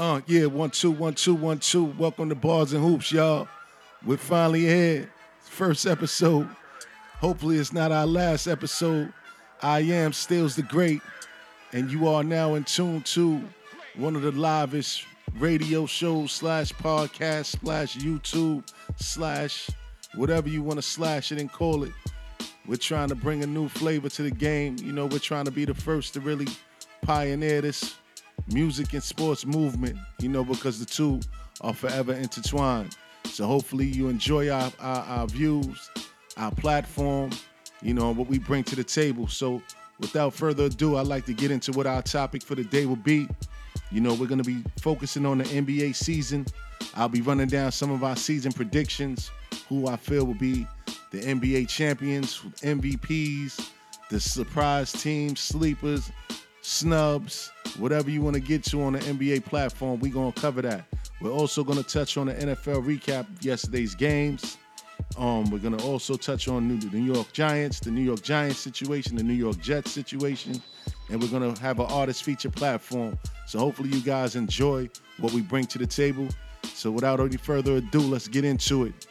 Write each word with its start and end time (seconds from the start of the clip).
Uh, 0.00 0.22
yeah, 0.26 0.46
one, 0.46 0.70
two, 0.70 0.90
one, 0.90 1.12
two, 1.12 1.34
one, 1.34 1.58
two. 1.58 1.84
Welcome 1.84 2.30
to 2.30 2.34
Bars 2.34 2.72
and 2.72 2.82
Hoops, 2.82 3.12
y'all. 3.12 3.46
We're 4.02 4.16
finally 4.16 4.60
here. 4.60 5.12
First 5.40 5.86
episode. 5.86 6.48
Hopefully, 7.18 7.58
it's 7.58 7.74
not 7.74 7.92
our 7.92 8.06
last 8.06 8.46
episode. 8.46 9.12
I 9.60 9.80
am 9.80 10.14
Stills 10.14 10.56
the 10.56 10.62
Great, 10.62 11.02
and 11.74 11.92
you 11.92 12.08
are 12.08 12.24
now 12.24 12.54
in 12.54 12.64
tune 12.64 13.02
to 13.02 13.44
one 13.94 14.16
of 14.16 14.22
the 14.22 14.32
livest 14.32 15.04
radio 15.38 15.84
shows 15.84 16.32
slash 16.32 16.72
podcast 16.72 17.60
slash 17.60 17.98
YouTube 17.98 18.66
slash 18.96 19.68
whatever 20.14 20.48
you 20.48 20.62
want 20.62 20.78
to 20.78 20.82
slash 20.82 21.30
it 21.30 21.38
and 21.38 21.52
call 21.52 21.84
it. 21.84 21.92
We're 22.66 22.76
trying 22.76 23.10
to 23.10 23.14
bring 23.14 23.44
a 23.44 23.46
new 23.46 23.68
flavor 23.68 24.08
to 24.08 24.22
the 24.22 24.30
game. 24.30 24.76
You 24.82 24.92
know, 24.92 25.04
we're 25.04 25.18
trying 25.18 25.44
to 25.44 25.50
be 25.50 25.66
the 25.66 25.74
first 25.74 26.14
to 26.14 26.20
really 26.20 26.46
pioneer 27.02 27.60
this 27.60 27.96
music 28.48 28.92
and 28.92 29.02
sports 29.02 29.46
movement, 29.46 29.98
you 30.20 30.28
know, 30.28 30.44
because 30.44 30.78
the 30.78 30.86
two 30.86 31.20
are 31.60 31.74
forever 31.74 32.12
intertwined. 32.12 32.96
So 33.24 33.46
hopefully 33.46 33.86
you 33.86 34.08
enjoy 34.08 34.50
our, 34.50 34.72
our, 34.80 35.02
our 35.02 35.26
views, 35.26 35.90
our 36.36 36.50
platform, 36.50 37.30
you 37.82 37.94
know, 37.94 38.12
what 38.12 38.28
we 38.28 38.38
bring 38.38 38.64
to 38.64 38.76
the 38.76 38.84
table. 38.84 39.28
So 39.28 39.62
without 39.98 40.34
further 40.34 40.64
ado, 40.64 40.96
I'd 40.96 41.06
like 41.06 41.26
to 41.26 41.32
get 41.32 41.50
into 41.50 41.72
what 41.72 41.86
our 41.86 42.02
topic 42.02 42.42
for 42.42 42.54
the 42.54 42.64
day 42.64 42.86
will 42.86 42.96
be. 42.96 43.28
You 43.92 44.00
know, 44.00 44.14
we're 44.14 44.26
going 44.26 44.42
to 44.42 44.44
be 44.44 44.62
focusing 44.80 45.26
on 45.26 45.38
the 45.38 45.44
NBA 45.44 45.94
season. 45.94 46.46
I'll 46.94 47.08
be 47.08 47.20
running 47.20 47.48
down 47.48 47.72
some 47.72 47.90
of 47.90 48.02
our 48.02 48.16
season 48.16 48.52
predictions, 48.52 49.30
who 49.68 49.88
I 49.88 49.96
feel 49.96 50.24
will 50.24 50.34
be 50.34 50.66
the 51.10 51.20
NBA 51.20 51.68
champions, 51.68 52.38
MVPs, 52.62 53.70
the 54.10 54.20
surprise 54.20 54.92
teams, 54.92 55.40
sleepers, 55.40 56.10
snubs, 56.70 57.50
whatever 57.78 58.10
you 58.10 58.22
want 58.22 58.34
to 58.34 58.40
get 58.40 58.62
to 58.62 58.80
on 58.82 58.92
the 58.92 59.00
NBA 59.00 59.44
platform, 59.44 59.98
we're 59.98 60.12
going 60.12 60.32
to 60.32 60.40
cover 60.40 60.62
that. 60.62 60.84
We're 61.20 61.32
also 61.32 61.64
going 61.64 61.82
to 61.82 61.84
touch 61.84 62.16
on 62.16 62.28
the 62.28 62.34
NFL 62.34 62.84
recap 62.84 63.26
yesterday's 63.40 63.94
games. 63.94 64.56
Um, 65.18 65.50
we're 65.50 65.58
going 65.58 65.76
to 65.76 65.84
also 65.84 66.16
touch 66.16 66.46
on 66.46 66.78
the 66.78 66.86
New 66.96 67.12
York 67.12 67.32
Giants, 67.32 67.80
the 67.80 67.90
New 67.90 68.02
York 68.02 68.22
Giants 68.22 68.60
situation, 68.60 69.16
the 69.16 69.22
New 69.22 69.34
York 69.34 69.58
Jets 69.58 69.90
situation, 69.90 70.62
and 71.10 71.20
we're 71.20 71.28
going 71.28 71.52
to 71.52 71.60
have 71.60 71.80
an 71.80 71.86
artist 71.86 72.22
feature 72.22 72.50
platform. 72.50 73.18
So 73.46 73.58
hopefully 73.58 73.88
you 73.88 74.00
guys 74.00 74.36
enjoy 74.36 74.88
what 75.18 75.32
we 75.32 75.42
bring 75.42 75.66
to 75.66 75.78
the 75.78 75.86
table. 75.86 76.28
So 76.62 76.92
without 76.92 77.18
any 77.18 77.36
further 77.36 77.76
ado, 77.76 78.00
let's 78.00 78.28
get 78.28 78.44
into 78.44 78.84
it. 78.84 79.06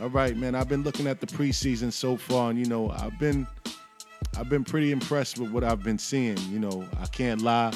All 0.00 0.10
right, 0.10 0.36
man. 0.36 0.54
I've 0.54 0.68
been 0.68 0.84
looking 0.84 1.08
at 1.08 1.20
the 1.20 1.26
preseason 1.26 1.92
so 1.92 2.16
far, 2.16 2.50
and 2.50 2.58
you 2.58 2.66
know, 2.66 2.90
I've 2.90 3.18
been 3.18 3.46
I've 4.36 4.48
been 4.48 4.64
pretty 4.64 4.90
impressed 4.90 5.38
with 5.38 5.50
what 5.50 5.62
I've 5.62 5.82
been 5.82 5.98
seeing. 5.98 6.38
You 6.50 6.58
know, 6.58 6.86
I 7.00 7.06
can't 7.06 7.40
lie. 7.40 7.72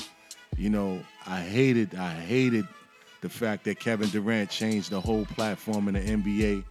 You 0.56 0.70
know, 0.70 1.00
I 1.26 1.40
hated, 1.40 1.94
I 1.94 2.10
hated 2.10 2.66
the 3.20 3.28
fact 3.28 3.64
that 3.64 3.78
Kevin 3.78 4.08
Durant 4.08 4.50
changed 4.50 4.90
the 4.90 5.00
whole 5.00 5.24
platform 5.26 5.88
in 5.88 5.94
the 5.94 6.00
NBA 6.00 6.64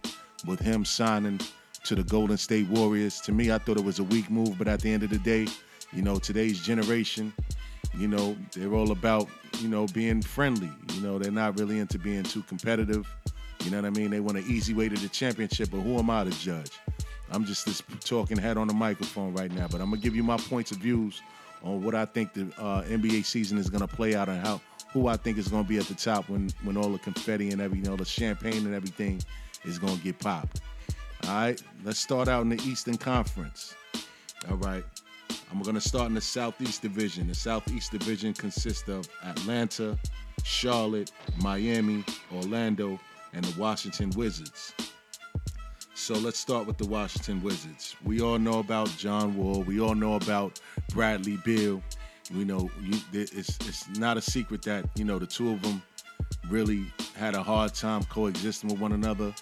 with 0.46 0.60
him 0.60 0.84
signing 0.84 1.40
to 1.84 1.94
the 1.94 2.04
Golden 2.04 2.36
State 2.36 2.68
Warriors. 2.68 3.20
To 3.22 3.32
me, 3.32 3.50
I 3.50 3.58
thought 3.58 3.78
it 3.78 3.84
was 3.84 3.98
a 3.98 4.04
weak 4.04 4.30
move, 4.30 4.58
but 4.58 4.68
at 4.68 4.80
the 4.80 4.92
end 4.92 5.04
of 5.04 5.10
the 5.10 5.18
day, 5.18 5.46
you 5.92 6.02
know, 6.02 6.18
today's 6.18 6.60
generation, 6.60 7.32
you 7.96 8.08
know, 8.08 8.36
they're 8.54 8.74
all 8.74 8.92
about, 8.92 9.28
you 9.60 9.68
know, 9.68 9.86
being 9.86 10.20
friendly. 10.20 10.70
You 10.94 11.00
know, 11.00 11.18
they're 11.18 11.32
not 11.32 11.58
really 11.58 11.78
into 11.78 11.98
being 11.98 12.24
too 12.24 12.42
competitive. 12.42 13.08
You 13.64 13.70
know 13.70 13.78
what 13.78 13.86
I 13.86 13.90
mean? 13.90 14.10
They 14.10 14.20
want 14.20 14.36
an 14.36 14.44
easy 14.46 14.74
way 14.74 14.88
to 14.88 14.96
the 14.96 15.08
championship, 15.08 15.70
but 15.70 15.80
who 15.80 15.98
am 15.98 16.10
I 16.10 16.24
to 16.24 16.30
judge? 16.30 16.72
I'm 17.30 17.44
just 17.44 17.66
this 17.66 17.82
talking 18.04 18.38
head 18.38 18.56
on 18.56 18.68
the 18.68 18.74
microphone 18.74 19.34
right 19.34 19.50
now, 19.50 19.68
but 19.68 19.80
I'm 19.80 19.90
gonna 19.90 20.00
give 20.00 20.16
you 20.16 20.22
my 20.22 20.36
points 20.36 20.70
of 20.70 20.78
views 20.78 21.20
on 21.62 21.84
what 21.84 21.94
I 21.94 22.04
think 22.04 22.32
the 22.32 22.46
uh, 22.58 22.82
NBA 22.82 23.24
season 23.24 23.58
is 23.58 23.68
gonna 23.68 23.88
play 23.88 24.14
out 24.14 24.28
and 24.28 24.44
how 24.44 24.60
who 24.92 25.06
I 25.08 25.16
think 25.16 25.36
is 25.38 25.48
gonna 25.48 25.64
be 25.64 25.78
at 25.78 25.84
the 25.84 25.94
top 25.94 26.28
when 26.28 26.50
when 26.62 26.76
all 26.76 26.90
the 26.90 26.98
confetti 26.98 27.50
and 27.50 27.60
everything, 27.60 27.88
all 27.90 27.96
the 27.96 28.04
champagne 28.04 28.66
and 28.66 28.74
everything 28.74 29.20
is 29.64 29.78
gonna 29.78 29.96
get 29.96 30.18
popped. 30.18 30.60
All 31.24 31.34
right, 31.34 31.62
let's 31.84 31.98
start 31.98 32.28
out 32.28 32.42
in 32.42 32.48
the 32.48 32.62
Eastern 32.62 32.96
Conference. 32.96 33.74
All 34.48 34.56
right, 34.56 34.84
I'm 35.50 35.62
gonna 35.62 35.80
start 35.80 36.08
in 36.08 36.14
the 36.14 36.20
Southeast 36.20 36.82
Division. 36.82 37.28
The 37.28 37.34
Southeast 37.34 37.92
Division 37.92 38.32
consists 38.32 38.88
of 38.88 39.08
Atlanta, 39.24 39.98
Charlotte, 40.44 41.12
Miami, 41.42 42.04
Orlando, 42.34 42.98
and 43.34 43.44
the 43.44 43.60
Washington 43.60 44.10
Wizards. 44.10 44.72
So 45.98 46.14
let's 46.14 46.38
start 46.38 46.64
with 46.64 46.78
the 46.78 46.86
Washington 46.86 47.42
Wizards. 47.42 47.96
We 48.04 48.22
all 48.22 48.38
know 48.38 48.60
about 48.60 48.88
John 48.96 49.36
Wall. 49.36 49.62
We 49.64 49.80
all 49.80 49.96
know 49.96 50.14
about 50.14 50.58
Bradley 50.90 51.38
Beal. 51.44 51.82
We 52.32 52.44
know 52.44 52.70
you, 52.80 52.98
it's 53.12 53.58
it's 53.66 53.88
not 53.98 54.16
a 54.16 54.22
secret 54.22 54.62
that 54.62 54.88
you 54.94 55.04
know 55.04 55.18
the 55.18 55.26
two 55.26 55.50
of 55.50 55.60
them 55.60 55.82
really 56.48 56.86
had 57.16 57.34
a 57.34 57.42
hard 57.42 57.74
time 57.74 58.04
coexisting 58.04 58.70
with 58.70 58.78
one 58.78 58.92
another. 58.92 59.34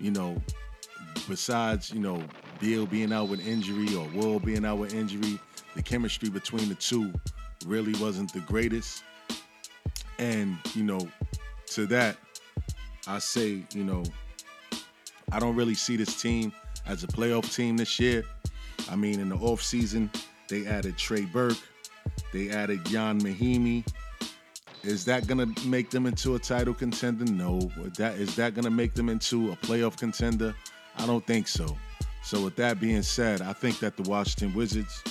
You 0.00 0.10
know, 0.10 0.42
besides 1.28 1.92
you 1.92 2.00
know 2.00 2.24
Beal 2.58 2.86
being 2.86 3.12
out 3.12 3.28
with 3.28 3.46
injury 3.46 3.94
or 3.94 4.08
Wall 4.08 4.40
being 4.40 4.64
out 4.64 4.78
with 4.78 4.94
injury, 4.94 5.38
the 5.76 5.82
chemistry 5.82 6.30
between 6.30 6.70
the 6.70 6.74
two 6.74 7.12
really 7.66 7.92
wasn't 8.00 8.32
the 8.32 8.40
greatest. 8.40 9.04
And 10.18 10.56
you 10.74 10.84
know, 10.84 11.06
to 11.66 11.86
that, 11.88 12.16
I 13.06 13.18
say 13.18 13.62
you 13.72 13.84
know 13.84 14.02
I 15.32 15.38
don't 15.38 15.54
really 15.54 15.74
see 15.74 15.96
this 15.96 16.20
team 16.20 16.52
as 16.86 17.04
a 17.04 17.06
playoff 17.06 17.54
team 17.54 17.76
this 17.76 17.98
year. 18.00 18.24
I 18.90 18.96
mean, 18.96 19.20
in 19.20 19.28
the 19.28 19.36
offseason, 19.36 20.08
they 20.48 20.66
added 20.66 20.96
Trey 20.96 21.26
Burke, 21.26 21.58
they 22.32 22.50
added 22.50 22.90
Ian 22.90 23.20
Mahinmi. 23.20 23.86
Is 24.84 25.04
that 25.06 25.26
gonna 25.26 25.46
make 25.66 25.90
them 25.90 26.06
into 26.06 26.36
a 26.36 26.38
title 26.38 26.72
contender? 26.72 27.24
No. 27.24 27.60
That 27.96 28.14
is 28.14 28.36
that 28.36 28.54
gonna 28.54 28.70
make 28.70 28.94
them 28.94 29.08
into 29.08 29.52
a 29.52 29.56
playoff 29.56 29.98
contender? 29.98 30.54
I 30.96 31.06
don't 31.06 31.26
think 31.26 31.48
so. 31.48 31.76
So 32.22 32.42
with 32.42 32.56
that 32.56 32.80
being 32.80 33.02
said, 33.02 33.42
I 33.42 33.52
think 33.52 33.80
that 33.80 33.96
the 33.96 34.08
Washington 34.08 34.54
Wizards 34.54 35.02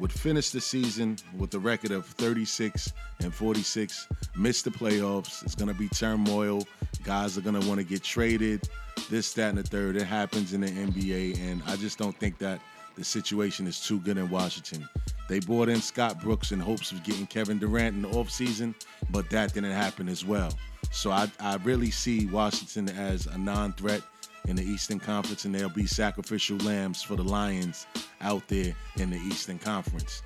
would 0.00 0.12
finish 0.12 0.50
the 0.50 0.60
season 0.60 1.16
with 1.36 1.54
a 1.54 1.58
record 1.58 1.92
of 1.92 2.06
36 2.06 2.92
and 3.22 3.32
46, 3.32 4.08
miss 4.34 4.62
the 4.62 4.70
playoffs. 4.70 5.44
It's 5.44 5.54
gonna 5.54 5.74
be 5.74 5.88
turmoil. 5.88 6.66
Guys 7.04 7.36
are 7.36 7.42
gonna 7.42 7.60
want 7.60 7.78
to 7.78 7.84
get 7.84 8.02
traded 8.02 8.68
this, 9.10 9.34
that, 9.34 9.50
and 9.50 9.58
the 9.58 9.62
third. 9.62 9.96
It 9.96 10.04
happens 10.04 10.54
in 10.54 10.62
the 10.62 10.68
NBA, 10.68 11.38
and 11.38 11.62
I 11.66 11.76
just 11.76 11.98
don't 11.98 12.18
think 12.18 12.38
that 12.38 12.60
the 12.96 13.04
situation 13.04 13.66
is 13.66 13.80
too 13.80 14.00
good 14.00 14.16
in 14.16 14.30
Washington. 14.30 14.88
They 15.28 15.38
brought 15.38 15.68
in 15.68 15.80
Scott 15.80 16.20
Brooks 16.20 16.50
in 16.50 16.58
hopes 16.58 16.92
of 16.92 17.02
getting 17.04 17.26
Kevin 17.26 17.58
Durant 17.58 17.94
in 17.94 18.02
the 18.02 18.08
offseason, 18.08 18.74
but 19.10 19.28
that 19.30 19.54
didn't 19.54 19.70
happen 19.72 20.08
as 20.08 20.24
well. 20.24 20.52
So 20.90 21.10
I, 21.10 21.30
I 21.38 21.56
really 21.56 21.90
see 21.90 22.26
Washington 22.26 22.88
as 22.88 23.26
a 23.26 23.38
non 23.38 23.74
threat 23.74 24.02
in 24.46 24.56
the 24.56 24.62
Eastern 24.62 24.98
Conference, 24.98 25.44
and 25.44 25.54
there'll 25.54 25.70
be 25.70 25.86
sacrificial 25.86 26.56
lambs 26.58 27.02
for 27.02 27.16
the 27.16 27.22
Lions 27.22 27.86
out 28.20 28.46
there 28.48 28.74
in 28.96 29.10
the 29.10 29.16
Eastern 29.18 29.58
Conference. 29.58 30.22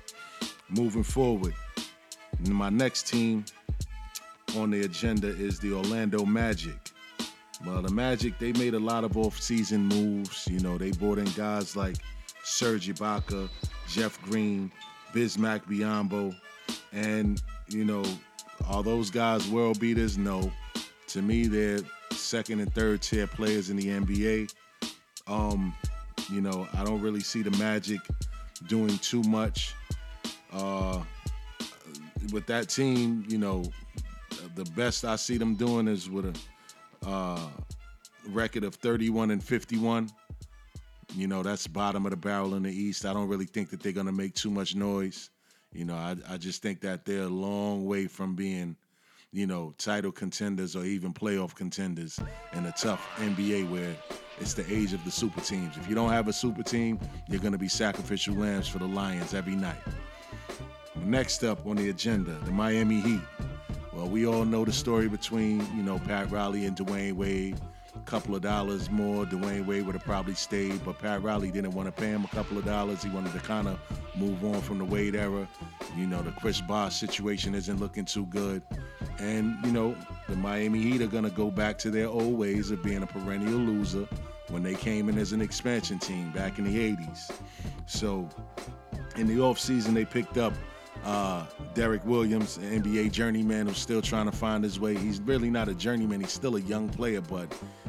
Moving 0.69 1.03
forward, 1.03 1.53
my 2.47 2.69
next 2.69 3.07
team 3.07 3.45
on 4.57 4.71
the 4.71 4.81
agenda 4.81 5.27
is 5.27 5.59
the 5.59 5.73
Orlando 5.73 6.25
Magic. 6.25 6.77
Well, 7.65 7.81
the 7.81 7.91
Magic, 7.91 8.37
they 8.39 8.51
made 8.53 8.73
a 8.73 8.79
lot 8.79 9.03
of 9.03 9.17
off-season 9.17 9.87
moves. 9.87 10.47
You 10.47 10.59
know, 10.59 10.77
they 10.77 10.91
brought 10.91 11.17
in 11.17 11.25
guys 11.35 11.75
like 11.75 11.95
Serge 12.43 12.87
Ibaka, 12.89 13.49
Jeff 13.87 14.21
Green, 14.23 14.71
Bismack 15.13 15.65
Biyombo, 15.65 16.35
and 16.91 17.41
you 17.69 17.85
know, 17.85 18.03
are 18.67 18.83
those 18.83 19.09
guys 19.09 19.47
world 19.49 19.79
beaters? 19.79 20.17
No. 20.17 20.51
To 21.07 21.21
me, 21.21 21.47
they're 21.47 21.79
second 22.15 22.59
and 22.59 22.73
third 22.73 23.01
tier 23.01 23.27
players 23.27 23.69
in 23.69 23.77
the 23.77 23.87
NBA. 23.87 24.53
Um, 25.27 25.75
you 26.31 26.41
know, 26.41 26.67
I 26.73 26.83
don't 26.83 27.01
really 27.01 27.19
see 27.19 27.41
the 27.41 27.55
Magic 27.57 27.99
doing 28.67 28.97
too 28.99 29.21
much. 29.23 29.73
Uh, 30.51 31.01
with 32.31 32.45
that 32.47 32.69
team, 32.69 33.25
you 33.27 33.37
know, 33.37 33.63
the 34.55 34.65
best 34.71 35.05
I 35.05 35.15
see 35.15 35.37
them 35.37 35.55
doing 35.55 35.87
is 35.87 36.09
with 36.09 36.25
a 36.25 37.07
uh, 37.07 37.39
record 38.29 38.63
of 38.63 38.75
31 38.75 39.31
and 39.31 39.43
51. 39.43 40.09
You 41.13 41.27
know, 41.27 41.43
that's 41.43 41.67
bottom 41.67 42.05
of 42.05 42.11
the 42.11 42.17
barrel 42.17 42.55
in 42.55 42.63
the 42.63 42.71
East. 42.71 43.05
I 43.05 43.13
don't 43.13 43.27
really 43.27 43.45
think 43.45 43.69
that 43.69 43.81
they're 43.81 43.91
going 43.91 44.07
to 44.07 44.11
make 44.11 44.33
too 44.33 44.49
much 44.49 44.75
noise. 44.75 45.29
You 45.71 45.85
know, 45.85 45.95
I, 45.95 46.15
I 46.29 46.37
just 46.37 46.61
think 46.61 46.81
that 46.81 47.05
they're 47.05 47.23
a 47.23 47.27
long 47.27 47.85
way 47.85 48.07
from 48.07 48.35
being, 48.35 48.75
you 49.35 49.45
know, 49.45 49.73
title 49.77 50.13
contenders 50.13 50.77
or 50.77 50.85
even 50.85 51.13
playoff 51.13 51.53
contenders 51.53 52.17
in 52.53 52.65
a 52.65 52.71
tough 52.71 53.05
NBA 53.17 53.69
where 53.69 53.93
it's 54.39 54.53
the 54.53 54.65
age 54.73 54.93
of 54.93 55.03
the 55.03 55.11
super 55.11 55.41
teams. 55.41 55.75
If 55.75 55.89
you 55.89 55.95
don't 55.95 56.09
have 56.09 56.29
a 56.29 56.33
super 56.33 56.63
team, 56.63 56.97
you're 57.27 57.41
going 57.41 57.51
to 57.51 57.57
be 57.57 57.67
sacrificial 57.67 58.33
lambs 58.33 58.69
for 58.69 58.79
the 58.79 58.87
Lions 58.87 59.33
every 59.33 59.55
night. 59.55 59.81
Next 60.95 61.43
up 61.43 61.67
on 61.67 61.75
the 61.75 61.89
agenda, 61.89 62.31
the 62.45 62.51
Miami 62.51 63.01
Heat. 63.01 63.21
Well, 63.91 64.07
we 64.07 64.25
all 64.25 64.45
know 64.45 64.63
the 64.63 64.71
story 64.71 65.09
between, 65.09 65.59
you 65.75 65.83
know, 65.83 65.99
Pat 65.99 66.31
Riley 66.31 66.65
and 66.65 66.77
Dwyane 66.77 67.13
Wade. 67.13 67.59
Couple 68.05 68.35
of 68.35 68.41
dollars 68.43 68.91
more, 68.91 69.25
Dwyane 69.25 69.65
Wade 69.65 69.85
would 69.85 69.95
have 69.95 70.03
probably 70.03 70.35
stayed, 70.35 70.85
but 70.85 70.99
Pat 70.99 71.23
Riley 71.23 71.49
didn't 71.49 71.71
want 71.71 71.87
to 71.87 71.91
pay 71.91 72.09
him 72.09 72.23
a 72.23 72.27
couple 72.27 72.57
of 72.57 72.63
dollars. 72.63 73.01
He 73.01 73.09
wanted 73.09 73.33
to 73.33 73.39
kind 73.39 73.67
of 73.67 73.79
move 74.15 74.45
on 74.45 74.61
from 74.61 74.77
the 74.77 74.85
Wade 74.85 75.15
era. 75.15 75.47
You 75.97 76.05
know, 76.05 76.21
the 76.21 76.31
Chris 76.31 76.61
Bosh 76.61 76.95
situation 76.95 77.55
isn't 77.55 77.79
looking 77.79 78.05
too 78.05 78.27
good. 78.27 78.61
And, 79.17 79.57
you 79.65 79.71
know, 79.71 79.95
the 80.29 80.35
Miami 80.35 80.79
Heat 80.81 81.01
are 81.01 81.07
going 81.07 81.23
to 81.23 81.31
go 81.31 81.49
back 81.49 81.79
to 81.79 81.89
their 81.89 82.07
old 82.07 82.37
ways 82.37 82.69
of 82.69 82.83
being 82.83 83.01
a 83.01 83.07
perennial 83.07 83.57
loser 83.57 84.07
when 84.49 84.61
they 84.61 84.75
came 84.75 85.09
in 85.09 85.17
as 85.17 85.31
an 85.31 85.41
expansion 85.41 85.97
team 85.97 86.31
back 86.31 86.59
in 86.59 86.65
the 86.65 86.95
80s. 86.95 87.31
So, 87.87 88.29
in 89.15 89.27
the 89.27 89.37
offseason, 89.37 89.93
they 89.95 90.05
picked 90.05 90.37
up 90.37 90.53
uh, 91.05 91.45
Derrick 91.73 92.03
Williams, 92.05 92.57
an 92.57 92.81
NBA 92.81 93.11
journeyman 93.11 93.67
who's 93.67 93.77
still 93.77 94.01
trying 94.01 94.25
to 94.25 94.31
find 94.31 94.63
his 94.63 94.79
way. 94.79 94.95
He's 94.95 95.21
really 95.21 95.49
not 95.49 95.69
a 95.69 95.73
journeyman, 95.73 96.19
he's 96.19 96.31
still 96.31 96.55
a 96.55 96.61
young 96.61 96.89
player, 96.89 97.21
but 97.21 97.47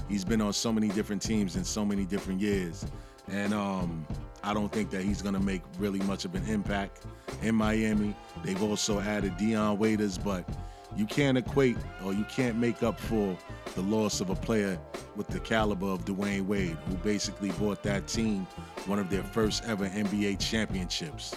he's 0.08 0.24
been 0.24 0.40
on 0.40 0.52
so 0.52 0.72
many 0.72 0.88
different 0.88 1.22
teams 1.22 1.56
in 1.56 1.64
so 1.64 1.84
many 1.84 2.04
different 2.04 2.40
years. 2.40 2.84
And 3.28 3.54
um, 3.54 4.06
I 4.44 4.54
don't 4.54 4.70
think 4.70 4.90
that 4.90 5.02
he's 5.02 5.22
going 5.22 5.34
to 5.34 5.40
make 5.40 5.62
really 5.78 6.00
much 6.00 6.24
of 6.24 6.34
an 6.34 6.46
impact 6.46 7.06
in 7.42 7.54
Miami. 7.54 8.14
They've 8.44 8.62
also 8.62 9.00
added 9.00 9.36
Dion 9.36 9.78
Waiters, 9.78 10.18
but 10.18 10.48
you 10.94 11.06
can't 11.06 11.36
equate 11.36 11.76
or 12.04 12.12
you 12.12 12.24
can't 12.24 12.56
make 12.56 12.82
up 12.82 13.00
for 13.00 13.36
the 13.74 13.82
loss 13.82 14.20
of 14.20 14.30
a 14.30 14.34
player 14.34 14.78
with 15.16 15.26
the 15.28 15.40
caliber 15.40 15.86
of 15.86 16.04
Dwyane 16.04 16.46
Wade, 16.46 16.76
who 16.88 16.94
basically 16.96 17.50
bought 17.52 17.82
that 17.82 18.06
team 18.06 18.46
one 18.86 18.98
of 18.98 19.10
their 19.10 19.22
first 19.22 19.64
ever 19.64 19.88
NBA 19.88 20.38
championships. 20.38 21.34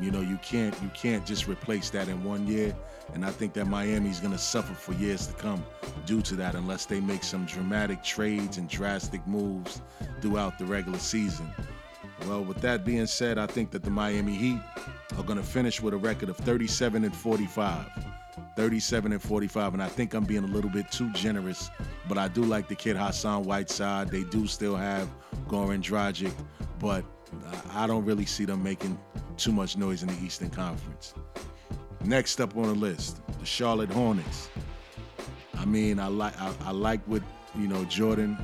You 0.00 0.10
know, 0.10 0.20
you 0.20 0.38
can't 0.38 0.74
you 0.82 0.90
can't 0.94 1.26
just 1.26 1.48
replace 1.48 1.90
that 1.90 2.08
in 2.08 2.22
one 2.24 2.46
year. 2.46 2.74
And 3.14 3.24
I 3.24 3.30
think 3.30 3.54
that 3.54 3.66
Miami's 3.66 4.20
gonna 4.20 4.38
suffer 4.38 4.74
for 4.74 4.92
years 4.94 5.26
to 5.28 5.32
come 5.34 5.64
due 6.06 6.22
to 6.22 6.36
that 6.36 6.54
unless 6.54 6.86
they 6.86 7.00
make 7.00 7.24
some 7.24 7.46
dramatic 7.46 8.02
trades 8.02 8.58
and 8.58 8.68
drastic 8.68 9.26
moves 9.26 9.80
throughout 10.20 10.58
the 10.58 10.66
regular 10.66 10.98
season. 10.98 11.50
Well, 12.26 12.44
with 12.44 12.60
that 12.60 12.84
being 12.84 13.06
said, 13.06 13.38
I 13.38 13.46
think 13.46 13.70
that 13.70 13.82
the 13.82 13.90
Miami 13.90 14.34
Heat 14.34 14.60
are 15.16 15.22
gonna 15.24 15.42
finish 15.42 15.80
with 15.80 15.94
a 15.94 15.96
record 15.96 16.28
of 16.28 16.36
37 16.36 17.04
and 17.04 17.16
45. 17.16 17.86
37 18.58 19.12
and 19.12 19.22
45, 19.22 19.74
and 19.74 19.80
I 19.80 19.86
think 19.86 20.14
I'm 20.14 20.24
being 20.24 20.42
a 20.42 20.48
little 20.48 20.68
bit 20.68 20.90
too 20.90 21.12
generous, 21.12 21.70
but 22.08 22.18
I 22.18 22.26
do 22.26 22.42
like 22.42 22.66
the 22.66 22.74
kid 22.74 22.96
Hassan 22.96 23.44
Whiteside. 23.44 24.10
They 24.10 24.24
do 24.24 24.48
still 24.48 24.74
have 24.74 25.08
Goran 25.46 25.80
Dragic, 25.80 26.32
but 26.80 27.04
I 27.72 27.86
don't 27.86 28.04
really 28.04 28.26
see 28.26 28.44
them 28.44 28.60
making 28.60 28.98
too 29.36 29.52
much 29.52 29.76
noise 29.76 30.02
in 30.02 30.08
the 30.08 30.18
Eastern 30.24 30.50
Conference. 30.50 31.14
Next 32.02 32.40
up 32.40 32.56
on 32.56 32.64
the 32.64 32.74
list, 32.74 33.20
the 33.38 33.46
Charlotte 33.46 33.90
Hornets. 33.90 34.50
I 35.54 35.64
mean, 35.64 36.00
I 36.00 36.08
like 36.08 36.36
I, 36.40 36.52
I 36.62 36.72
like 36.72 37.00
what 37.06 37.22
you 37.54 37.68
know 37.68 37.84
Jordan 37.84 38.36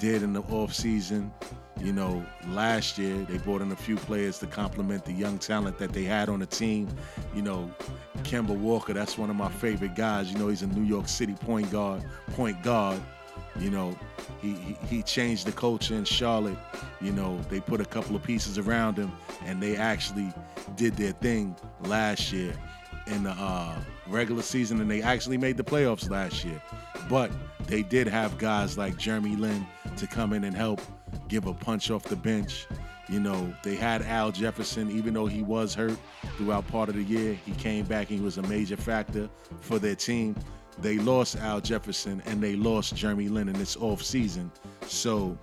did 0.00 0.24
in 0.24 0.32
the 0.32 0.42
offseason. 0.42 1.30
You 1.80 1.94
know, 1.94 2.24
last 2.48 2.98
year 2.98 3.16
they 3.28 3.38
brought 3.38 3.62
in 3.62 3.72
a 3.72 3.76
few 3.76 3.96
players 3.96 4.38
to 4.40 4.46
complement 4.46 5.04
the 5.04 5.12
young 5.12 5.38
talent 5.38 5.78
that 5.78 5.92
they 5.92 6.04
had 6.04 6.28
on 6.28 6.40
the 6.40 6.46
team. 6.46 6.88
You 7.34 7.42
know, 7.42 7.70
Kemba 8.18 8.56
Walker, 8.56 8.92
that's 8.92 9.16
one 9.16 9.30
of 9.30 9.36
my 9.36 9.48
favorite 9.48 9.94
guys. 9.94 10.30
You 10.30 10.38
know, 10.38 10.48
he's 10.48 10.62
a 10.62 10.66
New 10.66 10.84
York 10.84 11.08
City 11.08 11.34
point 11.34 11.70
guard, 11.70 12.04
point 12.34 12.62
guard. 12.62 13.00
You 13.58 13.70
know, 13.70 13.98
he, 14.42 14.52
he, 14.54 14.76
he 14.86 15.02
changed 15.02 15.46
the 15.46 15.52
culture 15.52 15.94
in 15.94 16.04
Charlotte. 16.04 16.58
You 17.00 17.12
know, 17.12 17.38
they 17.48 17.60
put 17.60 17.80
a 17.80 17.84
couple 17.84 18.14
of 18.14 18.22
pieces 18.22 18.58
around 18.58 18.96
him, 18.96 19.10
and 19.46 19.62
they 19.62 19.76
actually 19.76 20.32
did 20.76 20.96
their 20.96 21.12
thing 21.12 21.56
last 21.82 22.32
year 22.32 22.54
in 23.06 23.22
the 23.22 23.30
uh, 23.30 23.74
regular 24.06 24.42
season, 24.42 24.80
and 24.80 24.90
they 24.90 25.02
actually 25.02 25.38
made 25.38 25.56
the 25.56 25.64
playoffs 25.64 26.10
last 26.10 26.44
year. 26.44 26.60
But 27.08 27.30
they 27.66 27.82
did 27.82 28.06
have 28.06 28.36
guys 28.38 28.76
like 28.76 28.96
Jeremy 28.98 29.36
Lin 29.36 29.66
to 29.96 30.06
come 30.06 30.32
in 30.32 30.44
and 30.44 30.56
help 30.56 30.80
give 31.28 31.46
a 31.46 31.54
punch 31.54 31.90
off 31.90 32.04
the 32.04 32.16
bench. 32.16 32.66
You 33.08 33.18
know, 33.18 33.52
they 33.64 33.74
had 33.74 34.02
Al 34.02 34.30
Jefferson, 34.30 34.90
even 34.90 35.14
though 35.14 35.26
he 35.26 35.42
was 35.42 35.74
hurt 35.74 35.98
throughout 36.36 36.66
part 36.68 36.88
of 36.88 36.94
the 36.94 37.02
year. 37.02 37.34
He 37.44 37.52
came 37.52 37.84
back 37.84 38.10
and 38.10 38.18
he 38.18 38.24
was 38.24 38.38
a 38.38 38.42
major 38.42 38.76
factor 38.76 39.28
for 39.60 39.78
their 39.78 39.96
team. 39.96 40.36
They 40.78 40.98
lost 40.98 41.36
Al 41.36 41.60
Jefferson 41.60 42.22
and 42.26 42.40
they 42.40 42.54
lost 42.54 42.94
Jeremy 42.94 43.28
Lin 43.28 43.48
in 43.48 43.58
this 43.58 43.76
off 43.76 44.02
season. 44.02 44.50
So 44.86 45.36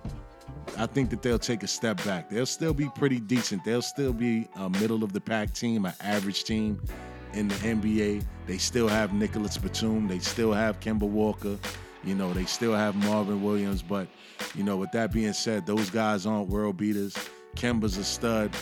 I 0.76 0.86
think 0.86 1.10
that 1.10 1.22
they'll 1.22 1.38
take 1.38 1.62
a 1.62 1.68
step 1.68 2.02
back. 2.04 2.28
They'll 2.30 2.46
still 2.46 2.74
be 2.74 2.88
pretty 2.94 3.20
decent. 3.20 3.64
They'll 3.64 3.82
still 3.82 4.12
be 4.12 4.48
a 4.56 4.70
middle 4.70 5.04
of 5.04 5.12
the 5.12 5.20
pack 5.20 5.52
team, 5.52 5.84
an 5.84 5.94
average 6.00 6.44
team 6.44 6.80
in 7.34 7.48
the 7.48 7.54
NBA. 7.56 8.24
They 8.46 8.58
still 8.58 8.88
have 8.88 9.12
Nicholas 9.12 9.58
Batum. 9.58 10.08
They 10.08 10.18
still 10.18 10.52
have 10.52 10.80
Kemba 10.80 11.02
Walker. 11.02 11.58
You 12.04 12.14
know, 12.14 12.32
they 12.32 12.44
still 12.44 12.74
have 12.74 12.94
Marvin 12.96 13.42
Williams. 13.42 13.82
But, 13.82 14.08
you 14.54 14.62
know, 14.62 14.76
with 14.76 14.92
that 14.92 15.12
being 15.12 15.32
said, 15.32 15.66
those 15.66 15.90
guys 15.90 16.26
aren't 16.26 16.48
world 16.48 16.76
beaters. 16.76 17.16
Kemba's 17.56 17.96
a 17.96 18.04
stud. 18.04 18.52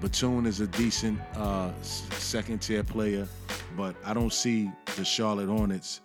Batum 0.00 0.46
is 0.46 0.60
a 0.60 0.66
decent 0.66 1.20
uh, 1.36 1.70
second 1.82 2.62
tier 2.62 2.82
player, 2.82 3.28
but 3.76 3.94
I 4.04 4.14
don't 4.14 4.32
see 4.32 4.70
the 4.96 5.04
Charlotte 5.04 5.48
Hornets 5.48 6.00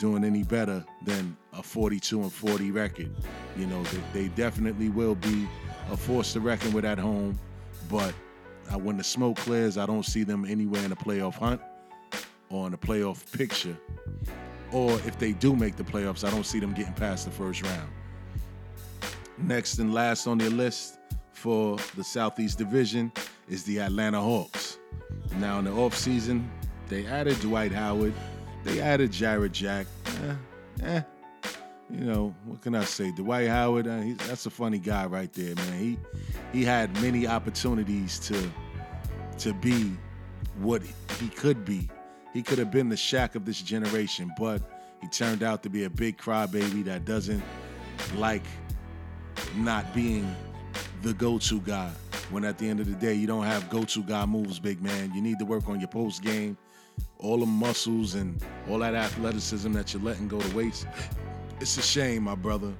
doing 0.00 0.24
any 0.24 0.42
better 0.42 0.84
than 1.04 1.36
a 1.52 1.62
42 1.62 2.22
and 2.22 2.32
40 2.32 2.72
record. 2.72 3.14
You 3.56 3.66
know, 3.66 3.82
they, 3.84 4.22
they 4.22 4.28
definitely 4.30 4.88
will 4.88 5.14
be 5.14 5.46
a 5.92 5.96
force 5.96 6.32
to 6.32 6.40
reckon 6.40 6.72
with 6.72 6.84
at 6.84 6.98
home, 6.98 7.38
but 7.88 8.12
uh, 8.72 8.78
when 8.78 8.96
the 8.96 9.04
smoke 9.04 9.36
clears, 9.36 9.78
I 9.78 9.86
don't 9.86 10.04
see 10.04 10.24
them 10.24 10.44
anywhere 10.44 10.84
in 10.84 10.90
a 10.90 10.96
playoff 10.96 11.34
hunt 11.34 11.60
or 12.50 12.66
in 12.66 12.74
a 12.74 12.78
playoff 12.78 13.30
picture. 13.36 13.76
Or 14.72 14.92
if 15.06 15.18
they 15.18 15.32
do 15.32 15.54
make 15.54 15.76
the 15.76 15.84
playoffs, 15.84 16.26
I 16.26 16.30
don't 16.30 16.46
see 16.46 16.60
them 16.60 16.74
getting 16.74 16.94
past 16.94 17.24
the 17.24 17.30
first 17.30 17.62
round. 17.62 17.90
Next 19.38 19.78
and 19.78 19.92
last 19.92 20.26
on 20.26 20.38
their 20.38 20.50
list 20.50 20.98
for 21.32 21.76
the 21.94 22.02
Southeast 22.02 22.58
Division 22.58 23.12
is 23.48 23.64
the 23.64 23.80
Atlanta 23.80 24.20
Hawks. 24.20 24.78
Now, 25.38 25.58
in 25.58 25.66
the 25.66 25.70
offseason, 25.70 26.46
they 26.88 27.06
added 27.06 27.38
Dwight 27.40 27.72
Howard, 27.72 28.14
they 28.64 28.80
added 28.80 29.12
Jarrett 29.12 29.52
Jack. 29.52 29.86
Eh, 30.24 30.34
eh. 30.82 31.02
You 31.88 32.04
know, 32.04 32.34
what 32.44 32.62
can 32.62 32.74
I 32.74 32.84
say? 32.84 33.12
Dwight 33.12 33.48
Howard, 33.48 33.86
uh, 33.86 34.02
that's 34.26 34.46
a 34.46 34.50
funny 34.50 34.78
guy 34.78 35.06
right 35.06 35.32
there, 35.32 35.54
man. 35.54 35.78
He 35.78 35.98
he 36.52 36.64
had 36.64 36.92
many 37.00 37.28
opportunities 37.28 38.18
to 38.20 38.50
to 39.38 39.54
be 39.54 39.92
what 40.58 40.82
he 41.20 41.28
could 41.28 41.64
be. 41.64 41.88
He 42.36 42.42
could 42.42 42.58
have 42.58 42.70
been 42.70 42.90
the 42.90 42.96
Shaq 42.96 43.34
of 43.34 43.46
this 43.46 43.62
generation, 43.62 44.30
but 44.38 44.60
he 45.00 45.08
turned 45.08 45.42
out 45.42 45.62
to 45.62 45.70
be 45.70 45.84
a 45.84 45.88
big 45.88 46.18
crybaby 46.18 46.84
that 46.84 47.06
doesn't 47.06 47.42
like 48.14 48.44
not 49.54 49.94
being 49.94 50.36
the 51.00 51.14
go-to 51.14 51.60
guy. 51.60 51.90
When 52.28 52.44
at 52.44 52.58
the 52.58 52.68
end 52.68 52.80
of 52.80 52.90
the 52.90 52.94
day, 52.94 53.14
you 53.14 53.26
don't 53.26 53.46
have 53.46 53.70
go-to 53.70 54.02
guy 54.02 54.26
moves, 54.26 54.58
big 54.58 54.82
man. 54.82 55.14
You 55.14 55.22
need 55.22 55.38
to 55.38 55.46
work 55.46 55.66
on 55.66 55.80
your 55.80 55.88
post 55.88 56.22
game, 56.22 56.58
all 57.16 57.38
the 57.38 57.46
muscles 57.46 58.16
and 58.16 58.38
all 58.68 58.80
that 58.80 58.94
athleticism 58.94 59.72
that 59.72 59.94
you're 59.94 60.02
letting 60.02 60.28
go 60.28 60.38
to 60.38 60.54
waste. 60.54 60.86
It's 61.58 61.78
a 61.78 61.82
shame, 61.82 62.24
my 62.24 62.34
brother. 62.34 62.74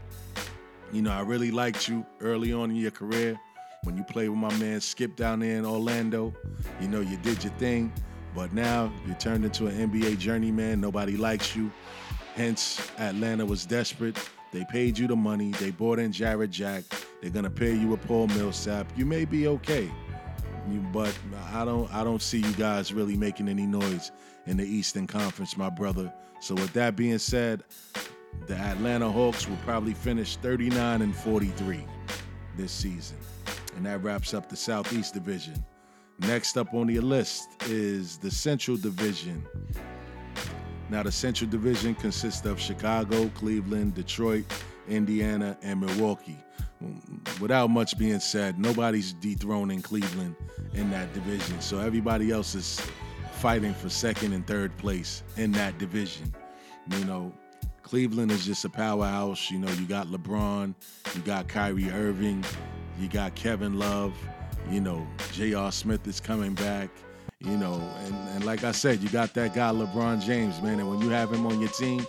You 0.92 1.00
know, 1.00 1.12
I 1.12 1.22
really 1.22 1.50
liked 1.50 1.88
you 1.88 2.04
early 2.20 2.52
on 2.52 2.68
in 2.68 2.76
your 2.76 2.90
career 2.90 3.40
when 3.84 3.96
you 3.96 4.04
played 4.04 4.28
with 4.28 4.38
my 4.38 4.54
man 4.58 4.82
Skip 4.82 5.16
down 5.16 5.40
there 5.40 5.56
in 5.56 5.64
Orlando. 5.64 6.34
You 6.78 6.88
know, 6.88 7.00
you 7.00 7.16
did 7.16 7.42
your 7.42 7.54
thing, 7.54 7.90
but 8.36 8.52
now 8.52 8.92
you 9.06 9.14
turned 9.14 9.46
into 9.46 9.66
an 9.66 9.90
NBA 9.90 10.18
journeyman. 10.18 10.78
Nobody 10.78 11.16
likes 11.16 11.56
you. 11.56 11.72
Hence, 12.34 12.92
Atlanta 12.98 13.46
was 13.46 13.64
desperate. 13.64 14.16
They 14.52 14.62
paid 14.66 14.98
you 14.98 15.08
the 15.08 15.16
money. 15.16 15.52
They 15.52 15.70
brought 15.70 15.98
in 15.98 16.12
Jarrett 16.12 16.50
Jack. 16.50 16.84
They're 17.22 17.30
gonna 17.30 17.50
pay 17.50 17.74
you 17.74 17.94
a 17.94 17.96
Paul 17.96 18.26
Millsap. 18.28 18.86
You 18.94 19.06
may 19.06 19.24
be 19.24 19.48
okay, 19.48 19.90
but 20.92 21.16
I 21.52 21.64
don't. 21.64 21.92
I 21.92 22.04
don't 22.04 22.20
see 22.20 22.38
you 22.38 22.52
guys 22.52 22.92
really 22.92 23.16
making 23.16 23.48
any 23.48 23.66
noise 23.66 24.12
in 24.46 24.58
the 24.58 24.64
Eastern 24.64 25.06
Conference, 25.06 25.56
my 25.56 25.70
brother. 25.70 26.12
So 26.40 26.54
with 26.54 26.74
that 26.74 26.94
being 26.94 27.18
said, 27.18 27.64
the 28.46 28.54
Atlanta 28.54 29.10
Hawks 29.10 29.48
will 29.48 29.58
probably 29.64 29.94
finish 29.94 30.36
39 30.36 31.00
and 31.00 31.16
43 31.16 31.82
this 32.56 32.70
season. 32.70 33.16
And 33.76 33.86
that 33.86 34.02
wraps 34.02 34.34
up 34.34 34.50
the 34.50 34.56
Southeast 34.56 35.14
Division. 35.14 35.64
Next 36.20 36.56
up 36.56 36.72
on 36.72 36.86
the 36.86 36.98
list 37.00 37.48
is 37.66 38.18
the 38.18 38.30
Central 38.30 38.76
Division. 38.76 39.44
Now, 40.88 41.02
the 41.02 41.12
Central 41.12 41.50
Division 41.50 41.94
consists 41.94 42.46
of 42.46 42.60
Chicago, 42.60 43.28
Cleveland, 43.34 43.94
Detroit, 43.94 44.44
Indiana, 44.88 45.58
and 45.62 45.80
Milwaukee. 45.80 46.38
Without 47.40 47.70
much 47.70 47.98
being 47.98 48.20
said, 48.20 48.58
nobody's 48.58 49.12
dethroning 49.14 49.82
Cleveland 49.82 50.36
in 50.74 50.90
that 50.90 51.12
division. 51.12 51.60
So 51.60 51.80
everybody 51.80 52.30
else 52.30 52.54
is 52.54 52.80
fighting 53.32 53.74
for 53.74 53.88
second 53.88 54.32
and 54.32 54.46
third 54.46 54.76
place 54.76 55.22
in 55.36 55.52
that 55.52 55.78
division. 55.78 56.32
You 56.90 57.04
know, 57.04 57.32
Cleveland 57.82 58.30
is 58.30 58.44
just 58.46 58.64
a 58.64 58.68
powerhouse. 58.68 59.50
You 59.50 59.58
know, 59.58 59.70
you 59.72 59.86
got 59.86 60.06
LeBron, 60.06 60.74
you 61.14 61.20
got 61.22 61.48
Kyrie 61.48 61.90
Irving, 61.90 62.44
you 62.98 63.08
got 63.08 63.34
Kevin 63.34 63.78
Love, 63.78 64.14
you 64.70 64.80
know, 64.80 65.06
J.R. 65.32 65.70
Smith 65.72 66.06
is 66.06 66.20
coming 66.20 66.54
back, 66.54 66.90
you 67.40 67.56
know, 67.56 67.80
and, 68.04 68.14
and 68.30 68.44
like 68.44 68.64
I 68.64 68.72
said, 68.72 69.00
you 69.00 69.08
got 69.08 69.34
that 69.34 69.54
guy 69.54 69.70
LeBron 69.70 70.22
James, 70.22 70.60
man. 70.62 70.80
And 70.80 70.88
when 70.88 71.00
you 71.00 71.10
have 71.10 71.32
him 71.32 71.46
on 71.46 71.60
your 71.60 71.70
team, 71.70 72.06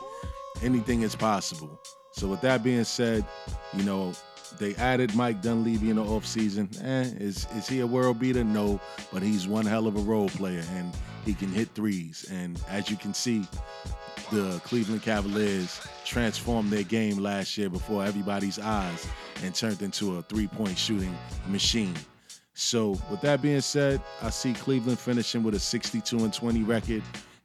anything 0.61 1.01
is 1.01 1.15
possible. 1.15 1.79
So 2.11 2.27
with 2.27 2.41
that 2.41 2.63
being 2.63 2.83
said, 2.83 3.25
you 3.73 3.83
know, 3.83 4.13
they 4.59 4.73
added 4.75 5.13
Mike 5.13 5.41
Dunleavy 5.41 5.89
in 5.89 5.97
the 5.97 6.03
offseason. 6.03 6.75
Eh, 6.83 7.23
is 7.23 7.47
is 7.55 7.67
he 7.67 7.81
a 7.81 7.87
world 7.87 8.19
beater? 8.19 8.43
No, 8.43 8.79
but 9.13 9.21
he's 9.21 9.47
one 9.47 9.65
hell 9.65 9.87
of 9.87 9.95
a 9.95 9.99
role 9.99 10.29
player 10.29 10.63
and 10.75 10.91
he 11.25 11.33
can 11.33 11.49
hit 11.49 11.69
threes. 11.75 12.25
And 12.31 12.59
as 12.69 12.89
you 12.89 12.95
can 12.95 13.13
see, 13.13 13.45
the 14.31 14.59
Cleveland 14.63 15.03
Cavaliers 15.03 15.79
transformed 16.05 16.71
their 16.71 16.83
game 16.83 17.17
last 17.17 17.57
year 17.57 17.69
before 17.69 18.03
everybody's 18.03 18.57
eyes 18.57 19.05
and 19.43 19.53
turned 19.53 19.81
into 19.81 20.17
a 20.17 20.21
three-point 20.23 20.77
shooting 20.77 21.15
machine. 21.47 21.93
So, 22.59 22.99
with 23.11 23.21
that 23.21 23.39
being 23.39 23.61
said, 23.61 24.01
I 24.19 24.31
see 24.31 24.51
Cleveland 24.51 24.97
finishing 24.97 25.43
with 25.43 25.53
a 25.53 25.59
62 25.59 26.17
and 26.17 26.33
20 26.33 26.63
record. 26.63 27.03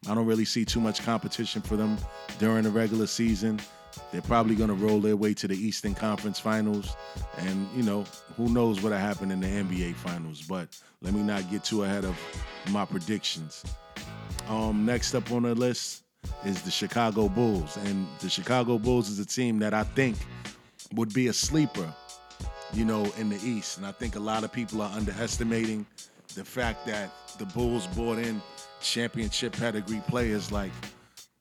I 0.09 0.15
don't 0.15 0.25
really 0.25 0.47
see 0.47 0.65
too 0.65 0.81
much 0.81 1.03
competition 1.03 1.61
for 1.61 1.77
them 1.77 1.99
during 2.39 2.63
the 2.63 2.71
regular 2.71 3.07
season. 3.07 3.61
They're 4.11 4.23
probably 4.23 4.55
going 4.55 4.71
to 4.71 4.75
roll 4.75 5.01
their 5.01 5.15
way 5.15 5.35
to 5.35 5.47
the 5.47 5.55
Eastern 5.55 5.95
Conference 5.95 6.39
Finals. 6.41 6.97
And, 7.37 7.69
you 7.77 7.83
know, 7.83 8.07
who 8.39 8.49
knows 8.49 8.83
what'll 8.83 8.97
happen 8.97 9.31
in 9.31 9.41
the 9.41 9.49
NBA 9.49 9.97
Finals. 9.97 10.41
But 10.41 10.69
let 11.03 11.13
me 11.13 11.21
not 11.21 11.49
get 11.51 11.63
too 11.63 11.85
ahead 11.85 12.07
of 12.07 12.19
my 12.71 12.87
predictions. 12.87 13.65
Um, 14.49 14.87
next 14.87 15.15
up 15.15 15.31
on 15.31 15.43
the 15.43 15.55
list 15.55 16.05
is 16.47 16.63
the 16.63 16.71
Chicago 16.71 17.29
Bulls. 17.29 17.77
And 17.85 18.07
the 18.21 18.31
Chicago 18.31 18.79
Bulls 18.79 19.11
is 19.11 19.19
a 19.19 19.27
team 19.27 19.59
that 19.59 19.75
I 19.75 19.85
think 19.85 20.17
would 20.95 21.13
be 21.13 21.27
a 21.27 21.35
sleeper 21.35 21.93
you 22.73 22.85
know, 22.85 23.05
in 23.19 23.29
the 23.29 23.37
East. 23.45 23.79
And 23.79 23.87
I 23.87 23.93
think 23.93 24.17
a 24.17 24.21
lot 24.21 24.45
of 24.45 24.53
people 24.53 24.83
are 24.83 24.91
underestimating 24.91 25.87
the 26.35 26.45
fact 26.45 26.87
that 26.87 27.11
the 27.39 27.47
Bulls 27.47 27.87
brought 27.89 28.19
in 28.19 28.41
championship 28.81 29.53
pedigree 29.57 30.03
players 30.09 30.51
like 30.51 30.73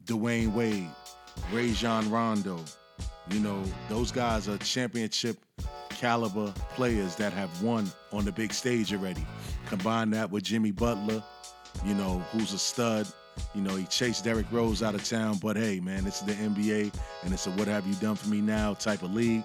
Dwyane 0.06 0.54
Wade, 0.54 0.90
Rajon 1.52 2.10
Rondo. 2.12 2.60
You 3.30 3.40
know, 3.40 3.64
those 3.88 4.12
guys 4.12 4.50
are 4.50 4.58
championship 4.58 5.38
caliber 5.90 6.52
players 6.72 7.16
that 7.16 7.32
have 7.34 7.62
won 7.62 7.90
on 8.12 8.26
the 8.26 8.32
big 8.32 8.52
stage 8.52 8.94
already. 8.94 9.26
Combine 9.68 10.10
that 10.12 10.32
with 10.32 10.44
Jimmy 10.44 10.72
Butler, 10.72 11.24
you 11.86 11.94
know, 11.94 12.20
who's 12.32 12.54
a 12.54 12.58
stud. 12.58 13.08
You 13.56 13.62
know, 13.62 13.76
he 13.76 13.86
chased 13.86 14.26
Derrick 14.26 14.48
Rose 14.52 14.84
out 14.84 14.96
of 14.96 15.08
town, 15.08 15.38
but 15.38 15.56
hey, 15.56 15.80
man, 15.80 16.06
it's 16.06 16.20
the 16.22 16.34
NBA 16.34 16.94
and 17.24 17.34
it's 17.34 17.48
a 17.48 17.52
what 17.52 17.68
have 17.68 17.88
you 17.88 17.94
done 17.96 18.16
for 18.16 18.28
me 18.28 18.42
now 18.42 18.74
type 18.74 19.04
of 19.04 19.14
league. 19.14 19.44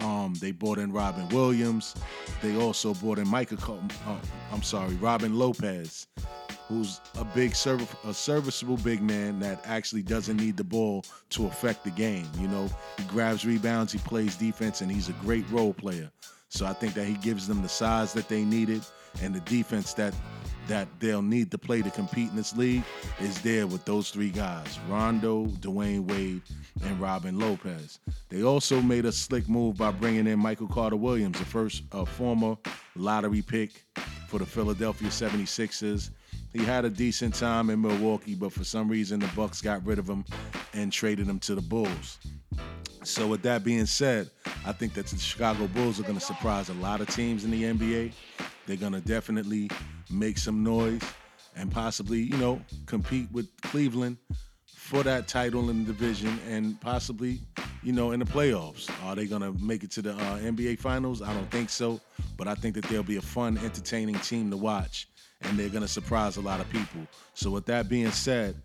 Um, 0.00 0.34
they 0.40 0.50
brought 0.50 0.78
in 0.78 0.92
Robin 0.92 1.28
Williams. 1.28 1.94
They 2.42 2.56
also 2.56 2.94
brought 2.94 3.18
in 3.18 3.28
Michael. 3.28 3.58
Uh, 4.06 4.16
I'm 4.52 4.62
sorry, 4.62 4.94
Robin 4.96 5.38
Lopez, 5.38 6.06
who's 6.68 7.00
a 7.18 7.24
big 7.24 7.54
serv- 7.54 7.96
a 8.04 8.12
serviceable 8.12 8.76
big 8.78 9.02
man 9.02 9.38
that 9.40 9.62
actually 9.64 10.02
doesn't 10.02 10.36
need 10.36 10.56
the 10.56 10.64
ball 10.64 11.04
to 11.30 11.46
affect 11.46 11.84
the 11.84 11.90
game. 11.90 12.26
You 12.38 12.48
know, 12.48 12.68
he 12.98 13.04
grabs 13.04 13.44
rebounds, 13.46 13.92
he 13.92 13.98
plays 13.98 14.36
defense, 14.36 14.80
and 14.80 14.90
he's 14.90 15.08
a 15.08 15.14
great 15.14 15.48
role 15.50 15.72
player. 15.74 16.10
So 16.48 16.66
I 16.66 16.72
think 16.72 16.94
that 16.94 17.04
he 17.04 17.14
gives 17.14 17.46
them 17.48 17.62
the 17.62 17.68
size 17.68 18.12
that 18.12 18.28
they 18.28 18.44
needed 18.44 18.82
and 19.22 19.34
the 19.34 19.40
defense 19.40 19.94
that 19.94 20.14
that 20.68 20.88
they'll 20.98 21.22
need 21.22 21.50
to 21.50 21.58
play 21.58 21.82
to 21.82 21.90
compete 21.90 22.30
in 22.30 22.36
this 22.36 22.56
league 22.56 22.82
is 23.20 23.40
there 23.42 23.66
with 23.66 23.84
those 23.84 24.10
three 24.10 24.30
guys 24.30 24.78
Rondo, 24.88 25.46
Dwyane 25.46 26.08
Wade, 26.08 26.42
and 26.84 27.00
Robin 27.00 27.38
Lopez. 27.38 28.00
They 28.28 28.42
also 28.42 28.80
made 28.80 29.04
a 29.04 29.12
slick 29.12 29.48
move 29.48 29.76
by 29.76 29.90
bringing 29.90 30.26
in 30.26 30.38
Michael 30.38 30.68
Carter 30.68 30.96
Williams, 30.96 31.38
the 31.38 31.44
first 31.44 31.82
uh, 31.92 32.04
former 32.04 32.56
lottery 32.96 33.42
pick 33.42 33.84
for 34.28 34.38
the 34.38 34.46
Philadelphia 34.46 35.08
76ers. 35.08 36.10
He 36.54 36.64
had 36.64 36.84
a 36.84 36.90
decent 36.90 37.34
time 37.34 37.68
in 37.68 37.82
Milwaukee, 37.82 38.36
but 38.36 38.52
for 38.52 38.62
some 38.62 38.88
reason 38.88 39.18
the 39.18 39.26
Bucks 39.34 39.60
got 39.60 39.84
rid 39.84 39.98
of 39.98 40.08
him 40.08 40.24
and 40.72 40.92
traded 40.92 41.26
him 41.26 41.40
to 41.40 41.56
the 41.56 41.60
Bulls. 41.60 42.18
So 43.02 43.26
with 43.26 43.42
that 43.42 43.64
being 43.64 43.86
said, 43.86 44.30
I 44.64 44.70
think 44.70 44.94
that 44.94 45.06
the 45.08 45.18
Chicago 45.18 45.66
Bulls 45.66 45.98
are 45.98 46.04
going 46.04 46.14
to 46.14 46.24
surprise 46.24 46.68
a 46.68 46.74
lot 46.74 47.00
of 47.00 47.08
teams 47.08 47.44
in 47.44 47.50
the 47.50 47.64
NBA. 47.64 48.12
They're 48.66 48.76
going 48.76 48.92
to 48.92 49.00
definitely 49.00 49.68
make 50.08 50.38
some 50.38 50.62
noise 50.62 51.02
and 51.56 51.72
possibly, 51.72 52.20
you 52.20 52.36
know, 52.36 52.62
compete 52.86 53.28
with 53.32 53.48
Cleveland 53.62 54.16
for 54.76 55.02
that 55.02 55.26
title 55.26 55.70
in 55.70 55.84
the 55.84 55.92
division 55.92 56.38
and 56.48 56.80
possibly, 56.80 57.40
you 57.82 57.92
know, 57.92 58.12
in 58.12 58.20
the 58.20 58.26
playoffs. 58.26 58.88
Are 59.04 59.16
they 59.16 59.26
going 59.26 59.42
to 59.42 59.52
make 59.60 59.82
it 59.82 59.90
to 59.92 60.02
the 60.02 60.12
uh, 60.12 60.38
NBA 60.38 60.78
Finals? 60.78 61.20
I 61.20 61.34
don't 61.34 61.50
think 61.50 61.68
so, 61.68 62.00
but 62.36 62.46
I 62.46 62.54
think 62.54 62.76
that 62.76 62.84
they'll 62.84 63.02
be 63.02 63.16
a 63.16 63.22
fun, 63.22 63.58
entertaining 63.58 64.14
team 64.20 64.52
to 64.52 64.56
watch 64.56 65.08
and 65.44 65.58
they're 65.58 65.68
to 65.82 65.88
surprise 65.88 66.36
a 66.36 66.40
lot 66.40 66.60
of 66.60 66.68
people. 66.70 67.00
So 67.34 67.50
with 67.50 67.66
that 67.66 67.88
being 67.88 68.10
said, 68.10 68.56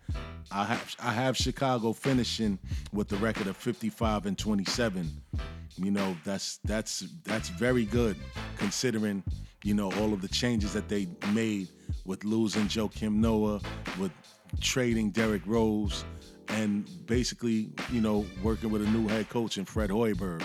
I 0.50 0.64
have 0.64 0.96
I 1.02 1.12
have 1.12 1.36
Chicago 1.36 1.92
finishing 1.92 2.58
with 2.92 3.08
the 3.08 3.16
record 3.16 3.46
of 3.46 3.56
55 3.56 4.26
and 4.26 4.36
27. 4.36 5.08
You 5.76 5.90
know, 5.90 6.16
that's 6.24 6.58
that's 6.64 7.00
that's 7.24 7.48
very 7.48 7.84
good 7.84 8.16
considering, 8.56 9.22
you 9.62 9.74
know, 9.74 9.92
all 9.92 10.12
of 10.12 10.20
the 10.20 10.28
changes 10.28 10.72
that 10.72 10.88
they 10.88 11.08
made 11.32 11.68
with 12.04 12.24
losing 12.24 12.64
Joakim 12.64 13.14
Noah, 13.14 13.60
with 13.98 14.12
trading 14.60 15.10
Derrick 15.10 15.42
Rose, 15.46 16.04
and 16.48 16.88
basically, 17.06 17.70
you 17.92 18.00
know, 18.00 18.26
working 18.42 18.70
with 18.70 18.82
a 18.82 18.90
new 18.90 19.06
head 19.06 19.28
coach 19.28 19.58
in 19.58 19.64
Fred 19.64 19.90
Hoiberg. 19.90 20.42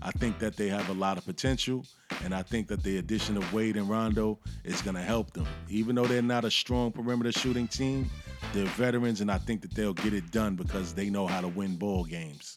I 0.00 0.10
think 0.12 0.38
that 0.38 0.56
they 0.56 0.68
have 0.68 0.88
a 0.88 0.92
lot 0.92 1.18
of 1.18 1.24
potential, 1.24 1.84
and 2.24 2.34
I 2.34 2.42
think 2.42 2.68
that 2.68 2.82
the 2.82 2.98
addition 2.98 3.36
of 3.36 3.52
Wade 3.52 3.76
and 3.76 3.88
Rondo 3.88 4.38
is 4.64 4.80
going 4.82 4.94
to 4.94 5.02
help 5.02 5.32
them. 5.32 5.46
Even 5.68 5.96
though 5.96 6.06
they're 6.06 6.22
not 6.22 6.44
a 6.44 6.50
strong 6.50 6.92
perimeter 6.92 7.32
shooting 7.32 7.66
team, 7.66 8.08
they're 8.52 8.66
veterans, 8.66 9.20
and 9.20 9.30
I 9.30 9.38
think 9.38 9.60
that 9.62 9.74
they'll 9.74 9.94
get 9.94 10.12
it 10.12 10.30
done 10.30 10.54
because 10.54 10.94
they 10.94 11.10
know 11.10 11.26
how 11.26 11.40
to 11.40 11.48
win 11.48 11.76
ball 11.76 12.04
games. 12.04 12.56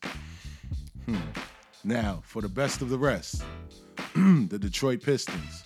Hmm. 1.06 1.18
Now, 1.84 2.22
for 2.24 2.42
the 2.42 2.50
best 2.50 2.82
of 2.82 2.90
the 2.90 2.98
rest, 2.98 3.44
the 4.16 4.60
Detroit 4.60 5.02
Pistons. 5.02 5.64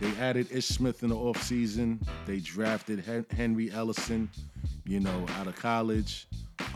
They 0.00 0.10
added 0.20 0.48
Ish 0.50 0.66
Smith 0.66 1.02
in 1.02 1.08
the 1.08 1.16
offseason. 1.16 1.98
They 2.26 2.38
drafted 2.38 3.04
Henry 3.30 3.70
Ellenson, 3.70 4.28
you 4.84 5.00
know, 5.00 5.26
out 5.38 5.46
of 5.46 5.56
college. 5.56 6.28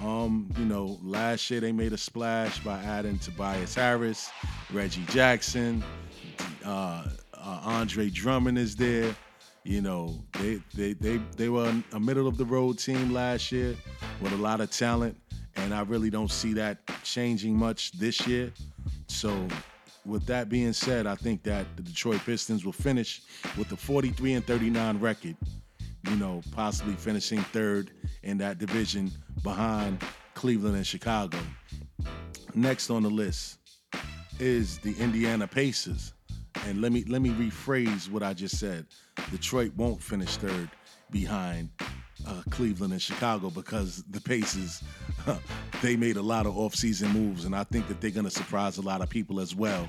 Um, 0.03 0.51
you 0.59 0.65
know, 0.65 0.99
last 1.03 1.51
year 1.51 1.61
they 1.61 1.73
made 1.73 1.93
a 1.93 1.99
splash 1.99 2.59
by 2.61 2.79
adding 2.83 3.19
Tobias 3.19 3.75
Harris, 3.75 4.31
Reggie 4.73 5.05
Jackson, 5.07 5.83
uh, 6.65 7.05
uh, 7.35 7.61
Andre 7.65 8.11
Drummond 8.11 8.59
is 8.59 8.77
there. 8.77 9.15
You 9.65 9.83
know, 9.83 10.19
they 10.39 10.61
they 10.75 10.95
they 10.95 11.19
they 11.37 11.49
were 11.51 11.75
a 11.93 12.01
middle 12.01 12.27
of 12.27 12.39
the 12.39 12.45
road 12.45 12.79
team 12.79 13.13
last 13.13 13.53
year 13.53 13.77
with 14.21 14.33
a 14.33 14.37
lot 14.37 14.61
of 14.61 14.71
talent, 14.71 15.17
and 15.57 15.75
I 15.75 15.83
really 15.83 16.09
don't 16.09 16.31
see 16.31 16.55
that 16.55 16.79
changing 17.03 17.57
much 17.57 17.93
this 17.93 18.27
year. 18.27 18.53
So, 19.09 19.47
with 20.05 20.27
that 20.27 20.49
being 20.49 20.73
said, 20.73 21.07
I 21.07 21.15
think 21.15 21.43
that 21.45 21.67
the 21.77 21.83
Detroit 21.83 22.21
Pistons 22.25 22.65
will 22.65 22.73
finish 22.73 23.23
with 23.57 23.71
a 23.73 23.77
43 23.77 24.35
and 24.35 24.47
39 24.47 24.99
record. 24.99 25.37
You 26.09 26.17
know, 26.17 26.41
possibly 26.53 26.95
finishing 26.95 27.41
third 27.41 27.91
in 28.23 28.39
that 28.39 28.59
division 28.59 29.11
behind 29.43 30.03
Cleveland 30.35 30.77
and 30.77 30.87
Chicago. 30.87 31.39
Next 32.55 32.91
on 32.91 33.03
the 33.03 33.11
list 33.11 33.59
is 34.39 34.79
the 34.79 34.95
Indiana 34.99 35.47
Pacers. 35.47 36.15
And 36.67 36.81
let 36.81 36.93
me 36.93 37.05
let 37.05 37.23
me 37.23 37.31
rephrase 37.31 38.11
what 38.11 38.23
I 38.23 38.33
just 38.33 38.59
said. 38.59 38.87
Detroit 39.31 39.73
won't 39.77 40.03
finish 40.03 40.37
third 40.37 40.71
behind 41.11 41.71
uh, 42.27 42.43
Cleveland 42.51 42.93
and 42.93 43.03
Chicago 43.03 43.51
because 43.51 44.05
the 44.11 44.21
Pacers 44.21 44.83
they 45.83 45.97
made 45.97 46.17
a 46.17 46.23
lot 46.23 46.47
of 46.47 46.55
offseason 46.55 47.13
moves, 47.13 47.45
and 47.45 47.55
I 47.55 47.65
think 47.65 47.89
that 47.89 48.01
they're 48.01 48.11
going 48.11 48.25
to 48.25 48.31
surprise 48.31 48.79
a 48.79 48.83
lot 48.83 49.01
of 49.01 49.09
people 49.09 49.41
as 49.41 49.55
well. 49.55 49.89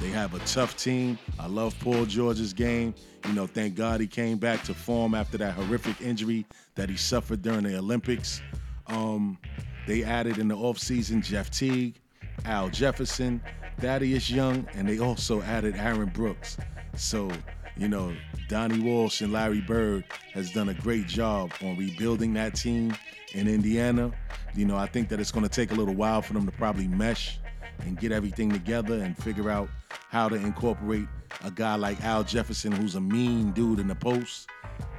They 0.00 0.08
have 0.08 0.34
a 0.34 0.38
tough 0.40 0.76
team. 0.76 1.18
I 1.38 1.46
love 1.46 1.78
Paul 1.80 2.06
George's 2.06 2.52
game. 2.52 2.94
You 3.26 3.34
know, 3.34 3.46
thank 3.46 3.74
God 3.74 4.00
he 4.00 4.06
came 4.06 4.38
back 4.38 4.62
to 4.64 4.74
form 4.74 5.14
after 5.14 5.38
that 5.38 5.54
horrific 5.54 6.00
injury 6.00 6.46
that 6.74 6.88
he 6.88 6.96
suffered 6.96 7.42
during 7.42 7.64
the 7.64 7.78
Olympics. 7.78 8.40
Um, 8.86 9.38
they 9.86 10.02
added 10.02 10.38
in 10.38 10.48
the 10.48 10.56
offseason 10.56 11.22
Jeff 11.22 11.50
Teague, 11.50 12.00
Al 12.44 12.68
Jefferson, 12.68 13.40
Thaddeus 13.78 14.30
Young, 14.30 14.66
and 14.74 14.88
they 14.88 14.98
also 14.98 15.42
added 15.42 15.76
Aaron 15.76 16.08
Brooks. 16.08 16.56
So, 16.96 17.30
you 17.76 17.88
know, 17.88 18.14
Donnie 18.48 18.80
Walsh 18.80 19.20
and 19.20 19.32
Larry 19.32 19.60
Bird 19.60 20.04
has 20.34 20.52
done 20.52 20.68
a 20.68 20.74
great 20.74 21.06
job 21.06 21.52
on 21.62 21.76
rebuilding 21.76 22.34
that 22.34 22.54
team 22.54 22.94
in 23.32 23.48
Indiana. 23.48 24.12
You 24.54 24.66
know, 24.66 24.76
I 24.76 24.86
think 24.86 25.08
that 25.08 25.20
it's 25.20 25.32
going 25.32 25.44
to 25.44 25.48
take 25.48 25.72
a 25.72 25.74
little 25.74 25.94
while 25.94 26.22
for 26.22 26.34
them 26.34 26.44
to 26.46 26.52
probably 26.52 26.86
mesh 26.86 27.38
and 27.80 27.98
get 27.98 28.12
everything 28.12 28.50
together 28.50 28.94
and 29.02 29.16
figure 29.16 29.50
out 29.50 29.68
how 30.10 30.28
to 30.28 30.36
incorporate 30.36 31.08
a 31.44 31.50
guy 31.50 31.74
like 31.74 32.02
Al 32.04 32.22
Jefferson, 32.22 32.72
who's 32.72 32.94
a 32.94 33.00
mean 33.00 33.52
dude 33.52 33.78
in 33.78 33.88
the 33.88 33.94
post, 33.94 34.48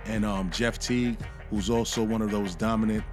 and 0.06 0.26
um, 0.26 0.50
Jeff 0.50 0.80
Teague, 0.80 1.18
who's 1.50 1.70
also 1.70 2.04
one 2.04 2.22
of 2.22 2.32
those 2.32 2.56
dominant 2.56 3.04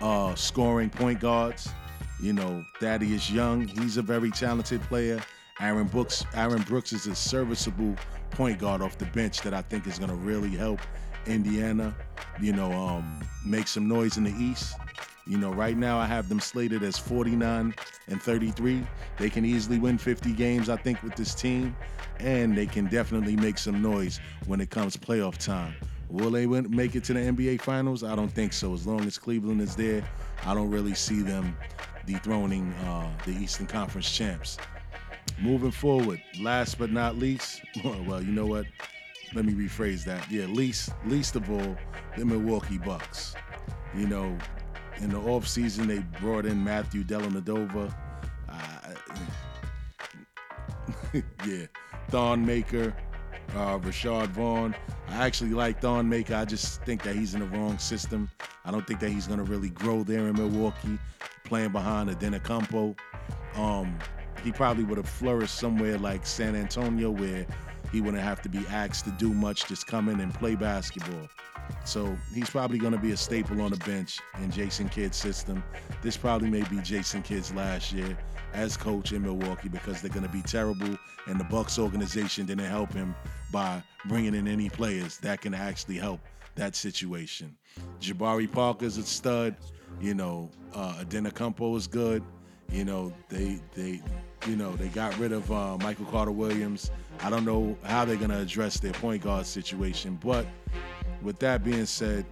uh, 0.00 0.34
scoring 0.34 0.90
point 0.90 1.20
guards. 1.20 1.68
You 2.20 2.32
know, 2.32 2.64
Thaddeus 2.80 3.30
Young, 3.30 3.68
he's 3.68 3.96
a 3.96 4.02
very 4.02 4.30
talented 4.32 4.82
player. 4.82 5.20
Aaron 5.60 5.88
Brooks, 5.88 6.24
Aaron 6.34 6.62
Brooks 6.62 6.92
is 6.92 7.06
a 7.08 7.14
serviceable 7.14 7.96
point 8.30 8.60
guard 8.60 8.80
off 8.80 8.96
the 8.96 9.06
bench 9.06 9.40
that 9.40 9.52
I 9.52 9.62
think 9.62 9.88
is 9.88 9.98
going 9.98 10.10
to 10.10 10.16
really 10.16 10.50
help 10.50 10.80
Indiana, 11.26 11.96
you 12.40 12.52
know, 12.52 12.70
um, 12.72 13.20
make 13.44 13.66
some 13.66 13.88
noise 13.88 14.16
in 14.16 14.24
the 14.24 14.34
East. 14.38 14.76
You 15.26 15.36
know, 15.36 15.52
right 15.52 15.76
now 15.76 15.98
I 15.98 16.06
have 16.06 16.28
them 16.28 16.38
slated 16.38 16.82
as 16.84 16.96
49 16.96 17.74
and 18.06 18.22
33. 18.22 18.86
They 19.18 19.28
can 19.28 19.44
easily 19.44 19.78
win 19.80 19.98
50 19.98 20.32
games, 20.32 20.68
I 20.68 20.76
think, 20.76 21.02
with 21.02 21.16
this 21.16 21.34
team, 21.34 21.76
and 22.20 22.56
they 22.56 22.66
can 22.66 22.86
definitely 22.86 23.34
make 23.34 23.58
some 23.58 23.82
noise 23.82 24.20
when 24.46 24.60
it 24.60 24.70
comes 24.70 24.96
playoff 24.96 25.38
time. 25.38 25.74
Will 26.08 26.30
they 26.30 26.46
win, 26.46 26.74
make 26.74 26.94
it 26.94 27.04
to 27.04 27.12
the 27.12 27.20
NBA 27.20 27.60
Finals? 27.60 28.04
I 28.04 28.14
don't 28.14 28.32
think 28.32 28.52
so. 28.52 28.72
As 28.72 28.86
long 28.86 29.04
as 29.06 29.18
Cleveland 29.18 29.60
is 29.60 29.74
there, 29.74 30.02
I 30.46 30.54
don't 30.54 30.70
really 30.70 30.94
see 30.94 31.20
them 31.20 31.54
dethroning 32.06 32.72
uh, 32.84 33.10
the 33.26 33.32
Eastern 33.32 33.66
Conference 33.66 34.10
champs. 34.10 34.56
Moving 35.40 35.70
forward, 35.70 36.20
last 36.40 36.78
but 36.78 36.90
not 36.90 37.16
least, 37.16 37.62
well, 37.84 38.22
you 38.22 38.32
know 38.32 38.46
what? 38.46 38.66
Let 39.34 39.44
me 39.44 39.52
rephrase 39.52 40.04
that. 40.04 40.30
Yeah, 40.30 40.46
least 40.46 40.90
least 41.06 41.36
of 41.36 41.50
all, 41.50 41.76
the 42.16 42.24
Milwaukee 42.24 42.78
Bucks. 42.78 43.34
You 43.94 44.06
know, 44.06 44.36
in 45.00 45.10
the 45.10 45.18
offseason, 45.18 45.86
they 45.86 45.98
brought 46.20 46.46
in 46.46 46.62
Matthew 46.62 47.04
Dellavedova. 47.04 47.94
Uh, 48.48 48.94
yeah, 51.46 51.66
Thon 52.08 52.44
Maker, 52.44 52.94
uh, 53.54 53.78
Rashad 53.78 54.28
Vaughn. 54.28 54.74
I 55.08 55.26
actually 55.26 55.50
like 55.50 55.80
Thon 55.80 56.08
Maker. 56.08 56.34
I 56.34 56.44
just 56.44 56.82
think 56.84 57.02
that 57.02 57.14
he's 57.14 57.34
in 57.34 57.40
the 57.40 57.46
wrong 57.46 57.78
system. 57.78 58.30
I 58.64 58.70
don't 58.70 58.86
think 58.86 59.00
that 59.00 59.10
he's 59.10 59.26
going 59.26 59.38
to 59.38 59.44
really 59.44 59.70
grow 59.70 60.02
there 60.02 60.28
in 60.28 60.34
Milwaukee, 60.36 60.98
playing 61.44 61.72
behind 61.72 62.10
Antetokounmpo. 62.10 62.96
Um, 63.56 63.98
he 64.44 64.52
probably 64.52 64.84
would 64.84 64.98
have 64.98 65.08
flourished 65.08 65.56
somewhere 65.56 65.98
like 65.98 66.26
San 66.26 66.54
Antonio, 66.54 67.10
where 67.10 67.46
he 67.92 68.00
wouldn't 68.00 68.22
have 68.22 68.42
to 68.42 68.48
be 68.48 68.64
asked 68.68 69.04
to 69.04 69.10
do 69.12 69.32
much, 69.32 69.66
just 69.66 69.86
come 69.86 70.08
in 70.08 70.20
and 70.20 70.32
play 70.34 70.54
basketball. 70.54 71.28
So 71.84 72.16
he's 72.34 72.50
probably 72.50 72.78
going 72.78 72.92
to 72.92 72.98
be 72.98 73.12
a 73.12 73.16
staple 73.16 73.60
on 73.60 73.70
the 73.70 73.76
bench 73.78 74.18
in 74.42 74.50
Jason 74.50 74.88
Kidd's 74.88 75.16
system. 75.16 75.62
This 76.02 76.16
probably 76.16 76.50
may 76.50 76.62
be 76.64 76.78
Jason 76.82 77.22
Kidd's 77.22 77.52
last 77.54 77.92
year 77.92 78.16
as 78.54 78.76
coach 78.76 79.12
in 79.12 79.22
Milwaukee 79.22 79.68
because 79.68 80.00
they're 80.00 80.10
going 80.10 80.26
to 80.26 80.32
be 80.32 80.42
terrible, 80.42 80.96
and 81.26 81.38
the 81.38 81.44
Bucks 81.44 81.78
organization 81.78 82.46
didn't 82.46 82.64
help 82.64 82.92
him 82.92 83.14
by 83.52 83.82
bringing 84.06 84.34
in 84.34 84.48
any 84.48 84.68
players 84.70 85.18
that 85.18 85.40
can 85.40 85.54
actually 85.54 85.96
help 85.96 86.20
that 86.54 86.74
situation. 86.74 87.56
Jabari 88.00 88.50
Parker's 88.50 88.96
a 88.96 89.02
stud. 89.02 89.56
You 90.00 90.14
know, 90.14 90.50
uh, 90.74 91.02
Antetokounmpo 91.04 91.76
is 91.76 91.86
good. 91.86 92.22
You 92.70 92.84
know, 92.84 93.12
they 93.28 93.60
they 93.74 94.02
you 94.46 94.56
know 94.56 94.74
they 94.76 94.88
got 94.88 95.16
rid 95.18 95.32
of 95.32 95.50
uh, 95.50 95.76
Michael 95.78 96.06
Carter 96.06 96.30
Williams. 96.30 96.90
I 97.20 97.30
don't 97.30 97.44
know 97.44 97.76
how 97.84 98.04
they're 98.04 98.16
going 98.16 98.30
to 98.30 98.38
address 98.38 98.78
their 98.78 98.92
point 98.92 99.22
guard 99.22 99.46
situation, 99.46 100.18
but 100.22 100.46
with 101.22 101.38
that 101.40 101.64
being 101.64 101.86
said, 101.86 102.24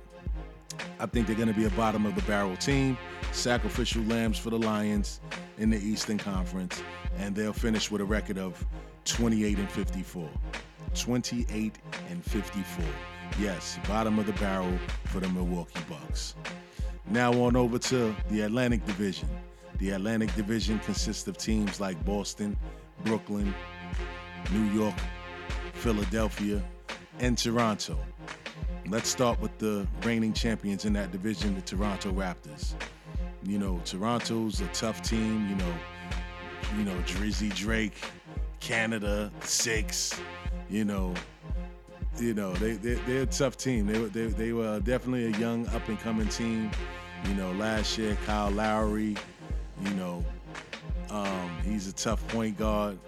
I 1.01 1.07
think 1.07 1.27
they're 1.27 1.37
going 1.37 1.49
to 1.49 1.55
be 1.55 1.65
a 1.65 1.71
bottom 1.71 2.07
of 2.07 2.15
the 2.15 2.23
barrel 2.23 2.57
team, 2.57 2.97
sacrificial 3.33 4.03
lambs 4.05 4.39
for 4.39 4.51
the 4.51 4.59
Lions 4.59 5.21
in 5.59 5.71
the 5.71 5.79
Eastern 5.79 6.19
Conference, 6.19 6.83
and 7.19 7.35
they'll 7.35 7.53
finish 7.53 7.91
with 7.91 8.01
a 8.01 8.05
record 8.05 8.39
of 8.39 8.65
28 9.05 9.59
and 9.59 9.71
54. 9.71 10.29
28 10.95 11.79
and 12.11 12.25
54. 12.25 12.85
Yes, 13.39 13.79
bottom 13.87 14.19
of 14.19 14.27
the 14.27 14.33
barrel 14.35 14.79
for 15.05 15.21
the 15.21 15.29
Milwaukee 15.29 15.81
Bucks. 15.89 16.35
Now 17.11 17.33
on 17.33 17.57
over 17.57 17.79
to 17.79 18.15
the 18.31 18.43
Atlantic 18.43 18.85
Division. 18.87 19.29
The 19.79 19.91
Atlantic 19.91 20.35
Division 20.35 20.79
consists 20.79 21.27
of 21.29 21.37
teams 21.37 21.81
like 21.81 22.03
Boston, 22.07 22.57
Brooklyn, 23.05 23.55
New 24.51 24.65
York, 24.71 24.95
Philadelphia, 25.75 26.63
and 27.21 27.37
Toronto. 27.37 27.99
Let's 28.89 29.11
start 29.11 29.39
with 29.41 29.57
the 29.59 29.87
reigning 30.03 30.33
champions 30.33 30.87
in 30.87 30.95
that 30.95 31.13
division, 31.13 31.55
the 31.55 31.61
Toronto 31.61 32.11
Raptors. 32.13 32.75
You 33.43 33.59
know, 33.59 33.81
Toronto's 33.85 34.61
a 34.61 34.67
tough 34.69 35.03
team. 35.03 35.47
You 35.49 35.57
know, 35.57 35.75
you 36.79 36.85
know 36.85 36.97
Drizzy 37.03 37.55
Drake, 37.55 37.97
Canada, 38.61 39.31
Six. 39.41 40.19
You 40.71 40.85
know, 40.85 41.13
you 42.19 42.33
know 42.33 42.55
they 42.55 42.73
they 42.73 42.95
they're 42.95 43.23
a 43.23 43.27
tough 43.27 43.59
team. 43.59 43.87
They 43.87 43.99
were 43.99 44.09
they, 44.09 44.27
they 44.27 44.53
were 44.53 44.81
definitely 44.81 45.27
a 45.27 45.39
young 45.39 45.67
up 45.69 45.87
and 45.89 45.99
coming 46.01 46.29
team. 46.29 46.71
You 47.27 47.35
know, 47.35 47.53
last 47.53 47.99
year 47.99 48.17
Kyle 48.25 48.51
Lowry. 48.51 49.17
You 49.83 49.91
know, 49.95 50.25
um, 51.11 51.51
he's 51.65 51.89
a 51.89 51.93
tough 51.93 52.27
point 52.29 52.59
guard. 52.59 52.99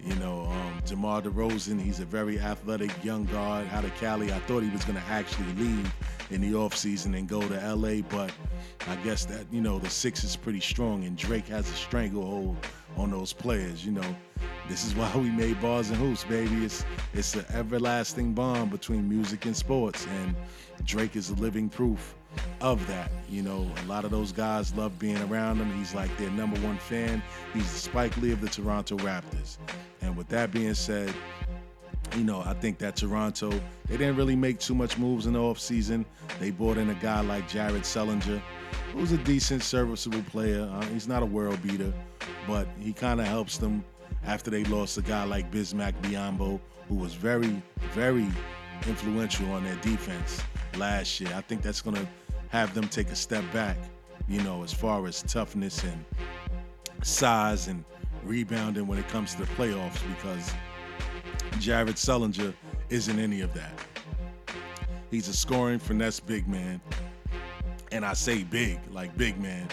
You 0.00 0.14
know, 0.16 0.42
um, 0.44 0.80
DeMar 0.86 1.22
DeRozan, 1.22 1.80
he's 1.80 1.98
a 1.98 2.04
very 2.04 2.38
athletic 2.38 2.92
young 3.04 3.24
guard 3.26 3.66
out 3.72 3.84
of 3.84 3.94
Cali. 3.96 4.32
I 4.32 4.38
thought 4.40 4.62
he 4.62 4.70
was 4.70 4.84
going 4.84 4.96
to 4.98 5.04
actually 5.08 5.52
leave 5.54 5.92
in 6.30 6.40
the 6.40 6.52
offseason 6.52 7.18
and 7.18 7.28
go 7.28 7.40
to 7.40 7.74
LA, 7.74 8.02
but 8.02 8.30
I 8.86 8.96
guess 8.96 9.24
that, 9.26 9.46
you 9.50 9.60
know, 9.60 9.78
the 9.78 9.90
six 9.90 10.22
is 10.22 10.36
pretty 10.36 10.60
strong 10.60 11.04
and 11.04 11.16
Drake 11.16 11.48
has 11.48 11.68
a 11.68 11.74
stranglehold 11.74 12.56
on 12.96 13.10
those 13.10 13.32
players, 13.32 13.84
you 13.84 13.92
know. 13.92 14.16
This 14.68 14.84
is 14.84 14.94
why 14.96 15.12
we 15.16 15.30
made 15.30 15.60
bars 15.60 15.90
and 15.90 15.98
hoops, 15.98 16.24
baby. 16.24 16.64
It's 16.64 16.84
it's 17.12 17.34
an 17.34 17.44
everlasting 17.52 18.34
bond 18.34 18.70
between 18.70 19.08
music 19.08 19.46
and 19.46 19.56
sports, 19.56 20.06
and 20.06 20.34
Drake 20.84 21.16
is 21.16 21.30
a 21.30 21.34
living 21.34 21.68
proof 21.68 22.14
of 22.60 22.86
that. 22.86 23.10
You 23.28 23.42
know, 23.42 23.70
a 23.84 23.86
lot 23.86 24.04
of 24.04 24.10
those 24.10 24.32
guys 24.32 24.74
love 24.74 24.98
being 24.98 25.20
around 25.30 25.58
him. 25.58 25.72
He's 25.78 25.94
like 25.94 26.14
their 26.16 26.30
number 26.30 26.58
one 26.60 26.78
fan. 26.78 27.22
He's 27.54 27.70
the 27.70 27.78
Spike 27.78 28.16
Lee 28.18 28.32
of 28.32 28.40
the 28.40 28.48
Toronto 28.48 28.96
Raptors. 28.98 29.58
And 30.00 30.16
with 30.16 30.28
that 30.28 30.50
being 30.50 30.74
said, 30.74 31.12
you 32.16 32.24
know, 32.24 32.42
I 32.44 32.54
think 32.54 32.78
that 32.78 32.96
Toronto, 32.96 33.50
they 33.86 33.96
didn't 33.96 34.16
really 34.16 34.36
make 34.36 34.58
too 34.58 34.74
much 34.74 34.98
moves 34.98 35.26
in 35.26 35.34
the 35.34 35.38
offseason. 35.38 36.04
They 36.40 36.50
brought 36.50 36.78
in 36.78 36.90
a 36.90 36.94
guy 36.94 37.20
like 37.20 37.48
Jared 37.48 37.82
Sullinger, 37.82 38.40
who's 38.92 39.12
a 39.12 39.18
decent, 39.18 39.62
serviceable 39.62 40.22
player. 40.22 40.62
Uh, 40.72 40.84
he's 40.86 41.06
not 41.06 41.22
a 41.22 41.26
world 41.26 41.62
beater, 41.62 41.92
but 42.46 42.66
he 42.80 42.92
kind 42.92 43.20
of 43.20 43.26
helps 43.26 43.58
them 43.58 43.84
after 44.24 44.50
they 44.50 44.64
lost 44.64 44.96
a 44.98 45.02
guy 45.02 45.24
like 45.24 45.50
Bismack 45.50 45.92
Biyombo, 46.02 46.60
who 46.88 46.94
was 46.94 47.14
very, 47.14 47.62
very 47.92 48.26
influential 48.86 49.50
on 49.52 49.64
their 49.64 49.76
defense 49.76 50.42
last 50.76 51.20
year. 51.20 51.32
I 51.34 51.40
think 51.40 51.62
that's 51.62 51.80
going 51.80 51.96
to 51.96 52.06
have 52.48 52.74
them 52.74 52.88
take 52.88 53.08
a 53.10 53.16
step 53.16 53.44
back, 53.52 53.76
you 54.28 54.42
know, 54.42 54.62
as 54.62 54.72
far 54.72 55.06
as 55.06 55.22
toughness 55.22 55.82
and 55.84 56.04
size 57.02 57.68
and 57.68 57.84
rebounding 58.24 58.86
when 58.86 58.98
it 58.98 59.08
comes 59.08 59.34
to 59.34 59.40
the 59.40 59.46
playoffs 59.52 60.00
because 60.16 60.52
Jared 61.60 61.96
Sullinger 61.96 62.54
isn't 62.90 63.18
any 63.18 63.40
of 63.40 63.52
that. 63.54 63.72
He's 65.10 65.28
a 65.28 65.32
scoring 65.32 65.78
finesse 65.78 66.20
big 66.20 66.46
man. 66.48 66.80
And 67.90 68.04
I 68.04 68.12
say 68.12 68.42
big, 68.42 68.78
like 68.90 69.16
big 69.16 69.40
man. 69.40 69.66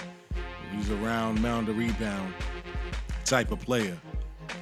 He's 0.71 0.89
a 0.89 0.95
round 0.95 1.41
mound 1.41 1.67
to 1.67 1.73
rebound 1.73 2.33
type 3.25 3.51
of 3.51 3.59
player. 3.59 3.97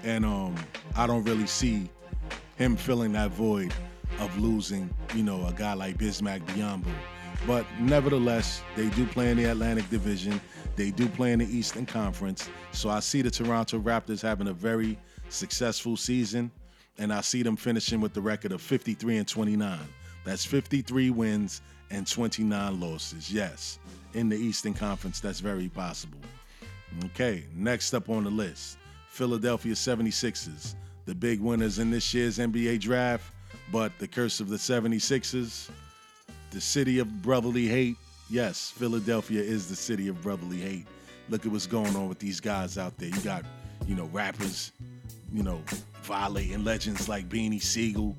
And 0.03 0.25
um, 0.25 0.55
I 0.95 1.05
don't 1.05 1.23
really 1.23 1.47
see 1.47 1.89
him 2.57 2.75
filling 2.75 3.13
that 3.13 3.31
void 3.31 3.73
of 4.19 4.37
losing, 4.39 4.93
you 5.15 5.23
know, 5.23 5.45
a 5.45 5.53
guy 5.53 5.73
like 5.73 5.97
Bismack 5.97 6.45
Biyombo. 6.47 6.91
But 7.45 7.65
nevertheless, 7.79 8.61
they 8.75 8.89
do 8.89 9.05
play 9.05 9.31
in 9.31 9.37
the 9.37 9.45
Atlantic 9.45 9.89
Division. 9.89 10.39
They 10.75 10.91
do 10.91 11.07
play 11.09 11.33
in 11.33 11.39
the 11.39 11.45
Eastern 11.45 11.85
Conference. 11.85 12.49
So 12.71 12.89
I 12.89 12.99
see 12.99 13.21
the 13.21 13.31
Toronto 13.31 13.79
Raptors 13.79 14.21
having 14.21 14.47
a 14.47 14.53
very 14.53 14.97
successful 15.29 15.97
season, 15.97 16.51
and 16.97 17.11
I 17.11 17.21
see 17.21 17.43
them 17.43 17.55
finishing 17.55 17.99
with 17.99 18.13
the 18.13 18.21
record 18.21 18.51
of 18.51 18.61
53 18.61 19.17
and 19.17 19.27
29. 19.27 19.79
That's 20.23 20.45
53 20.45 21.09
wins 21.09 21.61
and 21.91 22.07
29 22.07 22.79
losses. 22.79 23.31
Yes, 23.31 23.79
in 24.13 24.29
the 24.29 24.37
Eastern 24.37 24.73
Conference, 24.73 25.19
that's 25.19 25.39
very 25.39 25.67
possible. 25.67 26.19
Okay, 27.05 27.45
next 27.55 27.93
up 27.93 28.09
on 28.09 28.23
the 28.23 28.29
list 28.29 28.77
Philadelphia 29.07 29.73
76ers, 29.73 30.75
the 31.05 31.15
big 31.15 31.39
winners 31.39 31.79
in 31.79 31.91
this 31.91 32.13
year's 32.13 32.37
NBA 32.37 32.79
draft, 32.79 33.32
but 33.71 33.91
the 33.99 34.07
curse 34.07 34.39
of 34.39 34.49
the 34.49 34.57
76ers, 34.57 35.69
the 36.51 36.61
city 36.61 36.99
of 36.99 37.21
brotherly 37.21 37.67
hate. 37.67 37.97
Yes, 38.29 38.71
Philadelphia 38.71 39.41
is 39.41 39.67
the 39.67 39.75
city 39.75 40.07
of 40.07 40.21
brotherly 40.21 40.59
hate. 40.59 40.85
Look 41.29 41.45
at 41.45 41.51
what's 41.51 41.67
going 41.67 41.95
on 41.95 42.09
with 42.09 42.19
these 42.19 42.39
guys 42.39 42.77
out 42.77 42.97
there. 42.97 43.09
You 43.09 43.19
got, 43.21 43.43
you 43.87 43.95
know, 43.95 44.05
rappers, 44.05 44.71
you 45.31 45.43
know, 45.43 45.61
violating 46.03 46.63
legends 46.63 47.07
like 47.07 47.29
Beanie 47.29 47.61
Sigel. 47.61 48.15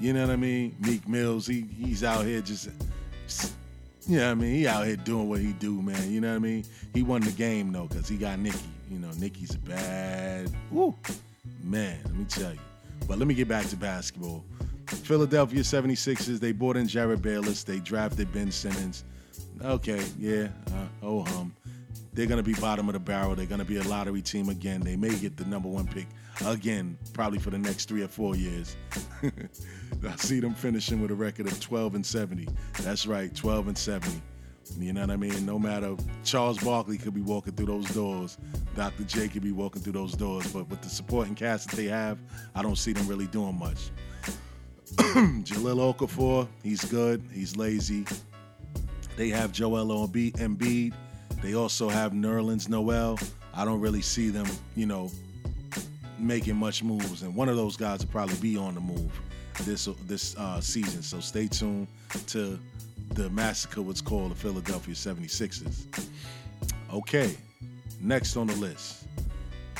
You 0.00 0.12
know 0.12 0.22
what 0.22 0.30
I 0.30 0.36
mean? 0.36 0.74
Meek 0.80 1.08
Mills, 1.08 1.46
he 1.46 1.62
he's 1.62 2.04
out 2.04 2.24
here 2.24 2.40
just, 2.40 2.68
you 4.06 4.18
know 4.18 4.26
what 4.26 4.30
I 4.30 4.34
mean? 4.34 4.54
He 4.54 4.66
out 4.66 4.86
here 4.86 4.96
doing 4.96 5.28
what 5.28 5.40
he 5.40 5.52
do, 5.54 5.80
man. 5.80 6.12
You 6.12 6.20
know 6.20 6.30
what 6.30 6.36
I 6.36 6.40
mean? 6.40 6.64
He 6.92 7.02
won 7.02 7.22
the 7.22 7.30
game 7.32 7.72
though, 7.72 7.88
cause 7.88 8.08
he 8.08 8.16
got 8.16 8.38
Nicki. 8.38 8.58
You 8.90 8.98
know, 8.98 9.10
Nicki's 9.18 9.54
a 9.54 9.58
bad, 9.58 10.50
woo, 10.70 10.94
man. 11.64 11.98
Let 12.04 12.14
me 12.14 12.24
tell 12.24 12.52
you. 12.52 12.60
But 13.08 13.18
let 13.18 13.26
me 13.26 13.34
get 13.34 13.48
back 13.48 13.66
to 13.66 13.76
basketball. 13.76 14.44
Philadelphia 14.86 15.60
76ers, 15.60 16.38
they 16.38 16.52
bought 16.52 16.76
in 16.76 16.86
Jerryd 16.86 17.22
Bayless. 17.22 17.64
They 17.64 17.80
drafted 17.80 18.32
Ben 18.32 18.50
Simmons. 18.50 19.04
Okay, 19.64 20.02
yeah, 20.18 20.48
uh, 20.68 20.86
oh 21.02 21.22
hum. 21.24 21.54
They're 22.12 22.26
going 22.26 22.42
to 22.42 22.50
be 22.50 22.58
bottom 22.58 22.88
of 22.88 22.94
the 22.94 22.98
barrel. 22.98 23.34
They're 23.34 23.46
going 23.46 23.58
to 23.58 23.64
be 23.66 23.76
a 23.76 23.82
lottery 23.82 24.22
team 24.22 24.48
again. 24.48 24.80
They 24.80 24.96
may 24.96 25.14
get 25.16 25.36
the 25.36 25.44
number 25.44 25.68
one 25.68 25.86
pick 25.86 26.06
again, 26.46 26.96
probably 27.12 27.38
for 27.38 27.50
the 27.50 27.58
next 27.58 27.88
three 27.88 28.02
or 28.02 28.08
four 28.08 28.36
years. 28.36 28.74
I 29.22 30.16
see 30.16 30.40
them 30.40 30.54
finishing 30.54 31.02
with 31.02 31.10
a 31.10 31.14
record 31.14 31.46
of 31.46 31.60
12 31.60 31.94
and 31.94 32.06
70. 32.06 32.48
That's 32.82 33.06
right, 33.06 33.34
12 33.34 33.68
and 33.68 33.76
70. 33.76 34.22
You 34.78 34.92
know 34.92 35.02
what 35.02 35.10
I 35.10 35.16
mean? 35.16 35.46
No 35.46 35.58
matter 35.58 35.94
Charles 36.24 36.58
Barkley 36.58 36.98
could 36.98 37.14
be 37.14 37.20
walking 37.20 37.52
through 37.52 37.66
those 37.66 37.88
doors, 37.90 38.38
Dr. 38.74 39.04
J 39.04 39.28
could 39.28 39.42
be 39.42 39.52
walking 39.52 39.80
through 39.80 39.92
those 39.92 40.14
doors, 40.14 40.52
but 40.52 40.68
with 40.68 40.82
the 40.82 40.88
supporting 40.88 41.34
cast 41.34 41.70
that 41.70 41.76
they 41.76 41.84
have, 41.84 42.18
I 42.54 42.62
don't 42.62 42.76
see 42.76 42.92
them 42.92 43.06
really 43.06 43.26
doing 43.26 43.58
much. 43.58 43.90
Jahlil 44.96 45.94
Okafor, 45.94 46.46
he's 46.62 46.84
good. 46.84 47.22
He's 47.32 47.56
lazy. 47.56 48.04
They 49.16 49.28
have 49.30 49.52
Joel 49.52 50.08
Embiid. 50.08 50.92
They 51.42 51.54
also 51.54 51.88
have 51.88 52.12
Nerlens 52.12 52.68
Noel. 52.68 53.18
I 53.54 53.64
don't 53.64 53.80
really 53.80 54.02
see 54.02 54.30
them, 54.30 54.46
you 54.74 54.86
know, 54.86 55.10
making 56.18 56.56
much 56.56 56.82
moves, 56.82 57.22
and 57.22 57.34
one 57.34 57.48
of 57.48 57.56
those 57.56 57.76
guys 57.76 58.00
will 58.00 58.12
probably 58.12 58.36
be 58.36 58.56
on 58.56 58.74
the 58.74 58.80
move 58.80 59.12
this 59.64 59.86
this 60.06 60.36
uh, 60.36 60.60
season. 60.60 61.02
So 61.02 61.20
stay 61.20 61.46
tuned 61.46 61.88
to 62.28 62.58
the 63.14 63.30
massacre, 63.30 63.82
what's 63.82 64.00
called 64.00 64.32
the 64.32 64.34
Philadelphia 64.34 64.94
76ers. 64.94 65.86
Okay, 66.92 67.36
next 68.00 68.36
on 68.36 68.46
the 68.46 68.56
list. 68.56 69.06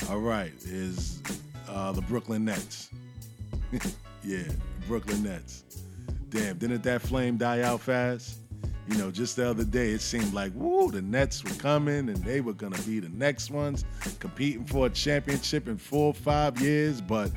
All 0.09 0.19
right, 0.19 0.53
is 0.63 1.21
uh, 1.69 1.91
the 1.91 2.01
Brooklyn 2.01 2.45
Nets. 2.45 2.89
yeah, 4.23 4.43
Brooklyn 4.87 5.23
Nets. 5.23 5.63
Damn, 6.29 6.57
didn't 6.57 6.83
that 6.83 7.01
flame 7.01 7.37
die 7.37 7.61
out 7.61 7.81
fast? 7.81 8.39
You 8.87 8.97
know, 8.97 9.11
just 9.11 9.35
the 9.35 9.49
other 9.49 9.65
day, 9.65 9.91
it 9.91 10.01
seemed 10.01 10.33
like, 10.33 10.53
woo, 10.55 10.89
the 10.91 11.01
Nets 11.01 11.43
were 11.43 11.55
coming 11.55 12.09
and 12.09 12.17
they 12.17 12.39
were 12.39 12.53
going 12.53 12.71
to 12.71 12.81
be 12.83 12.99
the 12.99 13.09
next 13.09 13.51
ones 13.51 13.83
competing 14.19 14.65
for 14.65 14.85
a 14.85 14.89
championship 14.89 15.67
in 15.67 15.77
four 15.77 16.07
or 16.07 16.13
five 16.13 16.61
years. 16.61 17.01
But 17.01 17.31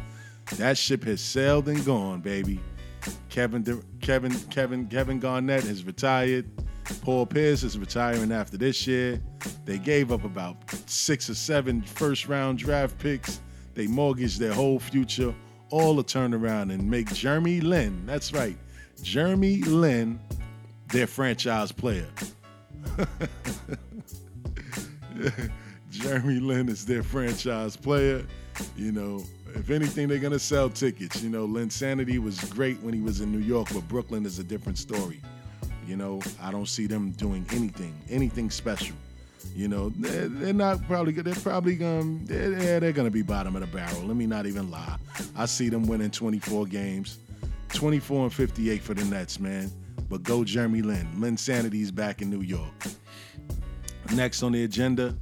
that 0.57 0.79
ship 0.79 1.03
has 1.05 1.21
sailed 1.21 1.69
and 1.69 1.85
gone, 1.85 2.21
baby. 2.21 2.61
Kevin, 3.31 3.83
Kevin, 4.01 4.33
Kevin, 4.51 4.87
Kevin 4.87 5.19
Garnett 5.19 5.65
has 5.65 5.85
retired. 5.85 6.49
Paul 7.03 7.27
Pierce 7.27 7.63
is 7.63 7.79
retiring 7.79 8.31
after 8.31 8.57
this 8.57 8.87
year. 8.87 9.21
They 9.65 9.79
gave 9.79 10.13
up 10.13 10.25
about 10.25 10.57
six 10.87 11.31
or 11.31 11.35
seven 11.35 11.83
first 11.83 12.29
round 12.29 12.59
draft 12.59 12.99
picks. 12.99 13.41
They 13.75 13.87
mortgaged 13.87 14.39
their 14.39 14.53
whole 14.53 14.79
future, 14.79 15.35
all 15.71 16.03
to 16.03 16.19
turnaround 16.19 16.73
and 16.73 16.91
make 16.91 17.13
Jeremy 17.13 17.61
Lin, 17.61 18.05
that's 18.07 18.33
right, 18.33 18.57
Jeremy 19.03 19.63
Lin 19.63 20.21
their 20.89 21.07
franchise 21.07 21.73
player. 21.73 22.09
Jeremy 25.91 26.41
Lin 26.41 26.69
is 26.69 26.85
their 26.85 27.03
franchise 27.03 27.77
player. 27.77 28.25
You 28.77 28.93
know, 28.93 29.23
if 29.55 29.71
anything, 29.71 30.09
they're 30.09 30.19
gonna 30.19 30.39
sell 30.39 30.69
tickets. 30.69 31.23
You 31.23 31.31
know, 31.31 31.47
Linsanity 31.47 32.19
was 32.19 32.41
great 32.45 32.81
when 32.83 32.95
he 32.95 33.01
was 33.01 33.21
in 33.21 33.33
New 33.33 33.39
York, 33.39 33.69
but 33.73 33.87
Brooklyn 33.89 34.27
is 34.27 34.39
a 34.39 34.45
different 34.45 34.79
story. 34.79 35.21
You 35.87 35.97
know, 35.97 36.21
I 36.41 36.51
don't 36.51 36.69
see 36.69 36.87
them 36.87 37.11
doing 37.13 37.47
anything, 37.53 37.95
anything 38.09 38.51
special. 38.51 38.97
You 39.55 39.69
know, 39.69 39.91
they're, 39.91 40.29
they're 40.29 40.53
not 40.53 40.87
probably 40.87 41.13
they're 41.13 41.35
probably 41.35 41.77
gonna 41.77 42.19
they're, 42.25 42.81
they're 42.81 42.93
gonna 42.93 43.11
be 43.11 43.23
bottom 43.23 43.57
of 43.57 43.63
the 43.63 43.67
barrel. 43.67 44.03
Let 44.03 44.17
me 44.17 44.27
not 44.27 44.47
even 44.47 44.71
lie. 44.71 44.97
I 45.37 45.47
see 45.47 45.69
them 45.69 45.87
winning 45.87 46.11
24 46.11 46.67
games, 46.67 47.19
24 47.73 48.25
and 48.25 48.33
58 48.33 48.83
for 48.83 48.95
the 48.95 49.05
Nets, 49.05 49.41
man. 49.41 49.71
But 50.09 50.23
go 50.23 50.45
Jeremy 50.45 50.83
Lin. 50.83 51.07
Linsanity's 51.17 51.91
back 51.91 52.23
in 52.23 52.31
New 52.31 52.43
York. 52.43 52.73
Next 54.15 54.43
on 54.43 54.53
the 54.53 54.65
agenda 54.65 55.17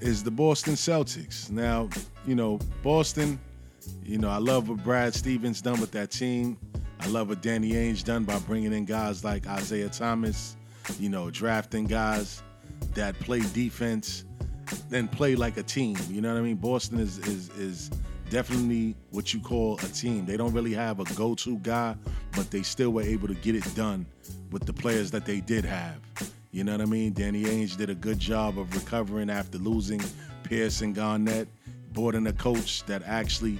is 0.00 0.22
the 0.22 0.30
Boston 0.30 0.74
Celtics. 0.74 1.50
Now, 1.50 1.88
you 2.26 2.34
know, 2.34 2.58
Boston, 2.82 3.38
you 4.04 4.18
know, 4.18 4.28
I 4.28 4.38
love 4.38 4.68
what 4.68 4.82
Brad 4.82 5.14
Stevens 5.14 5.60
done 5.62 5.80
with 5.80 5.92
that 5.92 6.10
team. 6.10 6.58
I 7.00 7.06
love 7.06 7.28
what 7.28 7.40
Danny 7.40 7.72
Ainge 7.72 8.04
done 8.04 8.24
by 8.24 8.38
bringing 8.40 8.72
in 8.72 8.84
guys 8.84 9.24
like 9.24 9.46
Isaiah 9.46 9.88
Thomas, 9.88 10.56
you 10.98 11.08
know, 11.08 11.30
drafting 11.30 11.86
guys 11.86 12.42
that 12.94 13.18
play 13.20 13.40
defense 13.52 14.24
and 14.92 15.10
play 15.10 15.34
like 15.34 15.56
a 15.56 15.62
team. 15.62 15.96
You 16.08 16.20
know 16.20 16.32
what 16.32 16.38
I 16.38 16.42
mean? 16.42 16.56
Boston 16.56 16.98
is 16.98 17.18
is 17.18 17.48
is 17.50 17.90
definitely 18.30 18.94
what 19.10 19.34
you 19.34 19.40
call 19.40 19.74
a 19.78 19.88
team. 19.88 20.24
They 20.24 20.36
don't 20.36 20.52
really 20.52 20.72
have 20.72 21.00
a 21.00 21.04
go-to 21.14 21.58
guy, 21.58 21.96
but 22.36 22.50
they 22.50 22.62
still 22.62 22.90
were 22.90 23.02
able 23.02 23.28
to 23.28 23.34
get 23.34 23.56
it 23.56 23.74
done 23.74 24.06
with 24.50 24.66
the 24.66 24.72
players 24.72 25.10
that 25.10 25.26
they 25.26 25.40
did 25.40 25.64
have. 25.64 25.98
You 26.52 26.64
know 26.64 26.72
what 26.72 26.80
I 26.80 26.84
mean? 26.86 27.12
Danny 27.12 27.44
Ainge 27.44 27.76
did 27.76 27.90
a 27.90 27.94
good 27.94 28.18
job 28.18 28.58
of 28.58 28.74
recovering 28.74 29.30
after 29.30 29.58
losing 29.58 30.00
Pierce 30.44 30.80
and 30.80 30.94
Garnett, 30.94 31.48
brought 31.92 32.14
in 32.14 32.26
a 32.26 32.32
coach 32.32 32.84
that 32.86 33.02
actually 33.04 33.58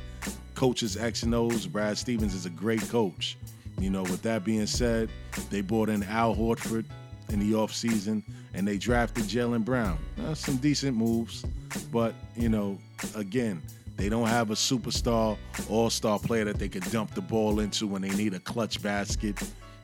coaches 0.55 0.97
X 0.97 1.23
and 1.23 1.35
O's. 1.35 1.67
Brad 1.67 1.99
Stevens 1.99 2.35
is 2.35 2.47
a 2.47 2.51
great 2.51 2.83
coach. 2.89 3.37
You 3.79 3.91
know, 3.91 4.03
with 4.03 4.23
that 4.23 4.45
being 4.45 4.67
said, 4.67 5.09
they 5.51 5.61
brought 5.61 5.89
in 5.89 6.03
Al 6.05 6.35
Horford 6.35 6.85
in 7.33 7.41
the 7.41 7.53
offseason 7.53 8.23
and 8.55 8.67
they 8.67 8.79
drafted 8.79 9.25
Jaylen 9.25 9.65
Brown. 9.65 9.99
Uh, 10.25 10.35
some 10.35 10.57
decent 10.57 10.97
moves, 10.97 11.45
but, 11.93 12.15
you 12.37 12.49
know, 12.49 12.79
again, 13.15 13.63
they 13.97 14.09
don't 14.09 14.29
have 14.29 14.51
a 14.51 14.55
superstar, 14.55 15.37
all 15.69 15.91
star 15.91 16.19
player 16.19 16.45
that 16.45 16.59
they 16.59 16.69
can 16.69 16.83
dump 16.91 17.15
the 17.15 17.21
ball 17.21 17.61
into 17.61 17.87
when 17.87 18.03
they 18.03 18.11
need 18.11 18.35
a 18.35 18.41
clutch 18.41 18.83
basket. 18.83 19.39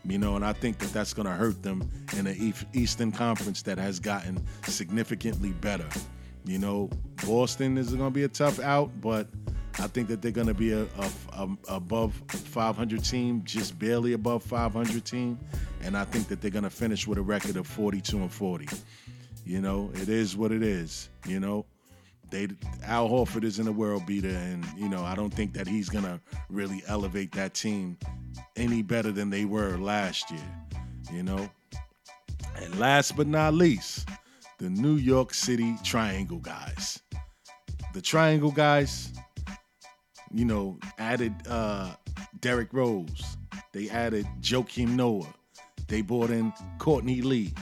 You 0.05 0.19
know, 0.19 0.37
and 0.37 0.45
I 0.45 0.53
think 0.53 0.79
that 0.79 0.93
that's 0.93 1.13
going 1.13 1.27
to 1.27 1.33
hurt 1.33 1.63
them 1.63 1.91
in 2.17 2.27
the 2.27 2.55
Eastern 2.73 3.11
Conference 3.11 3.63
that 3.63 3.77
has 3.77 3.99
gotten 3.99 4.43
significantly 4.65 5.51
better. 5.51 5.89
You 6.45 6.59
know, 6.61 6.89
Boston 7.27 7.77
is 7.77 7.93
going 7.93 8.05
to 8.05 8.15
be 8.15 8.23
a 8.23 8.29
tough 8.29 8.61
out, 8.61 8.91
but 9.01 9.27
I 9.79 9.89
think 9.89 10.09
that 10.09 10.23
they're 10.23 10.33
going 10.33 10.47
to 10.47 10.55
be 10.55 10.73
a, 10.73 10.85
a, 10.85 11.11
a, 11.33 11.49
above 11.69 12.15
500 12.29 13.05
team, 13.05 13.43
just 13.45 13.79
barely 13.79 14.15
above 14.15 14.43
500 14.45 15.05
team, 15.05 15.39
and 15.87 15.97
I 15.97 16.05
think 16.05 16.27
that 16.29 16.41
they're 16.41 16.51
to 16.51 16.69
finish 16.69 17.07
with 17.07 17.17
a 17.17 17.23
record 17.23 17.57
of 17.57 17.67
42 17.67 18.19
and 18.19 18.33
40. 18.33 18.69
You 19.45 19.61
know, 19.61 19.91
it 19.95 20.09
is 20.09 20.37
what 20.37 20.51
it 20.51 20.63
is. 20.63 21.09
You 21.27 21.39
know, 21.39 21.65
they 22.31 22.49
Al 22.85 23.09
Horford 23.09 23.45
isn't 23.45 23.67
a 23.67 23.73
world 23.73 24.05
beater, 24.05 24.29
and 24.29 24.67
you 24.77 24.89
know 24.89 25.05
I 25.05 25.15
don't 25.15 25.33
think 25.33 25.53
that 25.55 25.69
he's 25.69 25.89
gonna 25.89 26.21
really 26.51 26.83
elevate 26.89 27.31
that 27.33 27.55
team 27.55 27.97
any 28.57 28.83
better 28.83 29.13
than 29.13 29.31
they 29.31 29.45
were 29.45 29.79
last 29.79 30.29
year. 30.31 30.53
You 31.13 31.23
know, 31.23 31.49
and 32.57 32.79
last 32.81 33.17
but 33.17 33.29
not 33.29 33.55
least, 33.55 34.09
the 34.59 34.69
New 34.69 34.97
York 34.97 35.33
City 35.33 35.77
Triangle 35.85 36.39
guys. 36.39 37.01
The 37.95 38.03
Triangle 38.03 38.51
guys, 38.51 39.13
you 40.35 40.45
know, 40.45 40.79
added 40.99 41.33
uh, 41.49 41.95
Derrick 42.41 42.73
Rose. 42.73 43.37
They 43.73 43.89
added 43.89 44.27
Joakim 44.41 44.97
Noah. 44.97 45.36
They 45.89 46.03
brought 46.03 46.31
in 46.31 46.53
Courtney 46.79 47.23
Lee. 47.23 47.55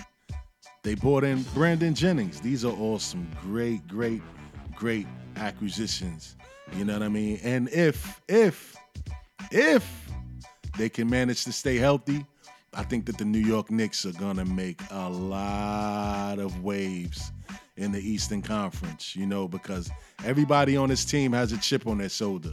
They 0.82 0.94
brought 0.94 1.24
in 1.24 1.42
Brandon 1.54 1.94
Jennings. 1.94 2.40
These 2.40 2.64
are 2.64 2.72
all 2.72 2.98
some 2.98 3.26
great, 3.42 3.86
great 3.88 4.20
great 4.74 5.06
acquisitions. 5.36 6.36
You 6.76 6.84
know 6.84 6.94
what 6.94 7.02
I 7.02 7.08
mean? 7.08 7.38
And 7.42 7.68
if, 7.70 8.20
if, 8.28 8.76
if 9.50 10.10
they 10.76 10.88
can 10.88 11.08
manage 11.08 11.44
to 11.44 11.52
stay 11.52 11.76
healthy, 11.76 12.26
I 12.74 12.82
think 12.82 13.06
that 13.06 13.18
the 13.18 13.24
New 13.24 13.38
York 13.38 13.70
Knicks 13.70 14.04
are 14.04 14.12
gonna 14.12 14.44
make 14.44 14.80
a 14.90 15.08
lot 15.08 16.38
of 16.38 16.62
waves 16.64 17.32
in 17.76 17.92
the 17.92 18.00
Eastern 18.00 18.42
Conference, 18.42 19.14
you 19.14 19.26
know, 19.26 19.46
because 19.46 19.90
everybody 20.24 20.76
on 20.76 20.88
this 20.88 21.04
team 21.04 21.32
has 21.32 21.52
a 21.52 21.58
chip 21.58 21.86
on 21.86 21.98
their 21.98 22.08
shoulder. 22.08 22.52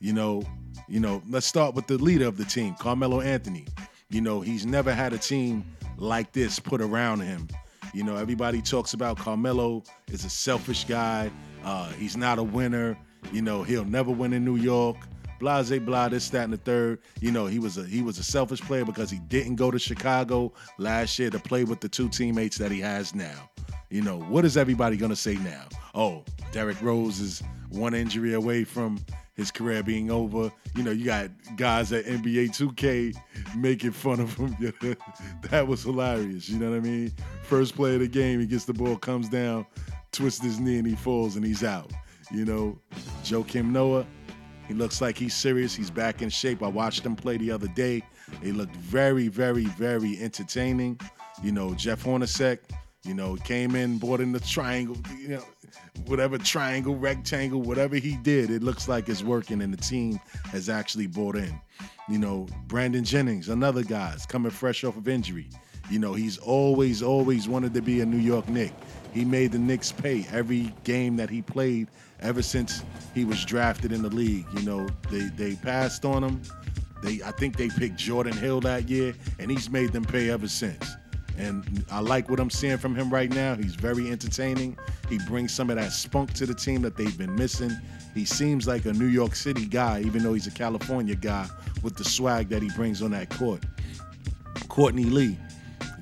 You 0.00 0.12
know, 0.12 0.42
you 0.88 1.00
know, 1.00 1.22
let's 1.28 1.46
start 1.46 1.74
with 1.74 1.86
the 1.88 1.98
leader 1.98 2.26
of 2.26 2.36
the 2.36 2.44
team, 2.44 2.74
Carmelo 2.78 3.20
Anthony. 3.20 3.66
You 4.10 4.22
know, 4.22 4.40
he's 4.40 4.64
never 4.64 4.94
had 4.94 5.12
a 5.12 5.18
team 5.18 5.64
like 5.98 6.32
this 6.32 6.58
put 6.58 6.80
around 6.80 7.20
him. 7.20 7.46
You 7.92 8.04
know, 8.04 8.16
everybody 8.16 8.62
talks 8.62 8.94
about 8.94 9.18
Carmelo 9.18 9.82
is 10.10 10.24
a 10.24 10.30
selfish 10.30 10.84
guy. 10.84 11.30
Uh, 11.62 11.90
he's 11.92 12.16
not 12.16 12.38
a 12.38 12.42
winner. 12.42 12.96
You 13.32 13.42
know, 13.42 13.62
he'll 13.62 13.84
never 13.84 14.10
win 14.10 14.32
in 14.32 14.46
New 14.46 14.56
York. 14.56 14.96
Blase 15.40 15.78
blah, 15.78 16.08
this, 16.08 16.30
that, 16.30 16.44
and 16.44 16.52
the 16.52 16.56
third. 16.56 17.00
You 17.20 17.32
know, 17.32 17.46
he 17.46 17.58
was 17.58 17.76
a 17.76 17.84
he 17.84 18.00
was 18.00 18.18
a 18.18 18.24
selfish 18.24 18.60
player 18.62 18.84
because 18.84 19.10
he 19.10 19.18
didn't 19.18 19.56
go 19.56 19.70
to 19.70 19.78
Chicago 19.78 20.52
last 20.78 21.18
year 21.18 21.28
to 21.30 21.38
play 21.38 21.64
with 21.64 21.80
the 21.80 21.88
two 21.88 22.08
teammates 22.08 22.56
that 22.58 22.70
he 22.70 22.80
has 22.80 23.14
now. 23.14 23.50
You 23.90 24.02
know, 24.02 24.20
what 24.20 24.44
is 24.46 24.56
everybody 24.56 24.96
gonna 24.96 25.16
say 25.16 25.34
now? 25.36 25.66
Oh, 25.94 26.24
Derrick 26.50 26.80
Rose 26.80 27.20
is 27.20 27.42
one 27.68 27.94
injury 27.94 28.34
away 28.34 28.64
from 28.64 28.98
his 29.38 29.52
career 29.52 29.84
being 29.84 30.10
over. 30.10 30.50
You 30.74 30.82
know, 30.82 30.90
you 30.90 31.06
got 31.06 31.30
guys 31.56 31.92
at 31.92 32.04
NBA 32.04 32.48
2K 32.48 33.14
making 33.56 33.92
fun 33.92 34.18
of 34.20 34.34
him. 34.34 34.56
that 35.50 35.66
was 35.66 35.84
hilarious. 35.84 36.48
You 36.48 36.58
know 36.58 36.70
what 36.70 36.76
I 36.76 36.80
mean? 36.80 37.12
First 37.44 37.76
play 37.76 37.94
of 37.94 38.00
the 38.00 38.08
game, 38.08 38.40
he 38.40 38.46
gets 38.46 38.64
the 38.64 38.74
ball, 38.74 38.96
comes 38.96 39.28
down, 39.28 39.64
twists 40.10 40.42
his 40.44 40.58
knee, 40.58 40.78
and 40.78 40.86
he 40.86 40.96
falls 40.96 41.36
and 41.36 41.44
he's 41.44 41.62
out. 41.62 41.90
You 42.32 42.44
know, 42.44 42.78
Joakim 43.22 43.70
Noah, 43.70 44.04
he 44.66 44.74
looks 44.74 45.00
like 45.00 45.16
he's 45.16 45.34
serious. 45.34 45.72
He's 45.72 45.90
back 45.90 46.20
in 46.20 46.30
shape. 46.30 46.60
I 46.62 46.68
watched 46.68 47.06
him 47.06 47.14
play 47.14 47.36
the 47.36 47.52
other 47.52 47.68
day. 47.68 48.02
He 48.42 48.50
looked 48.50 48.74
very, 48.76 49.28
very, 49.28 49.66
very 49.66 50.18
entertaining. 50.18 51.00
You 51.44 51.52
know, 51.52 51.74
Jeff 51.74 52.04
Hornacek, 52.04 52.58
you 53.04 53.14
know, 53.14 53.36
came 53.36 53.76
in, 53.76 53.98
brought 53.98 54.20
in 54.20 54.32
the 54.32 54.40
triangle, 54.40 54.96
you 55.16 55.28
know, 55.28 55.44
whatever 56.06 56.38
triangle, 56.38 56.96
rectangle, 56.96 57.62
whatever 57.62 57.96
he 57.96 58.16
did, 58.16 58.50
it 58.50 58.62
looks 58.62 58.88
like 58.88 59.08
it's 59.08 59.22
working 59.22 59.62
and 59.62 59.72
the 59.72 59.76
team 59.76 60.20
has 60.44 60.68
actually 60.68 61.06
bought 61.06 61.36
in. 61.36 61.60
You 62.08 62.18
know, 62.18 62.46
Brandon 62.66 63.04
Jennings, 63.04 63.48
another 63.48 63.82
guy's 63.82 64.26
coming 64.26 64.50
fresh 64.50 64.84
off 64.84 64.96
of 64.96 65.08
injury. 65.08 65.48
You 65.90 65.98
know, 65.98 66.14
he's 66.14 66.38
always, 66.38 67.02
always 67.02 67.48
wanted 67.48 67.74
to 67.74 67.82
be 67.82 68.00
a 68.00 68.06
New 68.06 68.18
York 68.18 68.48
Knick. 68.48 68.72
He 69.12 69.24
made 69.24 69.52
the 69.52 69.58
Knicks 69.58 69.90
pay 69.90 70.26
every 70.32 70.74
game 70.84 71.16
that 71.16 71.30
he 71.30 71.42
played 71.42 71.88
ever 72.20 72.42
since 72.42 72.82
he 73.14 73.24
was 73.24 73.44
drafted 73.44 73.92
in 73.92 74.02
the 74.02 74.10
league. 74.10 74.46
You 74.54 74.62
know, 74.62 74.88
they, 75.10 75.28
they 75.36 75.54
passed 75.56 76.04
on 76.04 76.22
him, 76.22 76.42
They, 77.02 77.22
I 77.22 77.30
think 77.32 77.56
they 77.56 77.68
picked 77.68 77.96
Jordan 77.96 78.36
Hill 78.36 78.60
that 78.62 78.88
year, 78.88 79.14
and 79.38 79.50
he's 79.50 79.70
made 79.70 79.92
them 79.92 80.04
pay 80.04 80.30
ever 80.30 80.48
since. 80.48 80.96
And 81.38 81.84
I 81.88 82.00
like 82.00 82.28
what 82.28 82.40
I'm 82.40 82.50
seeing 82.50 82.78
from 82.78 82.96
him 82.96 83.10
right 83.10 83.30
now. 83.30 83.54
He's 83.54 83.76
very 83.76 84.10
entertaining. 84.10 84.76
He 85.08 85.18
brings 85.18 85.54
some 85.54 85.70
of 85.70 85.76
that 85.76 85.92
spunk 85.92 86.32
to 86.34 86.46
the 86.46 86.54
team 86.54 86.82
that 86.82 86.96
they've 86.96 87.16
been 87.16 87.34
missing. 87.36 87.70
He 88.12 88.24
seems 88.24 88.66
like 88.66 88.86
a 88.86 88.92
New 88.92 89.06
York 89.06 89.36
City 89.36 89.64
guy, 89.64 90.00
even 90.00 90.24
though 90.24 90.34
he's 90.34 90.48
a 90.48 90.50
California 90.50 91.14
guy, 91.14 91.48
with 91.82 91.96
the 91.96 92.02
swag 92.02 92.48
that 92.48 92.60
he 92.60 92.70
brings 92.70 93.02
on 93.02 93.12
that 93.12 93.30
court. 93.30 93.62
Courtney 94.68 95.04
Lee, 95.04 95.38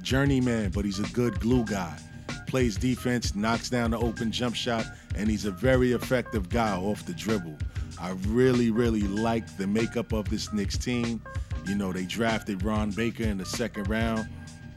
journeyman, 0.01 0.71
but 0.71 0.87
he's 0.87 1.01
a 1.01 1.13
good 1.13 1.39
glue 1.39 1.65
guy. 1.65 1.99
Plays 2.47 2.77
defense, 2.77 3.35
knocks 3.35 3.69
down 3.69 3.91
the 3.91 3.99
open 3.99 4.33
jump 4.33 4.57
shot, 4.57 4.87
and 5.17 5.29
he's 5.29 5.45
a 5.45 5.51
very 5.51 5.93
effective 5.93 6.49
guy 6.49 6.75
off 6.75 7.05
the 7.05 7.13
dribble. 7.13 7.59
I 8.01 8.13
really, 8.29 8.71
really 8.71 9.03
like 9.03 9.59
the 9.59 9.67
makeup 9.67 10.15
of 10.15 10.31
this 10.31 10.51
Knicks 10.55 10.79
team. 10.79 11.21
You 11.67 11.75
know, 11.75 11.93
they 11.93 12.05
drafted 12.05 12.63
Ron 12.63 12.91
Baker 12.93 13.25
in 13.25 13.37
the 13.37 13.45
second 13.45 13.89
round 13.89 14.27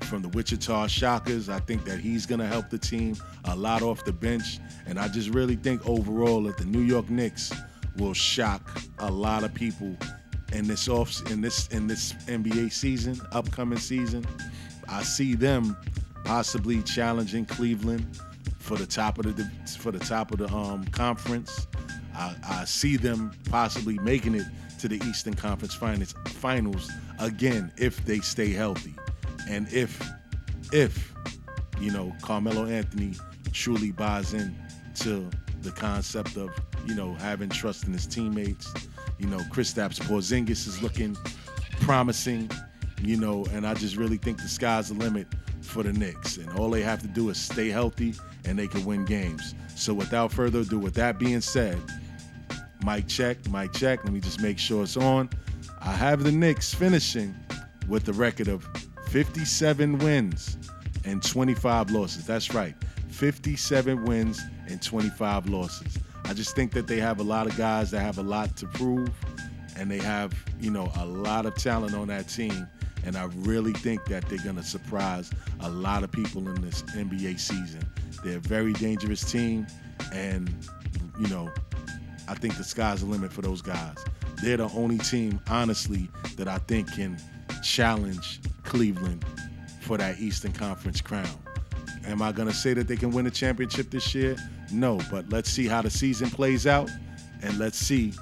from 0.04 0.22
the 0.22 0.30
Wichita 0.30 0.88
Shockers. 0.88 1.50
I 1.50 1.60
think 1.60 1.86
that 1.86 2.00
he's 2.00 2.26
going 2.26 2.40
to 2.40 2.48
help 2.48 2.70
the 2.70 2.78
team 2.78 3.16
a 3.46 3.56
lot 3.56 3.82
off 3.82 4.04
the 4.06 4.14
bench. 4.14 4.60
And 4.86 5.00
I 5.00 5.08
just 5.08 5.30
really 5.30 5.56
think 5.56 5.88
overall 5.88 6.44
that 6.44 6.58
the 6.58 6.66
New 6.66 6.82
York 6.82 7.10
Knicks 7.10 7.52
will 7.98 8.14
shock 8.14 8.82
a 9.00 9.12
lot 9.12 9.44
of 9.44 9.54
people 9.54 9.96
in 10.54 10.68
this 10.68 10.88
off 10.88 11.22
in 11.32 11.42
this 11.42 11.68
in 11.68 11.88
this 11.88 12.14
NBA 12.28 12.72
season, 12.72 13.20
upcoming 13.32 13.80
season. 13.80 14.26
I 14.88 15.04
see 15.04 15.36
them 15.36 15.78
possibly 16.26 16.82
challenging 16.84 17.46
Cleveland 17.46 18.20
for 18.58 18.78
the 18.78 18.86
top 18.86 19.20
of 19.20 19.36
the 19.36 19.44
for 19.78 19.92
the 19.92 20.00
top 20.00 20.32
of 20.32 20.40
the 20.40 20.48
um, 20.54 20.86
conference. 20.86 21.68
I, 22.16 22.36
I 22.48 22.66
see 22.66 22.98
them 22.98 23.32
possibly 23.50 23.98
making 24.00 24.36
it 24.36 24.46
to 24.80 24.88
the 24.88 25.02
Eastern 25.08 25.34
Conference 25.34 25.74
Finals 25.74 26.14
finals 26.26 26.90
again 27.20 27.72
if 27.78 28.04
they 28.06 28.20
stay 28.20 28.52
healthy. 28.52 28.96
And 29.48 29.72
if 29.72 30.02
if 30.72 31.14
you 31.80 31.92
know 31.92 32.14
Carmelo 32.22 32.66
Anthony 32.66 33.14
truly 33.52 33.92
buys 33.92 34.34
in 34.34 34.56
to 34.96 35.30
the 35.62 35.72
concept 35.72 36.38
of 36.38 36.50
you 36.86 36.96
know 36.96 37.14
having 37.16 37.50
trust 37.50 37.86
in 37.86 37.94
his 37.94 38.06
teammates, 38.06 38.72
you 39.18 39.28
know 39.28 39.40
Kristaps 39.52 40.00
Porzingis 40.00 40.68
is 40.68 40.82
looking 40.82 41.16
promising, 41.82 42.50
you 43.02 43.18
know, 43.18 43.46
and 43.52 43.66
I 43.66 43.74
just 43.74 43.96
really 43.96 44.18
think 44.18 44.42
the 44.42 44.48
sky's 44.48 44.90
the 44.90 44.96
limit 44.96 45.28
for 45.62 45.84
the 45.84 45.94
Knicks, 45.94 46.38
and 46.38 46.50
all 46.58 46.70
they 46.70 46.82
have 46.82 47.02
to 47.02 47.08
do 47.08 47.30
is 47.30 47.40
stay 47.40 47.70
healthy 47.70 48.14
and 48.46 48.58
they 48.58 48.68
can 48.68 48.86
win 48.86 49.06
games. 49.06 49.56
So 49.76 49.94
without 49.94 50.32
further 50.32 50.60
ado, 50.60 50.80
with 50.80 50.94
that 50.96 51.20
being 51.20 51.42
said, 51.42 51.78
mic 52.86 53.08
check, 53.08 53.38
mic 53.50 53.74
check. 53.74 54.04
Let 54.04 54.14
me 54.14 54.20
just 54.20 54.42
make 54.42 54.58
sure 54.58 54.84
it's 54.84 54.98
on. 54.98 55.30
I 55.82 55.92
have 55.92 56.24
the 56.24 56.32
Knicks 56.32 56.74
finishing 56.74 57.36
with 57.88 58.06
the 58.06 58.14
record 58.14 58.48
of 58.48 58.68
57 59.10 59.98
wins 60.00 60.58
and 61.04 61.24
25 61.24 61.90
losses. 61.90 62.26
That's 62.26 62.54
right, 62.54 62.76
57 63.10 64.06
wins 64.06 64.42
and 64.68 64.82
25 64.82 65.50
losses. 65.50 65.98
I 66.26 66.34
just 66.34 66.56
think 66.56 66.72
that 66.74 66.86
they 66.86 66.98
have 67.00 67.20
a 67.20 67.24
lot 67.24 67.48
of 67.48 67.58
guys 67.58 67.90
that 67.92 68.02
have 68.02 68.20
a 68.20 68.24
lot 68.24 68.56
to 68.58 68.68
prove, 68.68 69.10
and 69.76 69.90
they 69.90 69.98
have, 69.98 70.34
you 70.62 70.70
know, 70.70 70.92
a 71.00 71.06
lot 71.06 71.48
of 71.48 71.56
talent 71.56 71.96
on 71.96 72.08
that 72.10 72.28
team. 72.30 72.68
And 73.04 73.18
I 73.18 73.26
really 73.38 73.74
think 73.74 74.06
that 74.06 74.28
they're 74.30 74.44
going 74.44 74.58
to 74.58 74.64
surprise 74.64 75.32
a 75.62 75.70
lot 75.70 76.04
of 76.04 76.12
people 76.12 76.48
in 76.48 76.62
this 76.62 76.84
NBA 76.84 77.40
season. 77.40 77.82
They're 78.24 78.38
a 78.38 78.42
very 78.42 78.74
dangerous 78.74 79.24
team, 79.32 79.66
and, 80.14 80.54
you 81.20 81.28
know, 81.30 81.52
I 82.28 82.36
think 82.36 82.58
the 82.58 82.64
sky's 82.64 83.00
the 83.00 83.08
limit 83.08 83.34
for 83.34 83.42
those 83.42 83.64
guys. 83.64 83.98
They're 84.44 84.58
the 84.58 84.70
only 84.70 85.00
team, 85.00 85.40
honestly, 85.50 86.10
that 86.36 86.48
I 86.48 86.60
think 86.60 86.94
can 86.94 87.18
challenge 87.64 88.40
Cleveland 88.64 89.26
for 89.82 89.98
that 89.98 90.20
Eastern 90.20 90.52
Conference 90.52 91.02
crown. 91.02 91.28
Am 92.06 92.22
I 92.22 92.32
going 92.32 92.48
to 92.48 92.54
say 92.54 92.74
that 92.74 92.88
they 92.88 92.96
can 92.96 93.12
win 93.12 93.28
a 93.28 93.32
championship 93.32 93.90
this 93.92 94.16
year? 94.16 94.36
No, 94.72 95.00
but 95.12 95.30
let's 95.30 95.50
see 95.50 95.68
how 95.68 95.82
the 95.82 95.90
season 95.90 96.30
plays 96.30 96.68
out 96.68 96.90
and 97.42 97.58
let's 97.58 97.78
see, 97.78 98.14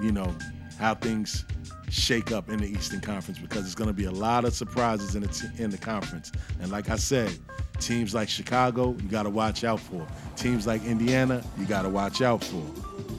you 0.00 0.12
know, 0.12 0.34
how 0.78 0.94
things 0.94 1.44
shake 1.90 2.32
up 2.32 2.48
in 2.48 2.58
the 2.58 2.66
Eastern 2.66 3.00
Conference 3.00 3.38
because 3.38 3.62
there's 3.62 3.74
going 3.74 3.88
to 3.88 3.94
be 3.94 4.04
a 4.04 4.10
lot 4.10 4.44
of 4.44 4.54
surprises 4.54 5.14
in 5.14 5.22
the, 5.22 5.28
t- 5.28 5.48
in 5.58 5.70
the 5.70 5.78
conference. 5.78 6.32
And 6.60 6.70
like 6.70 6.88
I 6.88 6.96
said, 6.96 7.38
teams 7.80 8.14
like 8.14 8.28
Chicago, 8.28 8.96
you 9.02 9.08
got 9.08 9.24
to 9.24 9.30
watch 9.30 9.62
out 9.64 9.80
for. 9.80 10.06
Teams 10.36 10.66
like 10.66 10.82
Indiana, 10.84 11.44
you 11.58 11.66
got 11.66 11.82
to 11.82 11.88
watch 11.88 12.22
out 12.22 12.42
for. 12.42 12.64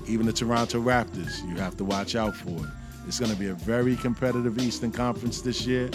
Even 0.08 0.26
the 0.26 0.34
Toronto 0.34 0.82
Raptors, 0.82 1.48
you 1.48 1.56
have 1.56 1.78
to 1.78 1.84
watch 1.84 2.15
out 2.15 2.36
for. 2.36 2.60
It's 3.08 3.20
going 3.20 3.32
to 3.32 3.38
be 3.38 3.48
a 3.48 3.54
very 3.54 3.96
competitive 3.96 4.58
Eastern 4.60 4.92
Conference 4.92 5.42
this 5.42 5.66
year. 5.66 5.89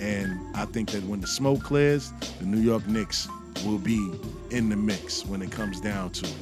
And 0.00 0.38
I 0.56 0.64
think 0.64 0.90
that 0.90 1.04
when 1.04 1.20
the 1.20 1.26
smoke 1.26 1.62
clears, 1.62 2.12
the 2.40 2.46
New 2.46 2.60
York 2.60 2.86
Knicks 2.88 3.28
will 3.64 3.78
be 3.78 4.12
in 4.50 4.68
the 4.68 4.76
mix 4.76 5.24
when 5.24 5.42
it 5.42 5.50
comes 5.50 5.80
down 5.80 6.10
to 6.10 6.26
it. 6.26 6.36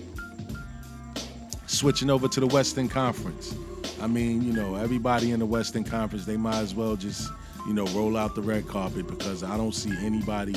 Switching 1.66 2.10
over 2.10 2.28
to 2.28 2.40
the 2.40 2.46
Western 2.46 2.88
Conference. 2.88 3.54
I 4.00 4.06
mean, 4.06 4.42
you 4.42 4.52
know, 4.52 4.76
everybody 4.76 5.32
in 5.32 5.40
the 5.40 5.46
Western 5.46 5.84
Conference, 5.84 6.24
they 6.24 6.36
might 6.36 6.58
as 6.58 6.74
well 6.74 6.96
just, 6.96 7.30
you 7.66 7.74
know, 7.74 7.86
roll 7.88 8.16
out 8.16 8.34
the 8.34 8.42
red 8.42 8.66
carpet 8.66 9.06
because 9.06 9.42
I 9.42 9.56
don't 9.56 9.74
see 9.74 9.92
anybody 10.04 10.54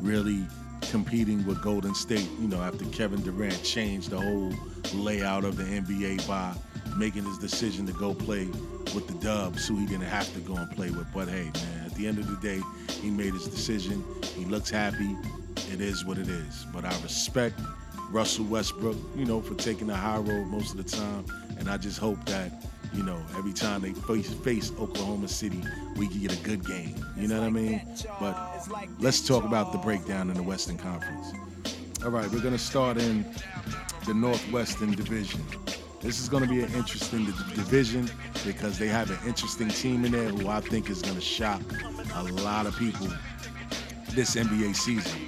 really 0.00 0.46
competing 0.90 1.44
with 1.46 1.62
Golden 1.62 1.94
State, 1.94 2.28
you 2.40 2.48
know, 2.48 2.60
after 2.62 2.84
Kevin 2.86 3.22
Durant 3.22 3.62
changed 3.64 4.10
the 4.10 4.20
whole 4.20 4.52
layout 4.94 5.44
of 5.44 5.56
the 5.56 5.64
NBA 5.64 6.26
by 6.28 6.54
making 6.96 7.24
his 7.24 7.38
decision 7.38 7.86
to 7.86 7.92
go 7.92 8.14
play 8.14 8.48
with 8.94 9.06
the 9.06 9.14
Dubs, 9.14 9.66
who 9.66 9.76
he 9.76 9.86
didn't 9.86 10.04
have 10.04 10.32
to 10.34 10.40
go 10.40 10.54
and 10.54 10.70
play 10.70 10.90
with. 10.90 11.06
But 11.12 11.28
hey, 11.28 11.50
man, 11.54 11.86
at 11.86 11.94
the 11.94 12.06
end 12.06 12.18
of 12.18 12.28
the 12.28 12.36
day, 12.36 12.60
he 13.00 13.10
made 13.10 13.34
his 13.34 13.46
decision. 13.46 14.04
He 14.34 14.44
looks 14.44 14.70
happy. 14.70 15.16
It 15.72 15.80
is 15.80 16.04
what 16.04 16.18
it 16.18 16.28
is. 16.28 16.66
But 16.72 16.84
I 16.84 16.90
respect 17.02 17.60
Russell 18.10 18.44
Westbrook, 18.44 18.96
you 19.16 19.24
know, 19.24 19.40
for 19.40 19.54
taking 19.54 19.86
the 19.86 19.96
high 19.96 20.18
road 20.18 20.46
most 20.46 20.72
of 20.72 20.84
the 20.84 20.96
time. 20.96 21.24
And 21.58 21.68
I 21.68 21.76
just 21.76 21.98
hope 21.98 22.24
that, 22.26 22.52
you 22.94 23.02
know, 23.02 23.18
every 23.36 23.52
time 23.52 23.82
they 23.82 23.92
face, 23.92 24.32
face 24.32 24.70
Oklahoma 24.78 25.28
City, 25.28 25.62
we 25.96 26.08
can 26.08 26.20
get 26.20 26.32
a 26.32 26.42
good 26.42 26.64
game. 26.64 26.94
You 27.16 27.28
know 27.28 27.40
what 27.40 27.46
I 27.46 27.50
mean? 27.50 27.82
But 28.20 28.68
let's 29.00 29.26
talk 29.26 29.44
about 29.44 29.72
the 29.72 29.78
breakdown 29.78 30.30
in 30.30 30.36
the 30.36 30.42
Western 30.42 30.78
Conference. 30.78 31.32
All 32.04 32.10
right, 32.10 32.30
we're 32.30 32.40
going 32.40 32.52
to 32.52 32.58
start 32.58 32.98
in 32.98 33.24
the 34.06 34.14
Northwestern 34.14 34.92
Division. 34.92 35.40
This 36.06 36.20
is 36.20 36.28
going 36.28 36.44
to 36.44 36.48
be 36.48 36.62
an 36.62 36.72
interesting 36.74 37.24
division 37.24 38.08
because 38.44 38.78
they 38.78 38.86
have 38.86 39.10
an 39.10 39.18
interesting 39.26 39.66
team 39.66 40.04
in 40.04 40.12
there 40.12 40.28
who 40.28 40.48
I 40.48 40.60
think 40.60 40.88
is 40.88 41.02
going 41.02 41.16
to 41.16 41.20
shock 41.20 41.60
a 42.14 42.22
lot 42.22 42.64
of 42.64 42.76
people 42.76 43.08
this 44.10 44.36
NBA 44.36 44.76
season. 44.76 45.20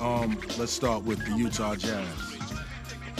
Um, 0.00 0.40
let's 0.56 0.72
start 0.72 1.04
with 1.04 1.22
the 1.26 1.36
Utah 1.36 1.74
Jazz. 1.74 2.08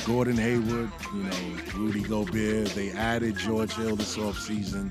Gordon 0.06 0.38
Hayward, 0.38 0.90
you 1.14 1.22
know, 1.22 1.62
Rudy 1.74 2.00
Gobert. 2.00 2.68
They 2.68 2.92
added 2.92 3.36
George 3.36 3.74
Hill 3.74 3.96
this 3.96 4.16
offseason. 4.16 4.90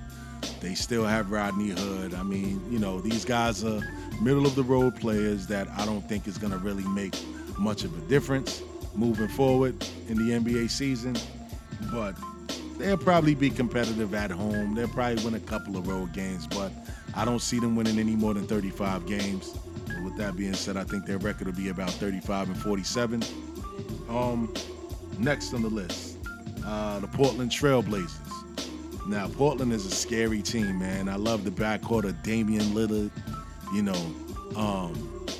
They 0.62 0.76
still 0.76 1.06
have 1.06 1.32
Rodney 1.32 1.70
Hood. 1.70 2.14
I 2.14 2.22
mean, 2.22 2.62
you 2.72 2.78
know, 2.78 3.02
these 3.02 3.26
guys 3.26 3.64
are 3.64 3.82
middle 4.22 4.46
of 4.46 4.54
the 4.54 4.64
road 4.64 4.96
players 4.96 5.48
that 5.48 5.68
I 5.76 5.86
don't 5.86 6.08
think 6.08 6.28
is 6.28 6.38
going 6.38 6.54
to 6.54 6.60
really 6.60 6.88
make 6.90 7.16
much 7.58 7.84
of 7.84 7.98
a 7.98 8.02
difference 8.02 8.62
moving 8.94 9.28
forward 9.28 9.84
in 10.08 10.18
the 10.18 10.36
NBA 10.36 10.70
season. 10.70 11.16
But 11.92 12.16
they'll 12.78 12.98
probably 12.98 13.36
be 13.36 13.50
competitive 13.50 14.14
at 14.14 14.32
home. 14.32 14.76
They'll 14.76 14.88
probably 14.88 15.24
win 15.24 15.36
a 15.36 15.40
couple 15.40 15.78
of 15.78 15.88
road 15.88 16.14
games, 16.14 16.48
but 16.48 16.72
I 17.14 17.26
don't 17.26 17.42
see 17.42 17.60
them 17.60 17.76
winning 17.76 18.00
any 18.00 18.16
more 18.16 18.34
than 18.34 18.46
35 18.46 19.06
games. 19.06 19.58
With 20.04 20.18
that 20.18 20.36
being 20.36 20.54
said, 20.54 20.78
I 20.78 20.84
think 20.84 21.06
their 21.06 21.18
record 21.18 21.48
will 21.48 21.54
be 21.54 21.70
about 21.70 21.92
35 21.92 22.50
and 22.50 22.58
47. 22.58 23.24
Um, 24.10 24.54
next 25.20 25.54
on 25.54 25.62
the 25.62 25.70
list, 25.70 26.18
uh, 26.66 27.00
the 27.00 27.08
Portland 27.08 27.52
Trailblazers. 27.52 28.12
Now, 29.08 29.28
Portland 29.28 29.72
is 29.72 29.86
a 29.86 29.92
scary 29.92 30.42
team, 30.42 30.80
man. 30.80 31.08
I 31.08 31.16
love 31.16 31.44
the 31.44 31.52
backcourt 31.52 32.06
of 32.06 32.22
Damian 32.24 32.64
Lillard, 32.74 33.12
you 33.74 33.84
know, 33.84 33.94
um, 34.56 34.96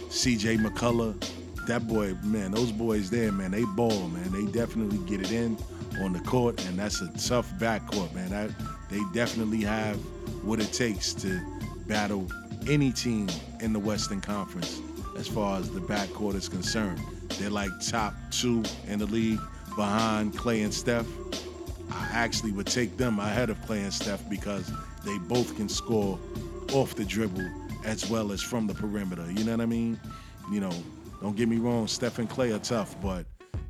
CJ 0.10 0.60
McCullough. 0.60 1.32
That 1.66 1.88
boy, 1.88 2.14
man, 2.24 2.52
those 2.52 2.72
boys 2.72 3.10
there, 3.10 3.32
man, 3.32 3.52
they 3.52 3.66
ball, 3.66 4.08
man. 4.10 4.32
They 4.32 4.46
definitely 4.52 5.00
get 5.00 5.20
it 5.20 5.32
in 5.32 5.58
on 6.02 6.14
the 6.14 6.20
court, 6.22 6.64
and 6.66 6.78
that's 6.78 7.02
a 7.02 7.08
tough 7.18 7.52
backcourt, 7.60 8.14
man. 8.14 8.54
They 8.90 9.02
definitely 9.14 9.62
have 9.62 9.98
what 10.44 10.60
it 10.60 10.72
takes 10.74 11.14
to 11.16 11.40
battle 11.88 12.28
any 12.68 12.92
team 12.92 13.30
in 13.62 13.74
the 13.74 13.80
Western 13.80 14.22
Conference 14.22 14.82
as 15.18 15.28
far 15.28 15.60
as 15.60 15.70
the 15.72 15.80
backcourt 15.80 16.36
is 16.36 16.50
concerned. 16.50 17.00
They're 17.40 17.50
like 17.50 17.72
top 17.86 18.14
two 18.32 18.64
in 18.88 19.00
the 19.00 19.06
league 19.06 19.40
behind 19.76 20.34
Klay 20.34 20.64
and 20.64 20.74
Steph. 20.74 21.08
I 21.92 22.08
actually 22.12 22.52
would 22.52 22.68
take 22.68 22.98
them 22.98 23.20
ahead 23.20 23.50
of 23.50 23.58
Klay 23.62 23.84
and 23.84 23.94
Steph 23.94 24.28
because 24.30 24.72
they 25.06 25.18
both 25.20 25.56
can 25.56 25.70
score 25.70 26.20
off 26.74 26.96
the 26.96 27.06
dribble 27.06 27.48
as 27.86 28.10
well 28.10 28.32
as 28.32 28.42
from 28.42 28.68
the 28.68 28.74
perimeter. 28.74 29.26
You 29.32 29.44
know 29.44 29.52
what 29.52 29.62
I 29.62 29.66
mean? 29.66 30.00
You 30.52 30.60
know, 30.60 30.72
don't 31.22 31.36
get 31.36 31.48
me 31.48 31.58
wrong, 31.58 31.88
Steph 31.88 32.20
and 32.20 32.30
Klay 32.30 32.56
are 32.56 32.60
tough, 32.60 32.96
but 33.02 33.26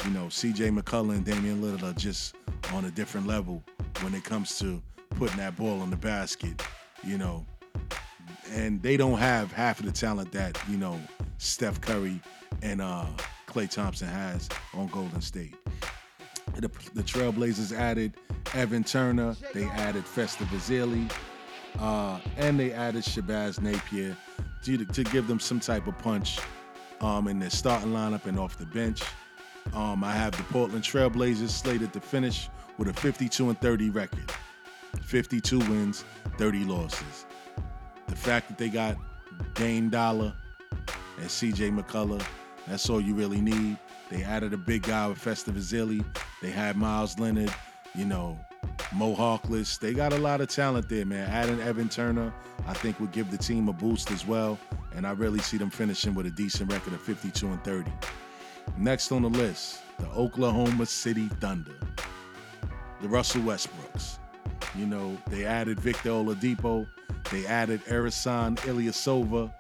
you 0.06 0.12
know, 0.12 0.26
CJ 0.26 0.78
McCullough 0.78 1.16
and 1.16 1.26
Damian 1.26 1.62
Lillard 1.62 1.84
are 1.84 1.94
just 1.94 2.36
on 2.74 2.86
a 2.86 2.92
different 2.92 3.28
level 3.28 3.64
when 4.02 4.14
it 4.14 4.24
comes 4.24 4.58
to 4.60 4.82
putting 5.12 5.38
that 5.38 5.56
ball 5.56 5.82
in 5.84 5.90
the 5.90 5.96
basket. 5.96 6.62
you 7.04 7.18
know, 7.18 7.46
and 8.52 8.82
they 8.82 8.98
don't 8.98 9.18
have 9.18 9.52
half 9.52 9.80
of 9.80 9.86
the 9.86 9.92
talent 9.92 10.32
that 10.32 10.58
you 10.68 10.78
know 10.78 11.00
Steph 11.38 11.82
Curry 11.82 12.20
and 12.62 12.82
uh, 12.82 13.06
Klay 13.48 13.70
Thompson 13.70 14.08
has 14.08 14.50
on 14.74 14.88
Golden 14.88 15.22
State. 15.22 15.56
The, 16.56 16.70
the 16.94 17.04
Trailblazers 17.04 17.76
added 17.76 18.14
Evan 18.54 18.84
Turner, 18.84 19.36
they 19.54 19.66
added 19.66 20.06
Festus 20.06 20.48
Ezeli, 20.48 21.12
uh, 21.80 22.20
and 22.38 22.60
they 22.60 22.72
added 22.72 23.04
Shabazz 23.04 23.62
Napier 23.62 24.16
to, 24.64 24.86
to 24.86 25.04
give 25.06 25.28
them 25.28 25.40
some 25.40 25.60
type 25.60 25.88
of 25.88 25.98
punch 26.00 26.40
um, 27.02 27.28
in 27.28 27.40
their 27.40 27.50
starting 27.50 27.92
lineup 27.92 28.26
and 28.26 28.40
off 28.40 28.58
the 28.58 28.66
bench. 28.68 29.02
Um, 29.74 30.04
I 30.04 30.14
have 30.14 30.36
the 30.38 30.44
Portland 30.44 30.84
Trailblazers 30.84 31.50
slated 31.50 31.92
to 31.94 32.00
finish 32.00 32.50
with 32.78 32.88
a 32.88 32.94
52 32.94 33.50
and 33.50 33.60
30 33.60 33.90
record, 33.90 34.32
52 35.02 35.60
wins, 35.60 36.06
30 36.38 36.64
losses. 36.66 37.26
The 38.08 38.16
fact 38.16 38.48
that 38.48 38.58
they 38.58 38.70
got 38.70 38.98
Dame 39.56 39.90
Dollar 39.90 40.34
and 41.18 41.28
CJ 41.28 41.78
McCollum, 41.78 42.24
that's 42.68 42.90
all 42.90 43.02
you 43.02 43.16
really 43.16 43.42
need. 43.42 43.78
They 44.10 44.24
added 44.24 44.54
a 44.54 44.58
big 44.58 44.84
guy 44.84 45.08
with 45.08 45.18
Festus 45.18 45.74
Ezeli. 45.74 46.06
They 46.42 46.52
had 46.52 46.78
Meyers 46.78 47.18
Leonard, 47.20 47.54
you 47.96 48.06
know, 48.06 48.40
Mohawkless. 48.92 49.80
They 49.80 49.94
got 49.94 50.14
a 50.14 50.18
lot 50.18 50.42
of 50.42 50.50
talent 50.50 50.90
there, 50.90 51.06
man. 51.06 51.28
Adding 51.30 51.60
Evan 51.62 51.90
Turner, 51.90 52.34
I 52.68 52.74
think 52.74 53.00
would 53.00 53.12
give 53.12 53.32
the 53.32 53.38
team 53.38 53.68
a 53.68 53.74
boost 53.74 54.12
as 54.12 54.26
well. 54.26 54.60
And 54.96 55.06
I 55.06 55.12
really 55.12 55.40
see 55.40 55.58
them 55.58 55.70
finishing 55.70 56.14
with 56.14 56.26
a 56.26 56.32
decent 56.32 56.72
record 56.72 56.94
of 56.94 57.02
52 57.02 57.48
and 57.48 57.64
30. 57.64 57.92
Next 58.78 59.12
on 59.12 59.22
the 59.22 59.30
list, 59.30 59.82
the 60.00 60.08
Oklahoma 60.10 60.86
City 60.86 61.30
Thunder. 61.40 61.76
The 63.02 63.08
Russell 63.08 63.42
Westbrooks. 63.42 64.18
You 64.76 64.86
know, 64.86 65.18
they 65.28 65.46
added 65.46 65.80
Victor 65.80 66.10
Oladipo. 66.10 66.88
They 67.32 67.46
added 67.46 67.84
Ersan 67.86 68.58
Ilyasova. 68.58 69.54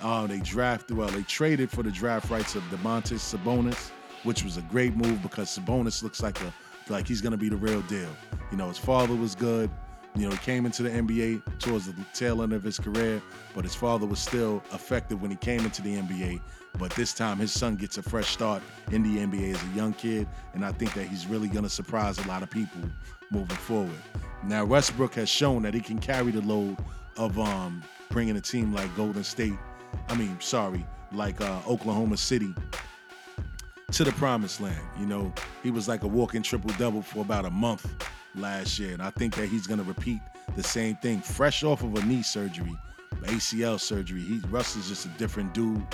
Uh, 0.00 0.26
they 0.26 0.38
drafted, 0.40 0.96
well, 0.96 1.08
they 1.08 1.22
traded 1.22 1.70
for 1.70 1.82
the 1.82 1.90
draft 1.90 2.30
rights 2.30 2.54
of 2.54 2.62
Domantas 2.64 3.36
Sabonis, 3.36 3.90
which 4.22 4.44
was 4.44 4.56
a 4.56 4.62
great 4.62 4.96
move 4.96 5.20
because 5.22 5.56
Sabonis 5.56 6.02
looks 6.02 6.22
like 6.22 6.40
a 6.42 6.52
like 6.88 7.06
he's 7.06 7.20
gonna 7.20 7.36
be 7.36 7.48
the 7.48 7.56
real 7.56 7.80
deal. 7.82 8.10
You 8.50 8.56
know, 8.58 8.68
his 8.68 8.78
father 8.78 9.14
was 9.14 9.34
good. 9.34 9.70
You 10.14 10.28
know, 10.28 10.30
he 10.30 10.38
came 10.38 10.66
into 10.66 10.82
the 10.82 10.90
NBA 10.90 11.58
towards 11.58 11.86
the 11.86 11.94
tail 12.12 12.42
end 12.42 12.52
of 12.52 12.62
his 12.62 12.78
career, 12.78 13.22
but 13.54 13.64
his 13.64 13.74
father 13.74 14.06
was 14.06 14.18
still 14.18 14.62
effective 14.72 15.22
when 15.22 15.30
he 15.30 15.36
came 15.36 15.60
into 15.60 15.80
the 15.80 15.96
NBA. 15.96 16.40
But 16.78 16.92
this 16.92 17.12
time, 17.12 17.38
his 17.38 17.52
son 17.52 17.76
gets 17.76 17.98
a 17.98 18.02
fresh 18.02 18.30
start 18.30 18.62
in 18.90 19.02
the 19.02 19.18
NBA 19.18 19.54
as 19.54 19.62
a 19.62 19.76
young 19.76 19.92
kid, 19.92 20.26
and 20.54 20.64
I 20.64 20.72
think 20.72 20.94
that 20.94 21.06
he's 21.06 21.26
really 21.26 21.48
gonna 21.48 21.68
surprise 21.68 22.18
a 22.18 22.26
lot 22.28 22.42
of 22.42 22.50
people 22.50 22.80
moving 23.30 23.56
forward. 23.56 23.90
Now, 24.44 24.64
Westbrook 24.64 25.14
has 25.14 25.28
shown 25.28 25.62
that 25.62 25.74
he 25.74 25.80
can 25.80 25.98
carry 25.98 26.32
the 26.32 26.40
load 26.40 26.76
of 27.16 27.38
um, 27.38 27.82
bringing 28.10 28.36
a 28.36 28.40
team 28.40 28.74
like 28.74 28.94
Golden 28.96 29.24
State. 29.24 29.54
I 30.08 30.16
mean, 30.16 30.36
sorry, 30.40 30.84
like 31.12 31.40
uh, 31.40 31.60
Oklahoma 31.68 32.16
City 32.16 32.54
to 33.92 34.04
the 34.04 34.12
promised 34.12 34.60
land. 34.60 34.80
You 34.98 35.06
know, 35.06 35.32
he 35.62 35.70
was 35.70 35.86
like 35.86 36.02
a 36.02 36.08
walking 36.08 36.42
triple 36.42 36.70
double 36.78 37.02
for 37.02 37.20
about 37.20 37.44
a 37.44 37.50
month 37.50 37.86
last 38.34 38.78
year, 38.78 38.94
and 38.94 39.02
I 39.02 39.10
think 39.10 39.34
that 39.36 39.48
he's 39.48 39.66
gonna 39.66 39.82
repeat 39.82 40.20
the 40.56 40.62
same 40.62 40.96
thing. 40.96 41.20
Fresh 41.20 41.62
off 41.62 41.82
of 41.82 41.94
a 41.94 42.04
knee 42.06 42.22
surgery, 42.22 42.76
ACL 43.22 43.78
surgery, 43.78 44.22
he 44.22 44.40
Russ 44.50 44.76
is 44.76 44.88
just 44.88 45.06
a 45.06 45.08
different 45.10 45.52
dude, 45.54 45.84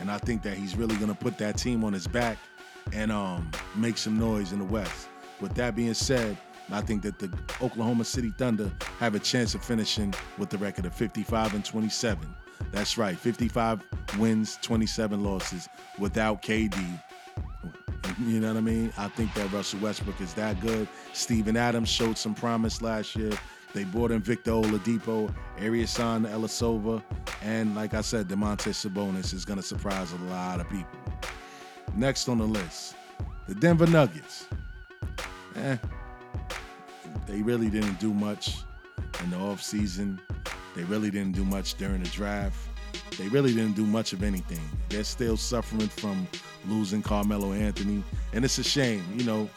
and 0.00 0.10
I 0.10 0.18
think 0.18 0.42
that 0.42 0.56
he's 0.56 0.76
really 0.76 0.96
gonna 0.96 1.14
put 1.14 1.38
that 1.38 1.58
team 1.58 1.84
on 1.84 1.92
his 1.92 2.06
back 2.06 2.38
and 2.92 3.12
um, 3.12 3.50
make 3.74 3.98
some 3.98 4.18
noise 4.18 4.52
in 4.52 4.58
the 4.58 4.64
West. 4.64 5.08
With 5.40 5.54
that 5.54 5.76
being 5.76 5.94
said, 5.94 6.36
I 6.70 6.80
think 6.80 7.02
that 7.02 7.18
the 7.18 7.30
Oklahoma 7.62 8.04
City 8.04 8.32
Thunder 8.36 8.70
have 8.98 9.14
a 9.14 9.18
chance 9.18 9.54
of 9.54 9.64
finishing 9.64 10.12
with 10.36 10.50
the 10.50 10.58
record 10.58 10.84
of 10.84 10.94
55 10.94 11.54
and 11.54 11.64
27. 11.64 12.34
That's 12.72 12.98
right, 12.98 13.16
55 13.16 13.82
wins, 14.18 14.58
27 14.62 15.22
losses 15.22 15.68
without 15.98 16.42
KD 16.42 17.00
you 18.26 18.40
know 18.40 18.48
what 18.48 18.56
I 18.56 18.60
mean? 18.60 18.92
I 18.96 19.08
think 19.08 19.32
that 19.34 19.52
Russell 19.52 19.80
Westbrook 19.80 20.20
is 20.20 20.34
that 20.34 20.60
good. 20.60 20.88
Steven 21.12 21.56
Adams 21.56 21.88
showed 21.88 22.18
some 22.18 22.34
promise 22.34 22.82
last 22.82 23.14
year. 23.16 23.32
They 23.78 23.84
brought 23.84 24.10
in 24.10 24.20
Victor 24.20 24.50
Oladipo, 24.50 25.32
Ersan 25.60 26.28
Ilyasova, 26.28 27.00
and 27.44 27.76
like 27.76 27.94
I 27.94 28.00
said, 28.00 28.26
Domantas 28.26 28.84
Sabonis 28.84 29.32
is 29.32 29.44
going 29.44 29.60
to 29.60 29.62
surprise 29.64 30.10
a 30.10 30.16
lot 30.24 30.58
of 30.58 30.68
people. 30.68 30.98
Next 31.94 32.28
on 32.28 32.38
the 32.38 32.44
list, 32.44 32.96
the 33.46 33.54
Denver 33.54 33.86
Nuggets. 33.86 34.48
Eh, 35.54 35.76
they 37.28 37.40
really 37.40 37.70
didn't 37.70 38.00
do 38.00 38.12
much 38.12 38.56
in 39.22 39.30
the 39.30 39.36
offseason. 39.36 40.18
They 40.74 40.82
really 40.82 41.12
didn't 41.12 41.36
do 41.36 41.44
much 41.44 41.74
during 41.74 42.02
the 42.02 42.08
draft. 42.08 42.56
They 43.16 43.28
really 43.28 43.54
didn't 43.54 43.76
do 43.76 43.86
much 43.86 44.12
of 44.12 44.24
anything. 44.24 44.68
They're 44.88 45.04
still 45.04 45.36
suffering 45.36 45.86
from 45.86 46.26
losing 46.66 47.00
Carmelo 47.00 47.52
Anthony, 47.52 48.02
and 48.32 48.44
it's 48.44 48.58
a 48.58 48.64
shame. 48.64 49.04
You 49.14 49.24
know, 49.24 49.48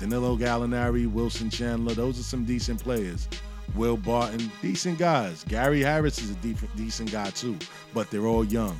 Danilo 0.00 0.36
Gallinari, 0.36 1.06
Wilson 1.06 1.48
Chandler, 1.48 1.94
those 1.94 2.18
are 2.18 2.24
some 2.24 2.44
decent 2.44 2.82
players. 2.82 3.28
Will 3.74 3.96
Barton, 3.96 4.50
decent 4.60 4.98
guys. 4.98 5.44
Gary 5.48 5.80
Harris 5.80 6.18
is 6.18 6.30
a 6.30 6.34
decent 6.76 7.10
guy 7.10 7.30
too, 7.30 7.56
but 7.94 8.10
they're 8.10 8.26
all 8.26 8.44
young. 8.44 8.78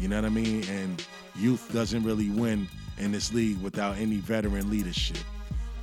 You 0.00 0.08
know 0.08 0.16
what 0.16 0.24
I 0.24 0.30
mean? 0.30 0.64
And 0.68 1.06
youth 1.36 1.70
doesn't 1.72 2.02
really 2.02 2.30
win 2.30 2.68
in 2.98 3.12
this 3.12 3.32
league 3.32 3.60
without 3.60 3.96
any 3.98 4.16
veteran 4.16 4.70
leadership. 4.70 5.18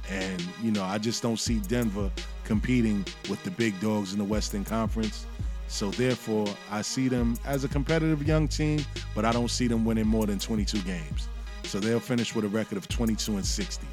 And, 0.10 0.46
you 0.62 0.72
know, 0.72 0.84
I 0.84 0.98
just 0.98 1.22
don't 1.22 1.40
see 1.40 1.60
Denver 1.60 2.12
competing 2.44 3.06
with 3.30 3.44
the 3.44 3.52
big 3.52 3.80
dogs 3.80 4.12
in 4.12 4.20
the 4.20 4.26
Western 4.26 4.66
Conference. 4.66 5.26
So 5.68 5.90
therefore, 5.92 6.48
I 6.70 6.82
see 6.82 7.08
them 7.08 7.38
as 7.46 7.64
a 7.64 7.70
competitive 7.70 8.28
young 8.28 8.48
team, 8.48 8.84
but 9.16 9.24
I 9.24 9.32
don't 9.32 9.50
see 9.50 9.68
them 9.68 9.86
winning 9.86 10.08
more 10.08 10.26
than 10.26 10.40
22 10.40 10.80
games. 10.80 11.30
So 11.64 11.80
they'll 11.80 12.00
finish 12.00 12.36
with 12.36 12.44
a 12.44 12.50
record 12.50 12.78
of 12.78 12.90
22 12.90 13.36
and 13.36 13.46
60. 13.46 13.88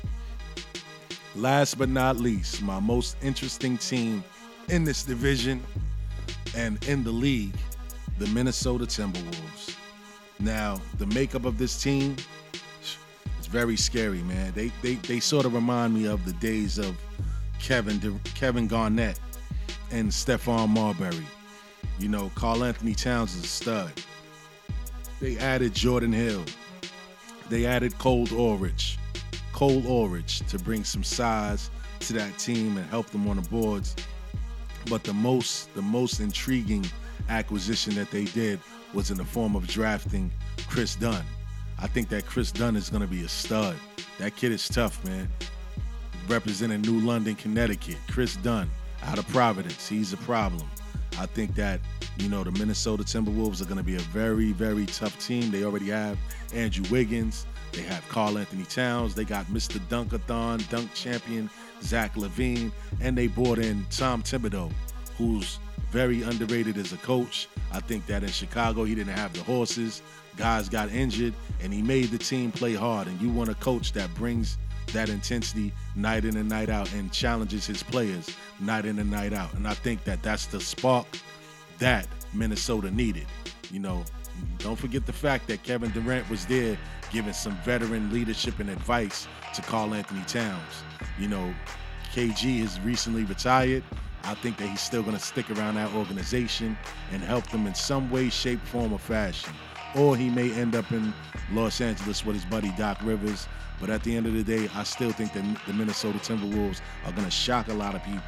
Last 1.37 1.79
but 1.79 1.89
not 1.89 2.17
least, 2.17 2.63
my 2.63 2.81
most 2.81 3.17
interesting 3.23 3.79
team 3.79 4.25
in 4.69 4.85
this 4.85 5.03
division 5.03 5.63
and 6.57 6.83
in 6.89 7.05
the 7.05 7.11
league, 7.11 7.55
the 8.19 8.27
Minnesota 8.29 8.85
Timberwolves. 8.85 9.77
Now, 10.41 10.81
the 10.99 11.07
makeup 11.07 11.45
of 11.45 11.59
this 11.59 11.83
team 11.83 12.17
is 13.41 13.47
very 13.47 13.77
scary, 13.77 14.23
man. 14.23 14.53
They 14.55 14.71
they 14.83 14.95
they 14.95 15.21
sort 15.21 15.47
of 15.47 15.55
remind 15.55 15.95
me 15.95 16.07
of 16.07 16.25
the 16.25 16.33
days 16.35 16.79
of 16.79 16.97
Kevin 17.61 18.21
Kevin 18.35 18.69
Garnett 18.69 19.19
and 19.91 20.11
Stephon 20.11 20.69
Marbury. 20.69 21.27
You 21.99 22.09
know, 22.09 22.31
Karl-Anthony 22.37 22.95
Towns 22.95 23.35
is 23.35 23.45
a 23.45 23.47
stud. 23.47 23.93
They 25.21 25.37
added 25.39 25.75
Jordan 25.75 26.13
Hill. 26.13 26.45
They 27.49 27.67
added 27.67 27.99
Cole 27.99 28.29
Aldrich. 28.37 28.99
Cole 29.53 29.85
Aldrich 29.89 30.41
to 30.49 30.59
bring 30.59 30.85
some 30.85 31.03
size 31.03 31.71
to 32.01 32.13
that 32.13 32.39
team 32.39 32.77
and 32.77 32.89
help 32.89 33.07
them 33.11 33.27
on 33.27 33.37
the 33.37 33.49
boards. 33.49 33.97
But 34.89 35.05
the 35.05 35.13
most 35.13 35.73
the 35.75 35.83
most 35.83 36.21
intriguing 36.21 36.87
acquisition 37.29 37.95
that 37.97 38.11
they 38.11 38.25
did 38.25 38.61
was 38.95 39.11
in 39.11 39.19
the 39.19 39.25
form 39.25 39.55
of 39.55 39.67
drafting 39.67 40.31
Kris 40.69 40.95
Dunn. 40.95 41.25
I 41.81 41.87
think 41.87 42.09
that 42.09 42.27
Kris 42.27 42.51
Dunn 42.51 42.75
is 42.75 42.89
going 42.89 43.03
to 43.03 43.09
be 43.09 43.23
a 43.23 43.29
stud. 43.29 43.77
That 44.19 44.35
kid 44.35 44.53
is 44.53 44.69
tough, 44.69 45.05
man. 45.05 45.29
Representing 46.27 46.83
New 46.83 47.01
London, 47.01 47.35
Connecticut. 47.35 47.99
Kris 48.11 48.37
Dunn 48.37 48.69
out 49.05 49.19
of 49.19 49.29
Providence. 49.29 49.89
He's 49.89 50.13
a 50.13 50.17
problem. 50.19 50.69
I 51.19 51.27
think 51.27 51.55
that, 51.57 51.81
you 52.19 52.29
know, 52.29 52.45
the 52.45 52.53
Minnesota 52.53 53.03
Timberwolves 53.03 53.61
are 53.61 53.65
going 53.65 53.79
to 53.79 53.83
be 53.83 53.97
a 53.97 54.01
very, 54.01 54.53
very 54.53 54.87
tough 54.87 55.19
team. 55.25 55.51
They 55.51 55.65
already 55.65 55.89
have 55.91 56.19
Andrew 56.53 56.85
Wiggins. 56.91 57.47
They 57.73 57.83
have 57.83 58.07
Karl-Anthony 58.09 58.65
Towns. 58.65 59.15
They 59.15 59.25
got 59.25 59.47
Mr. 59.47 59.79
Dunkathon, 59.89 60.69
dunk 60.69 60.93
champion 60.95 61.51
Zach 61.83 62.15
LaVine, 62.15 62.73
And 63.01 63.17
they 63.17 63.27
brought 63.27 63.59
in 63.59 63.87
Tom 63.91 64.23
Thibodeau, 64.23 64.73
who's 65.17 65.59
very 65.91 66.23
underrated 66.23 66.77
as 66.77 66.93
a 66.93 66.97
coach. 66.99 67.49
I 67.73 67.81
think 67.81 68.07
that 68.07 68.23
in 68.23 68.31
Chicago, 68.31 68.85
he 68.85 68.95
didn't 68.95 69.15
have 69.15 69.33
the 69.33 69.43
horses. 69.43 70.03
Guys 70.37 70.69
got 70.69 70.91
injured, 70.91 71.35
and 71.63 71.73
he 71.73 71.83
made 71.83 72.11
the 72.11 72.19
team 72.19 72.53
play 72.53 72.75
hard. 72.75 73.09
And 73.09 73.21
you 73.21 73.31
want 73.31 73.51
a 73.51 73.55
coach 73.55 73.93
that 73.93 74.13
brings 74.15 74.59
that 74.93 75.09
intensity 75.09 75.73
night 75.97 76.25
in 76.25 76.37
and 76.37 76.49
night 76.49 76.71
out 76.71 76.93
and 76.95 77.13
challenges 77.13 77.67
his 77.67 77.83
players 77.83 78.29
night 78.61 78.87
in 78.87 78.99
and 78.99 79.11
night 79.11 79.33
out. 79.33 79.53
And 79.55 79.67
I 79.67 79.75
think 79.75 80.05
that 80.05 80.23
that's 80.23 80.47
the 80.47 80.61
spark 80.61 81.07
that 81.79 82.07
Minnesota 82.33 82.91
needed. 82.91 83.27
You 83.71 83.81
know, 83.81 84.05
don't 84.59 84.77
forget 84.77 85.07
the 85.07 85.13
fact 85.13 85.47
that 85.49 85.63
Kevin 85.63 85.91
Durant 85.91 86.29
was 86.29 86.47
there 86.47 86.77
giving 87.11 87.33
some 87.33 87.57
veteran 87.59 88.13
leadership 88.13 88.59
and 88.59 88.69
advice 88.71 89.27
to 89.55 89.63
Karl-Anthony 89.63 90.23
Towns. 90.27 90.83
You 91.19 91.29
know, 91.29 91.55
KG 92.13 92.61
has 92.61 92.81
recently 92.81 93.25
retired. 93.25 93.83
I 94.25 94.35
think 94.35 94.59
that 94.59 94.69
he's 94.69 94.81
still 94.81 95.03
going 95.03 95.17
to 95.17 95.23
stick 95.23 95.51
around 95.51 95.77
that 95.77 95.95
organization 95.95 96.77
and 97.13 97.23
help 97.23 97.49
them 97.49 97.67
in 97.67 97.75
some 97.75 98.11
way, 98.11 98.29
shape, 98.29 98.61
form, 98.61 98.93
or 98.93 98.99
fashion. 98.99 99.53
or 99.95 100.17
he 100.17 100.29
may 100.29 100.53
end 100.53 100.75
up 100.75 100.91
in 100.93 101.15
Los 101.53 101.81
Angeles 101.81 102.25
with 102.25 102.37
his 102.37 102.45
buddy 102.45 102.73
Doc 102.77 102.99
Rivers. 103.03 103.47
But 103.81 103.91
at 103.91 104.03
the 104.03 104.17
end 104.17 104.27
of 104.27 104.35
the 104.35 104.43
day, 104.43 104.69
I 104.75 104.83
still 104.83 105.13
think 105.13 105.33
that 105.35 105.45
the 105.67 105.73
Minnesota 105.73 106.19
Timberwolves 106.19 106.81
are 107.07 107.13
going 107.13 107.25
to 107.25 107.31
shock 107.31 107.69
a 107.69 107.75
lot 107.75 107.95
of 107.95 108.03
people. 108.03 108.21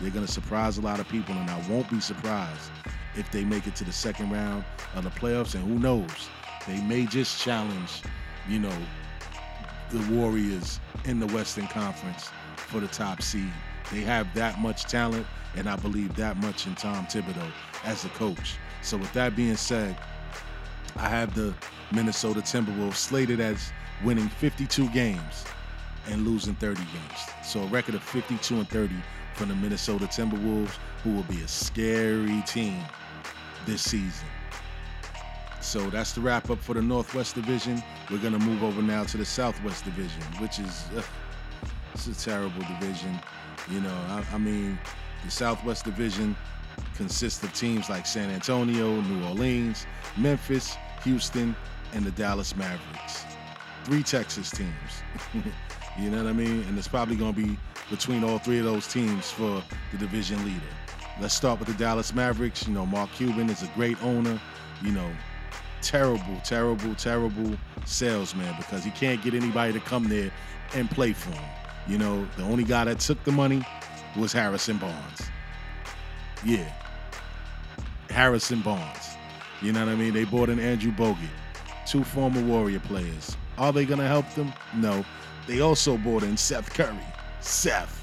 They're 0.00 0.10
going 0.10 0.26
to 0.26 0.32
surprise 0.32 0.78
a 0.78 0.80
lot 0.80 1.00
of 1.00 1.08
people, 1.08 1.34
and 1.34 1.50
I 1.50 1.68
won't 1.68 1.88
be 1.90 2.00
surprised 2.00 2.70
if 3.16 3.30
they 3.30 3.44
make 3.44 3.66
it 3.66 3.74
to 3.76 3.84
the 3.84 3.92
second 3.92 4.30
round 4.30 4.64
of 4.94 5.04
the 5.04 5.10
playoffs. 5.10 5.54
And 5.54 5.64
who 5.64 5.78
knows, 5.78 6.28
they 6.66 6.80
may 6.82 7.06
just 7.06 7.40
challenge, 7.40 8.02
you 8.48 8.58
know, 8.58 8.76
the 9.90 10.14
Warriors 10.14 10.80
in 11.04 11.20
the 11.20 11.26
Western 11.28 11.66
Conference 11.68 12.30
for 12.56 12.80
the 12.80 12.88
top 12.88 13.22
seed. 13.22 13.52
They 13.92 14.00
have 14.00 14.32
that 14.34 14.58
much 14.58 14.84
talent, 14.84 15.26
and 15.54 15.68
I 15.68 15.76
believe 15.76 16.14
that 16.16 16.36
much 16.38 16.66
in 16.66 16.74
Tom 16.74 17.06
Thibodeau 17.06 17.50
as 17.84 18.04
a 18.04 18.08
coach. 18.10 18.56
So, 18.82 18.96
with 18.96 19.12
that 19.12 19.36
being 19.36 19.56
said, 19.56 19.96
I 20.96 21.08
have 21.08 21.34
the 21.34 21.54
Minnesota 21.92 22.40
Timberwolves 22.40 22.96
slated 22.96 23.40
as 23.40 23.72
winning 24.04 24.28
52 24.28 24.88
games 24.90 25.44
and 26.08 26.26
losing 26.26 26.54
30 26.56 26.80
games. 26.80 27.20
So, 27.44 27.62
a 27.62 27.66
record 27.66 27.94
of 27.94 28.02
52 28.02 28.56
and 28.56 28.68
30 28.68 28.94
from 29.34 29.48
the 29.48 29.54
Minnesota 29.54 30.06
Timberwolves, 30.06 30.76
who 31.04 31.12
will 31.12 31.22
be 31.24 31.40
a 31.42 31.48
scary 31.48 32.42
team 32.46 32.82
this 33.66 33.82
season. 33.82 34.26
So 35.60 35.90
that's 35.90 36.12
the 36.12 36.20
wrap 36.20 36.48
up 36.48 36.60
for 36.60 36.74
the 36.74 36.82
Northwest 36.82 37.34
Division. 37.34 37.82
We're 38.10 38.18
gonna 38.18 38.38
move 38.38 38.62
over 38.62 38.80
now 38.80 39.04
to 39.04 39.16
the 39.16 39.24
Southwest 39.24 39.84
Division, 39.84 40.22
which 40.38 40.58
is 40.60 40.84
uh, 40.96 41.02
it's 41.92 42.06
a 42.06 42.14
terrible 42.14 42.62
division. 42.62 43.18
You 43.70 43.80
know, 43.80 43.94
I, 44.08 44.24
I 44.32 44.38
mean, 44.38 44.78
the 45.24 45.30
Southwest 45.30 45.84
Division 45.84 46.36
consists 46.94 47.42
of 47.42 47.52
teams 47.52 47.90
like 47.90 48.06
San 48.06 48.30
Antonio, 48.30 49.00
New 49.00 49.26
Orleans, 49.26 49.86
Memphis, 50.16 50.76
Houston, 51.02 51.56
and 51.94 52.04
the 52.04 52.12
Dallas 52.12 52.54
Mavericks. 52.56 53.24
Three 53.84 54.02
Texas 54.02 54.50
teams. 54.50 54.70
you 55.98 56.10
know 56.10 56.22
what 56.22 56.30
I 56.30 56.32
mean? 56.32 56.62
And 56.68 56.78
it's 56.78 56.88
probably 56.88 57.16
gonna 57.16 57.32
be 57.32 57.58
between 57.90 58.24
all 58.24 58.38
three 58.38 58.58
of 58.58 58.64
those 58.64 58.86
teams 58.86 59.30
for 59.30 59.62
the 59.92 59.98
division 59.98 60.44
leader. 60.44 60.60
Let's 61.20 61.34
start 61.34 61.58
with 61.58 61.68
the 61.68 61.74
Dallas 61.74 62.14
Mavericks. 62.14 62.66
You 62.66 62.74
know, 62.74 62.84
Mark 62.84 63.10
Cuban 63.12 63.48
is 63.48 63.62
a 63.62 63.68
great 63.68 64.02
owner. 64.02 64.40
You 64.82 64.92
know, 64.92 65.10
terrible, 65.80 66.40
terrible, 66.44 66.94
terrible 66.94 67.56
salesman 67.86 68.54
because 68.58 68.84
he 68.84 68.90
can't 68.90 69.22
get 69.22 69.32
anybody 69.32 69.72
to 69.72 69.80
come 69.80 70.04
there 70.04 70.30
and 70.74 70.90
play 70.90 71.12
for 71.12 71.30
him. 71.30 71.44
You 71.88 71.98
know, 71.98 72.26
the 72.36 72.42
only 72.42 72.64
guy 72.64 72.84
that 72.84 73.00
took 73.00 73.22
the 73.24 73.32
money 73.32 73.64
was 74.16 74.32
Harrison 74.32 74.76
Barnes. 74.76 75.22
Yeah. 76.44 76.70
Harrison 78.10 78.60
Barnes. 78.60 79.16
You 79.62 79.72
know 79.72 79.86
what 79.86 79.92
I 79.92 79.96
mean? 79.96 80.12
They 80.12 80.24
bought 80.24 80.50
in 80.50 80.58
Andrew 80.58 80.92
Bogut, 80.92 81.16
two 81.86 82.04
former 82.04 82.42
Warrior 82.42 82.80
players. 82.80 83.36
Are 83.56 83.72
they 83.72 83.86
going 83.86 84.00
to 84.00 84.06
help 84.06 84.28
them? 84.34 84.52
No. 84.74 85.04
They 85.46 85.60
also 85.60 85.96
bought 85.96 86.24
in 86.24 86.36
Seth 86.36 86.74
Curry. 86.74 86.98
Seth. 87.40 88.02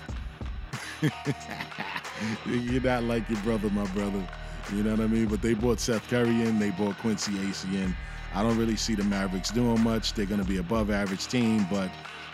You're 2.45 2.81
not 2.81 3.03
like 3.03 3.29
your 3.29 3.39
brother, 3.41 3.69
my 3.69 3.85
brother. 3.87 4.25
You 4.73 4.83
know 4.83 4.91
what 4.91 5.01
I 5.01 5.07
mean? 5.07 5.25
But 5.25 5.41
they 5.41 5.53
bought 5.53 5.79
Seth 5.79 6.07
Curry 6.09 6.41
in, 6.41 6.59
they 6.59 6.71
bought 6.71 6.97
Quincy 6.99 7.33
Acy 7.33 7.73
in. 7.73 7.95
I 8.33 8.41
don't 8.41 8.57
really 8.57 8.75
see 8.75 8.95
the 8.95 9.03
Mavericks 9.03 9.51
doing 9.51 9.79
much. 9.81 10.13
They're 10.13 10.25
going 10.25 10.41
to 10.41 10.47
be 10.47 10.57
above 10.57 10.89
average 10.89 11.27
team, 11.27 11.67
but 11.69 11.91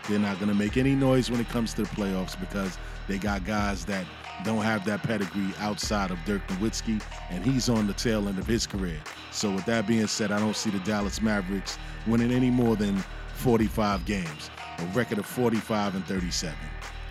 they're 0.07 0.19
not 0.19 0.37
going 0.39 0.49
to 0.49 0.55
make 0.55 0.77
any 0.77 0.95
noise 0.95 1.29
when 1.29 1.41
it 1.41 1.49
comes 1.49 1.73
to 1.73 1.83
the 1.83 1.89
playoffs 1.89 2.39
because 2.39 2.77
they 3.07 3.17
got 3.17 3.45
guys 3.45 3.85
that 3.85 4.05
don't 4.43 4.63
have 4.63 4.85
that 4.85 5.03
pedigree 5.03 5.53
outside 5.59 6.11
of 6.11 6.17
Dirk 6.25 6.45
Nowitzki, 6.47 7.01
and 7.29 7.43
he's 7.43 7.67
on 7.67 7.87
the 7.87 7.93
tail 7.93 8.29
end 8.29 8.39
of 8.39 8.47
his 8.47 8.65
career. 8.65 8.99
So 9.31 9.51
with 9.51 9.65
that 9.65 9.87
being 9.87 10.07
said, 10.07 10.31
I 10.31 10.39
don't 10.39 10.55
see 10.55 10.69
the 10.69 10.79
Dallas 10.79 11.21
Mavericks 11.21 11.77
winning 12.07 12.31
any 12.31 12.49
more 12.49 12.75
than 12.75 13.03
45 13.35 14.05
games, 14.05 14.49
a 14.77 14.85
record 14.87 15.17
of 15.17 15.25
45 15.25 15.95
and 15.95 16.05
37. 16.05 16.55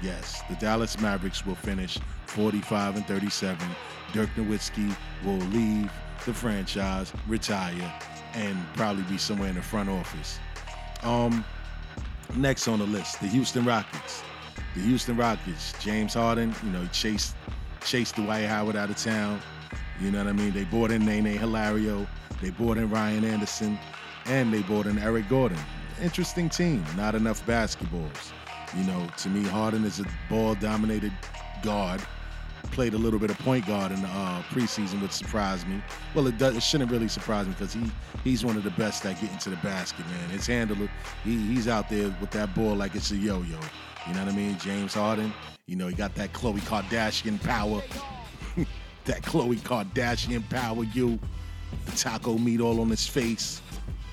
Yes, 0.02 0.42
the 0.48 0.56
Dallas 0.56 1.00
Mavericks 1.00 1.44
will 1.44 1.56
finish 1.56 1.98
45 2.26 2.96
and 2.96 3.06
37. 3.06 3.68
Dirk 4.12 4.28
Nowitzki 4.36 4.94
will 5.24 5.38
leave 5.48 5.90
the 6.24 6.32
franchise, 6.32 7.12
retire, 7.26 7.92
and 8.34 8.56
probably 8.74 9.02
be 9.04 9.18
somewhere 9.18 9.48
in 9.48 9.56
the 9.56 9.62
front 9.62 9.88
office. 9.88 10.38
Um, 11.02 11.44
next 12.36 12.68
on 12.68 12.78
the 12.78 12.86
list, 12.86 13.20
the 13.20 13.26
Houston 13.26 13.64
Rockets. 13.64 14.22
The 14.74 14.82
Houston 14.82 15.16
Rockets, 15.16 15.74
James 15.80 16.14
Harden, 16.14 16.54
you 16.62 16.70
know, 16.70 16.86
chased 16.92 17.34
chased 17.84 18.16
Dwight 18.16 18.46
Howard 18.46 18.76
out 18.76 18.90
of 18.90 18.96
town. 18.96 19.40
You 20.00 20.10
know 20.10 20.18
what 20.18 20.28
I 20.28 20.32
mean? 20.32 20.52
They 20.52 20.64
brought 20.64 20.90
in 20.90 21.04
Nene 21.04 21.38
Hilario, 21.38 22.06
they 22.40 22.50
brought 22.50 22.76
in 22.76 22.90
Ryan 22.90 23.24
Anderson, 23.24 23.78
and 24.26 24.52
they 24.52 24.62
brought 24.62 24.86
in 24.86 24.98
Eric 24.98 25.28
Gordon. 25.28 25.58
Interesting 26.02 26.48
team. 26.48 26.84
Not 26.96 27.14
enough 27.14 27.44
basketballs. 27.46 28.32
You 28.76 28.84
know, 28.84 29.06
to 29.18 29.28
me, 29.28 29.42
Harden 29.44 29.84
is 29.84 30.00
a 30.00 30.04
ball 30.28 30.54
dominated 30.54 31.12
guard. 31.62 32.02
Played 32.70 32.94
a 32.94 32.98
little 32.98 33.18
bit 33.18 33.30
of 33.30 33.38
point 33.38 33.66
guard 33.66 33.92
in 33.92 34.02
the 34.02 34.08
uh, 34.08 34.42
preseason, 34.50 35.00
which 35.00 35.12
surprised 35.12 35.66
me. 35.66 35.80
Well, 36.14 36.26
it, 36.26 36.36
does, 36.38 36.56
it 36.56 36.62
shouldn't 36.62 36.90
really 36.90 37.08
surprise 37.08 37.46
me 37.46 37.52
because 37.52 37.72
he 37.72 37.82
he's 38.24 38.44
one 38.44 38.56
of 38.56 38.64
the 38.64 38.70
best 38.70 39.06
at 39.06 39.20
getting 39.20 39.38
to 39.38 39.50
the 39.50 39.56
basket, 39.56 40.06
man. 40.06 40.28
His 40.30 40.46
handler, 40.46 40.88
he, 41.24 41.36
he's 41.46 41.66
out 41.66 41.88
there 41.88 42.14
with 42.20 42.30
that 42.32 42.54
ball 42.54 42.74
like 42.74 42.94
it's 42.94 43.10
a 43.10 43.16
yo-yo. 43.16 43.58
You 44.06 44.14
know 44.14 44.24
what 44.24 44.32
I 44.32 44.36
mean? 44.36 44.58
James 44.58 44.94
Harden, 44.94 45.32
you 45.66 45.76
know, 45.76 45.86
he 45.86 45.94
got 45.94 46.14
that 46.16 46.32
Khloe 46.32 46.60
Kardashian 46.60 47.42
power. 47.42 47.80
that 49.04 49.22
Khloe 49.22 49.58
Kardashian 49.58 50.48
power, 50.50 50.84
you. 50.84 51.18
The 51.84 51.92
taco 51.92 52.38
meat 52.38 52.60
all 52.60 52.80
on 52.80 52.88
his 52.88 53.06
face. 53.06 53.60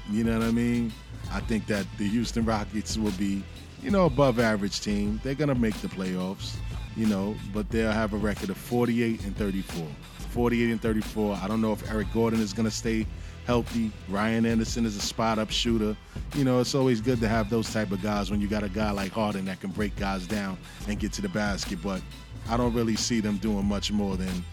You 0.09 0.23
know 0.23 0.37
what 0.37 0.47
I 0.47 0.51
mean? 0.51 0.91
I 1.31 1.39
think 1.39 1.67
that 1.67 1.85
the 1.97 2.07
Houston 2.07 2.45
Rockets 2.45 2.97
will 2.97 3.11
be 3.11 3.43
you 3.85 3.91
know, 3.91 4.07
above 4.07 4.39
average 4.39 4.81
team. 4.81 5.21
They're 5.23 5.35
gonna 5.35 5.53
make 5.53 5.75
the 5.75 5.87
playoffs, 5.87 6.55
you 6.97 7.05
know, 7.05 7.35
but 7.53 7.69
they'll 7.69 7.91
have 7.91 8.13
a 8.13 8.17
record 8.17 8.49
of 8.49 8.57
48 8.57 9.23
and 9.23 9.37
34. 9.37 9.85
48 10.31 10.71
and 10.71 10.81
34. 10.81 11.37
I 11.39 11.47
don't 11.47 11.61
know 11.61 11.71
if 11.71 11.87
Eric 11.91 12.07
Gordon 12.11 12.41
is 12.41 12.51
gonna 12.51 12.71
stay 12.71 13.05
healthy. 13.45 13.91
Ryan 14.09 14.47
Anderson 14.47 14.87
is 14.87 14.97
a 14.97 15.01
spot 15.01 15.37
up 15.37 15.51
shooter. 15.51 15.95
You 16.33 16.43
know, 16.43 16.59
it's 16.61 16.73
always 16.73 16.99
good 16.99 17.19
to 17.19 17.27
have 17.27 17.51
those 17.51 17.71
type 17.71 17.91
of 17.91 18.01
guys 18.01 18.31
when 18.31 18.41
you 18.41 18.47
got 18.47 18.63
a 18.63 18.69
guy 18.69 18.89
like 18.89 19.11
Harden 19.11 19.45
that 19.45 19.61
can 19.61 19.69
break 19.69 19.95
guys 19.97 20.25
down 20.25 20.57
and 20.87 20.99
get 20.99 21.13
to 21.13 21.21
the 21.21 21.29
basket. 21.29 21.77
But 21.83 22.01
I 22.49 22.57
don't 22.57 22.73
really 22.73 22.95
see 22.95 23.19
them 23.19 23.37
doing 23.37 23.65
much 23.65 23.91
more 23.91 24.17
than, 24.17 24.43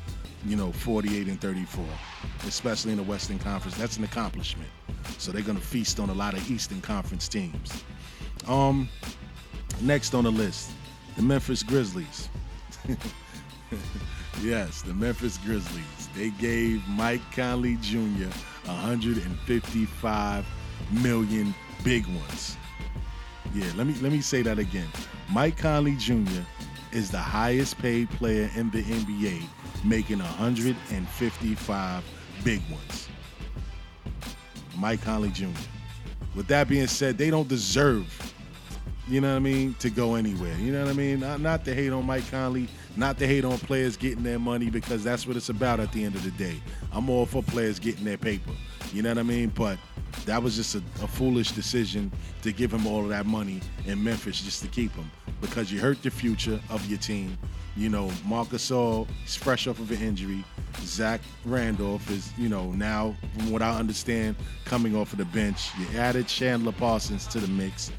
you 0.44 0.56
know, 0.56 0.72
48 0.72 1.28
and 1.28 1.40
34, 1.40 1.82
especially 2.46 2.90
in 2.92 2.98
the 2.98 3.04
Western 3.04 3.38
Conference. 3.38 3.78
That's 3.78 3.96
an 3.96 4.04
accomplishment. 4.04 4.68
So 5.16 5.32
they're 5.32 5.40
gonna 5.40 5.58
feast 5.58 6.00
on 6.00 6.10
a 6.10 6.14
lot 6.14 6.34
of 6.34 6.50
Eastern 6.50 6.82
Conference 6.82 7.28
teams. 7.28 7.82
Um, 8.48 8.88
Next 9.82 10.14
on 10.14 10.22
the 10.22 10.30
list, 10.30 10.70
the 11.16 11.22
Memphis 11.22 11.64
Grizzlies. 11.64 12.28
yes, 14.42 14.82
the 14.82 14.94
Memphis 14.94 15.38
Grizzlies. 15.38 16.08
They 16.14 16.30
gave 16.30 16.86
Mike 16.86 17.20
Conley 17.34 17.76
Jr. 17.80 18.28
155 18.66 20.46
million 20.92 21.52
big 21.82 22.06
ones. 22.06 22.56
Yeah, 23.52 23.66
let 23.76 23.88
me 23.88 23.94
let 24.00 24.12
me 24.12 24.20
say 24.20 24.42
that 24.42 24.60
again. 24.60 24.88
Mike 25.32 25.56
Conley 25.56 25.96
Jr. 25.96 26.42
is 26.92 27.10
the 27.10 27.18
highest 27.18 27.76
paid 27.78 28.08
player 28.10 28.48
in 28.54 28.70
the 28.70 28.84
NBA, 28.84 29.42
making 29.84 30.18
155 30.20 32.04
big 32.44 32.62
ones. 32.70 33.08
Mike 34.76 35.02
Conley 35.02 35.30
Jr. 35.30 35.48
With 36.34 36.46
that 36.48 36.68
being 36.68 36.86
said, 36.86 37.18
they 37.18 37.30
don't 37.30 37.48
deserve 37.48 38.32
you 39.08 39.20
know 39.20 39.30
what 39.30 39.36
I 39.36 39.40
mean, 39.40 39.74
to 39.80 39.90
go 39.90 40.14
anywhere. 40.14 40.54
You 40.58 40.72
know 40.72 40.84
what 40.84 40.90
I 40.90 40.94
mean? 40.94 41.20
Not, 41.20 41.40
not 41.40 41.64
to 41.64 41.74
hate 41.74 41.92
on 41.92 42.06
Mike 42.06 42.28
Conley, 42.30 42.68
not 42.96 43.18
to 43.18 43.26
hate 43.26 43.44
on 43.44 43.58
players 43.58 43.96
getting 43.96 44.22
their 44.22 44.38
money 44.38 44.70
because 44.70 45.02
that's 45.02 45.26
what 45.26 45.36
it's 45.36 45.48
about 45.48 45.80
at 45.80 45.92
the 45.92 46.04
end 46.04 46.14
of 46.14 46.22
the 46.22 46.30
day. 46.32 46.60
I'm 46.92 47.10
all 47.10 47.26
for 47.26 47.42
players 47.42 47.78
getting 47.78 48.04
their 48.04 48.16
paper. 48.16 48.52
You 48.92 49.02
know 49.02 49.10
what 49.10 49.18
I 49.18 49.22
mean? 49.22 49.48
But 49.48 49.78
that 50.26 50.42
was 50.42 50.56
just 50.56 50.74
a, 50.74 50.82
a 51.02 51.08
foolish 51.08 51.52
decision 51.52 52.12
to 52.42 52.52
give 52.52 52.72
him 52.72 52.86
all 52.86 53.00
of 53.00 53.08
that 53.08 53.26
money 53.26 53.60
in 53.86 54.02
Memphis 54.02 54.40
just 54.40 54.62
to 54.62 54.68
keep 54.68 54.94
him 54.94 55.10
because 55.40 55.72
you 55.72 55.80
hurt 55.80 56.02
the 56.02 56.10
future 56.10 56.60
of 56.70 56.84
your 56.86 56.98
team. 56.98 57.36
You 57.76 57.88
know, 57.88 58.10
Marcus 58.26 58.70
Gasol 58.70 59.08
is 59.24 59.34
fresh 59.34 59.66
off 59.66 59.78
of 59.78 59.90
an 59.90 60.00
injury. 60.00 60.44
Zach 60.80 61.20
Randolph 61.44 62.10
is, 62.10 62.30
you 62.36 62.48
know, 62.48 62.72
now, 62.72 63.16
from 63.36 63.50
what 63.50 63.62
I 63.62 63.78
understand, 63.78 64.36
coming 64.64 64.94
off 64.94 65.12
of 65.12 65.18
the 65.18 65.24
bench. 65.26 65.70
You 65.78 65.98
added 65.98 66.28
Chandler 66.28 66.72
Parsons 66.72 67.26
to 67.28 67.40
the 67.40 67.48
mix. 67.48 67.90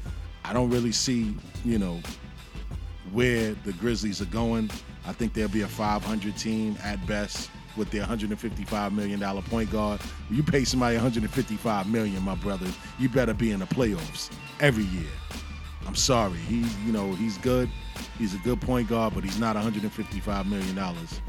I 0.44 0.52
don't 0.52 0.70
really 0.70 0.92
see, 0.92 1.34
you 1.64 1.78
know, 1.78 2.00
where 3.12 3.54
the 3.64 3.72
Grizzlies 3.72 4.20
are 4.20 4.26
going. 4.26 4.70
I 5.06 5.12
think 5.12 5.34
they'll 5.34 5.48
be 5.48 5.62
a 5.62 5.68
500 5.68 6.36
team 6.36 6.76
at 6.82 7.04
best 7.06 7.50
with 7.76 7.90
their 7.90 8.00
155 8.02 8.92
million 8.92 9.20
dollar 9.20 9.42
point 9.42 9.70
guard. 9.70 10.00
You 10.30 10.42
pay 10.42 10.64
somebody 10.64 10.96
155 10.96 11.88
million, 11.88 12.22
my 12.22 12.34
brother, 12.34 12.66
you 12.98 13.08
better 13.08 13.34
be 13.34 13.52
in 13.52 13.60
the 13.60 13.66
playoffs 13.66 14.30
every 14.60 14.84
year. 14.84 15.10
I'm 15.86 15.94
sorry, 15.94 16.38
he, 16.38 16.64
you 16.86 16.92
know, 16.92 17.12
he's 17.12 17.38
good. 17.38 17.68
He's 18.18 18.34
a 18.34 18.38
good 18.38 18.60
point 18.60 18.88
guard, 18.88 19.14
but 19.14 19.24
he's 19.24 19.38
not 19.38 19.54
155 19.54 20.46
million 20.46 20.74
dollars 20.74 21.20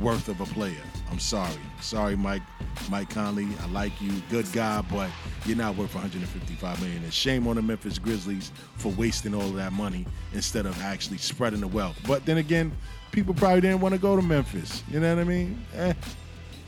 worth 0.00 0.28
of 0.28 0.40
a 0.40 0.46
player. 0.46 0.82
I'm 1.10 1.18
sorry, 1.18 1.60
sorry, 1.80 2.16
Mike. 2.16 2.42
Mike 2.90 3.10
Conley, 3.10 3.46
I 3.62 3.66
like 3.66 3.92
you, 4.00 4.10
good 4.30 4.50
guy, 4.52 4.80
but 4.90 5.10
you're 5.44 5.56
not 5.58 5.76
worth 5.76 5.94
155 5.94 6.80
million. 6.80 7.02
And 7.02 7.12
shame 7.12 7.46
on 7.46 7.56
the 7.56 7.62
Memphis 7.62 7.98
Grizzlies 7.98 8.50
for 8.76 8.90
wasting 8.92 9.34
all 9.34 9.42
of 9.42 9.54
that 9.56 9.72
money 9.72 10.06
instead 10.32 10.64
of 10.64 10.80
actually 10.82 11.18
spreading 11.18 11.60
the 11.60 11.68
wealth. 11.68 11.98
But 12.06 12.24
then 12.24 12.38
again, 12.38 12.72
people 13.12 13.34
probably 13.34 13.60
didn't 13.60 13.80
want 13.80 13.94
to 13.94 14.00
go 14.00 14.16
to 14.16 14.22
Memphis. 14.22 14.82
You 14.90 14.98
know 14.98 15.14
what 15.14 15.20
I 15.20 15.24
mean? 15.24 15.64
Eh. 15.76 15.92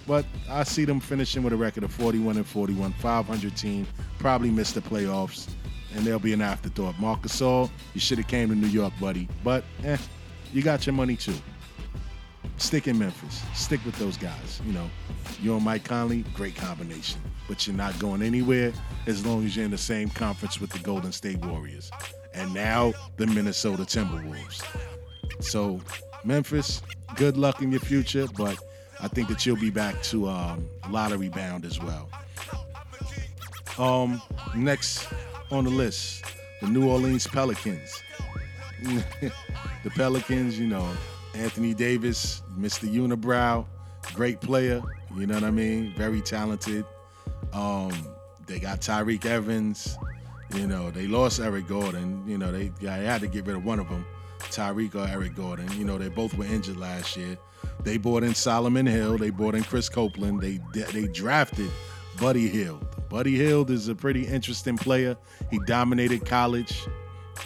But 0.07 0.27
I 0.51 0.63
see 0.65 0.85
them 0.85 1.01
finishing 1.01 1.43
with 1.43 1.55
a 1.55 1.57
record 1.57 1.83
of 1.83 1.93
41 1.93 2.37
and 2.37 2.47
41, 2.47 2.93
500 2.93 3.57
team, 3.57 3.87
probably 4.19 4.51
missed 4.51 4.75
the 4.75 4.83
playoffs, 4.83 5.49
and 5.95 6.05
they'll 6.05 6.19
be 6.19 6.35
an 6.35 6.43
afterthought. 6.43 6.99
Marc 7.01 7.23
Gasol, 7.23 7.71
you 7.95 8.01
should 8.01 8.19
have 8.19 8.29
came 8.29 8.51
to 8.51 8.55
New 8.55 8.67
York, 8.67 8.93
buddy. 9.01 9.27
But 9.43 9.65
eh, 9.83 9.97
you 10.53 10.63
got 10.63 10.87
your 10.87 10.93
money 10.93 11.17
too. 11.17 11.35
Stick 12.59 12.87
in 12.87 12.99
Memphis. 12.99 13.43
Stick 13.55 13.85
with 13.85 13.99
those 13.99 14.17
guys. 14.19 14.61
You 14.67 14.75
know, 14.75 14.89
you 15.41 15.55
and 15.55 15.65
Mike 15.65 15.85
Conley, 15.85 16.25
great 16.35 16.55
combination. 16.55 17.21
But 17.49 17.67
you're 17.67 17.77
not 17.77 17.99
going 17.99 18.23
anywhere 18.23 18.73
as 19.07 19.25
long 19.27 19.45
as 19.45 19.57
you're 19.57 19.65
in 19.65 19.71
the 19.71 19.79
same 19.79 20.11
conference 20.11 20.61
with 20.61 20.71
the 20.71 20.79
Golden 20.79 21.13
State 21.13 21.39
Warriors. 21.45 21.91
And 22.35 22.53
now 22.53 22.93
the 23.17 23.27
Minnesota 23.27 23.83
Timberwolves. 23.83 24.63
So, 25.41 25.81
Memphis, 26.25 26.83
good 27.17 27.37
luck 27.37 27.63
in 27.63 27.71
your 27.71 27.81
future, 27.81 28.27
but 28.37 28.59
I 29.01 29.09
think 29.09 29.29
that 29.29 29.45
you'll 29.45 29.57
be 29.57 29.71
back 29.71 30.03
to 30.05 30.29
um, 30.29 30.69
lottery 30.91 31.29
bound 31.29 31.65
as 31.65 31.81
well. 31.81 32.09
Um, 33.79 34.23
next 34.57 35.09
on 35.51 35.65
the 35.65 35.71
list, 35.71 36.25
the 36.61 36.69
New 36.69 36.89
Orleans 36.89 37.27
Pelicans. 37.27 38.03
the 38.83 39.91
Pelicans, 39.91 40.59
you 40.59 40.67
know, 40.67 40.89
Anthony 41.35 41.75
Davis, 41.75 42.43
Mr. 42.59 42.89
Unibrow, 42.89 43.67
great 44.15 44.41
player. 44.41 44.83
You 45.17 45.27
know 45.27 45.35
what 45.35 45.45
I 45.45 45.51
mean? 45.51 45.93
Very 45.97 46.21
talented. 46.21 46.85
Um, 47.53 47.93
they 48.47 48.59
got 48.59 48.81
Tyreke 48.81 49.27
Evans. 49.27 49.97
You 50.55 50.67
know, 50.67 50.91
they 50.91 51.07
lost 51.07 51.41
Eric 51.41 51.67
Gordon. 51.67 52.23
You 52.27 52.39
know, 52.39 52.53
they, 52.53 52.69
they 52.81 53.05
had 53.05 53.21
to 53.23 53.27
get 53.27 53.47
rid 53.47 53.57
of 53.57 53.65
one 53.65 53.81
of 53.81 53.89
them, 53.89 54.05
Tyreke 54.51 54.95
or 54.95 55.09
Eric 55.09 55.35
Gordon. 55.35 55.71
You 55.79 55.85
know, 55.85 55.99
they 55.99 56.09
both 56.09 56.35
were 56.35 56.45
injured 56.45 56.77
last 56.77 57.17
year. 57.17 57.37
They 57.83 57.97
brought 57.97 58.23
in 58.23 58.35
Solomon 58.35 58.87
Hill. 58.87 59.19
They 59.19 59.31
brought 59.31 59.55
in 59.55 59.65
Chris 59.65 59.89
Copeland. 59.89 60.41
They 60.41 60.61
they 60.73 61.07
drafted 61.09 61.71
Buddy 62.21 62.49
Hield. 62.49 62.87
Buddy 63.09 63.37
Hield 63.37 63.71
is 63.71 63.89
a 63.89 63.95
pretty 63.95 64.27
interesting 64.27 64.77
player. 64.77 65.17
He 65.51 65.59
dominated 65.67 66.25
college, 66.25 66.87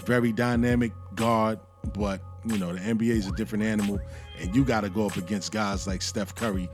very 0.04 0.32
dynamic 0.32 0.92
guard, 1.14 1.58
but 1.94 2.20
you 2.44 2.58
know 2.58 2.72
the 2.72 2.80
NBA 2.80 3.10
is 3.10 3.26
a 3.26 3.32
different 3.32 3.64
animal, 3.64 4.00
and 4.38 4.54
you 4.54 4.64
got 4.64 4.82
to 4.82 4.90
go 4.90 5.06
up 5.06 5.16
against 5.16 5.52
guys 5.52 5.86
like 5.86 6.02
Steph 6.02 6.34
Curry 6.34 6.68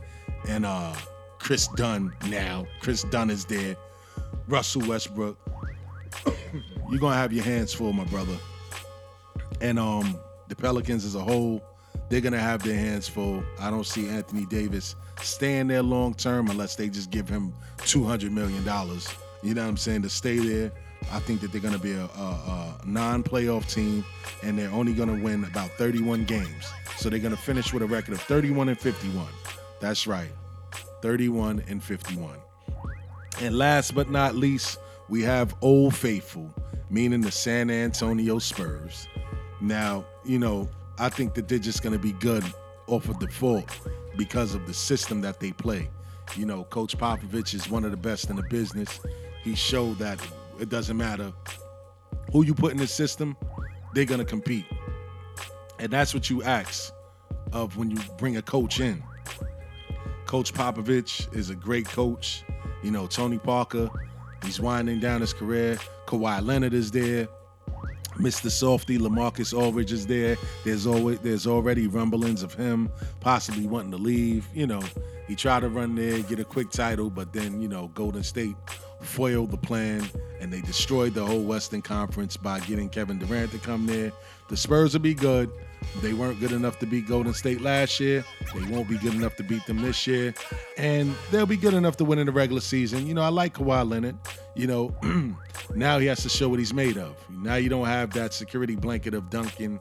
and 0.49 0.67
uh, 0.67 0.95
Kris 1.39 1.69
Dunn. 1.69 2.13
Now 2.29 2.67
Kris 2.81 3.05
Dunn 3.05 3.31
is 3.31 3.45
there, 3.45 3.77
Russell 4.49 4.83
Westbrook. 4.87 5.39
You're 6.91 7.01
gonna 7.01 7.17
have 7.17 7.33
your 7.33 7.45
hands 7.45 7.73
full, 7.73 7.93
my 7.93 8.05
brother. 8.05 8.37
And 9.65 9.79
um, 9.79 10.19
the 10.49 10.55
Pelicans 10.55 11.07
as 11.07 11.15
a 11.15 11.21
whole, 11.21 11.65
they're 12.11 12.21
gonna 12.21 12.39
have 12.39 12.63
their 12.63 12.77
hands 12.77 13.09
full. 13.09 13.43
I 13.59 13.71
don't 13.71 13.87
see 13.87 14.07
Anthony 14.11 14.45
Davis 14.45 14.95
staying 15.23 15.69
there 15.69 15.83
long 15.83 16.13
term 16.13 16.51
unless 16.51 16.77
they 16.77 16.91
just 16.91 17.11
give 17.11 17.31
him 17.31 17.55
two 17.79 18.05
hundred 18.05 18.33
million 18.33 18.63
dollars. 18.63 19.09
You 19.43 19.55
know 19.55 19.63
what 19.63 19.69
I'm 19.69 19.77
saying 19.79 20.03
to 20.03 20.11
stay 20.11 20.37
there. 20.37 20.71
I 21.11 21.19
think 21.21 21.41
that 21.41 21.51
they're 21.51 21.63
going 21.63 21.75
to 21.75 21.81
be 21.81 21.93
a, 21.93 22.05
a, 22.05 22.07
a 22.07 22.81
non-playoff 22.85 23.73
team, 23.73 24.05
and 24.43 24.59
they're 24.59 24.71
only 24.71 24.93
going 24.93 25.15
to 25.15 25.23
win 25.23 25.45
about 25.45 25.71
31 25.73 26.25
games. 26.25 26.65
So 26.97 27.11
they're 27.11 27.19
going 27.19 27.37
to 27.37 27.41
finish 27.41 27.71
with 27.73 27.83
a 27.83 27.87
record 27.87 28.15
of 28.15 28.23
31 28.23 28.71
and 28.71 28.79
51. 28.79 29.27
That's 29.81 30.07
right, 30.07 30.31
31 31.03 31.63
and 31.69 31.83
51. 31.83 32.37
And 33.43 33.59
last 33.59 33.95
but 33.95 34.11
not 34.11 34.35
least, 34.35 34.79
we 35.11 35.23
have 35.23 35.55
Old 35.61 35.95
Faithful, 35.95 36.55
meaning 36.89 37.21
the 37.21 37.31
San 37.31 37.71
Antonio 37.71 38.39
Spurs. 38.39 39.07
Now, 39.65 40.05
you 40.27 40.39
know, 40.39 40.69
I 40.99 41.09
think 41.09 41.33
that 41.35 41.49
they're 41.49 41.59
just 41.59 41.83
going 41.83 41.95
to 41.95 41.99
be 41.99 42.13
good 42.13 42.45
off 42.87 43.09
of 43.09 43.19
default 43.19 43.65
because 44.17 44.55
of 44.55 44.67
the 44.67 44.75
system 44.75 45.23
that 45.23 45.41
they 45.41 45.53
play. 45.53 45.89
You 46.37 46.45
know, 46.45 46.65
Coach 46.65 46.99
Popovich 46.99 47.55
is 47.55 47.71
one 47.71 47.85
of 47.85 47.91
the 47.91 47.97
best 47.97 48.29
in 48.29 48.37
the 48.37 48.43
business. 48.43 49.01
He 49.43 49.55
showed 49.55 49.99
that 49.99 50.21
it 50.61 50.69
doesn't 50.69 50.97
matter 50.99 51.33
who 52.31 52.45
you 52.45 52.55
put 52.55 52.73
in 52.73 52.79
the 52.79 52.87
system, 52.87 53.37
they're 53.95 54.05
gonna 54.05 54.25
compete. 54.25 54.67
And 55.79 55.91
that's 55.91 56.13
what 56.13 56.29
you 56.29 56.43
ask 56.43 56.93
of 57.53 57.79
when 57.79 57.91
you 57.91 57.99
bring 58.19 58.37
a 58.37 58.43
coach 58.43 58.81
in. 58.81 59.03
Coach 60.27 60.53
Popovich 60.53 61.35
is 61.35 61.49
a 61.49 61.55
great 61.55 61.87
coach. 61.87 62.45
You 62.83 62.91
know, 62.91 63.07
Tony 63.07 63.39
Parker, 63.39 63.89
he's 64.45 64.61
winding 64.61 65.01
down 65.01 65.23
his 65.23 65.33
career. 65.33 65.79
Kawhi 66.07 66.45
Leonard 66.45 66.75
is 66.75 66.91
there. 66.91 67.29
Mr. 68.17 68.51
Softy, 68.51 68.99
LaMarcus 68.99 69.57
Aldridge 69.57 69.93
is 69.93 70.07
there. 70.07 70.37
There's 70.65 70.87
always 70.87 71.19
there's 71.21 71.47
already 71.47 71.87
rumblings 71.87 72.43
of 72.43 72.55
him 72.55 72.91
possibly 73.21 73.67
wanting 73.67 73.91
to 73.91 73.97
leave. 73.97 74.47
You 74.55 74.67
know, 74.67 74.83
he 75.27 75.35
tried 75.35 75.61
to 75.61 75.69
run 75.69 75.95
there, 75.95 76.21
get 76.21 76.39
a 76.39 76.45
quick 76.45 76.71
title, 76.71 77.11
but 77.11 77.33
then, 77.33 77.61
you 77.61 77.69
know, 77.69 77.89
Golden 77.95 78.23
State 78.23 78.57
foiled 79.01 79.51
the 79.51 79.57
plan 79.57 80.09
and 80.41 80.53
they 80.53 80.61
destroyed 80.61 81.15
the 81.15 81.25
whole 81.25 81.43
Western 81.43 81.83
Conference 81.83 82.37
by 82.37 82.61
getting 82.61 82.89
Kevin 82.89 83.19
Durant 83.19 83.51
to 83.53 83.59
come 83.59 83.87
there. 83.87 84.13
The 84.49 84.57
Spurs 84.57 84.93
will 84.93 85.01
be 85.01 85.15
good. 85.15 85.51
They 86.01 86.13
weren't 86.13 86.41
good 86.41 86.53
enough 86.53 86.79
to 86.81 86.87
beat 86.87 87.07
Golden 87.07 87.35
State 87.35 87.61
last 87.61 88.01
year. 88.01 88.25
They 88.55 88.71
won't 88.71 88.89
be 88.89 88.99
good 88.99 89.15
enough 89.15 89.37
to 89.37 89.43
beat 89.43 89.65
them 89.67 89.83
this 89.83 90.07
year. 90.07 90.35
And 90.77 91.15
they'll 91.31 91.47
be 91.47 91.57
good 91.57 91.75
enough 91.75 91.97
to 91.99 92.05
win 92.05 92.19
in 92.19 92.27
the 92.27 92.33
regular 92.33 92.61
season. 92.61 93.07
You 93.07 93.15
know, 93.15 93.23
I 93.23 93.29
like 93.29 93.55
Kawhi 93.55 93.89
Leonard. 93.89 94.17
You 94.55 94.67
know, 94.67 94.95
now 95.75 95.99
he 95.99 96.07
has 96.07 96.23
to 96.23 96.29
show 96.29 96.49
what 96.49 96.59
he's 96.59 96.75
made 96.75 96.99
of. 96.99 97.17
Now 97.31 97.57
you 97.57 97.69
don't 97.69 97.87
have 97.87 98.13
that 98.15 98.35
security 98.35 98.77
blanket 98.77 99.15
of 99.15 99.31
Duncan 99.31 99.81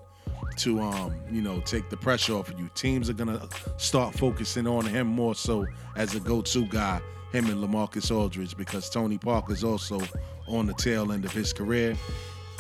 to 0.58 0.80
um, 0.82 1.16
you 1.32 1.42
know, 1.42 1.60
take 1.62 1.90
the 1.90 1.98
pressure 1.98 2.36
off 2.36 2.50
of 2.50 2.60
you. 2.60 2.70
Teams 2.76 3.10
are 3.10 3.14
gonna 3.14 3.48
start 3.78 4.14
focusing 4.16 4.68
on 4.68 4.86
him 4.86 5.08
more 5.08 5.36
so 5.36 5.66
as 5.96 6.16
a 6.16 6.20
go-to 6.20 6.66
guy, 6.68 7.02
him 7.32 7.50
and 7.50 7.64
LaMarcus 7.64 8.16
Aldridge, 8.16 8.56
because 8.56 8.90
Tony 8.90 9.18
Parker's 9.18 9.64
also 9.64 10.02
on 10.48 10.66
the 10.66 10.74
tail 10.74 11.12
end 11.12 11.26
of 11.26 11.32
his 11.32 11.54
career. 11.54 11.96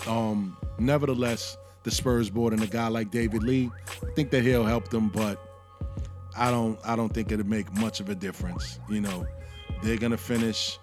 Um, 0.07 0.57
nevertheless, 0.79 1.57
the 1.83 1.91
Spurs 1.91 2.29
brought 2.29 2.53
in 2.53 2.61
a 2.61 2.67
guy 2.67 2.87
like 2.87 3.11
David 3.11 3.43
Lee. 3.43 3.69
I 4.01 4.11
think 4.15 4.31
that 4.31 4.43
he'll 4.43 4.65
help 4.65 4.89
them, 4.89 5.09
but 5.09 5.39
I 6.35 6.49
don't 6.49 6.79
I 6.83 6.95
don't 6.95 7.13
think 7.13 7.31
it'll 7.31 7.45
make 7.45 7.71
much 7.77 7.99
of 7.99 8.09
a 8.09 8.15
difference. 8.15 8.79
You 8.89 9.01
know, 9.01 9.27
they're 9.83 9.97
gonna 9.97 10.17
finish 10.17 10.79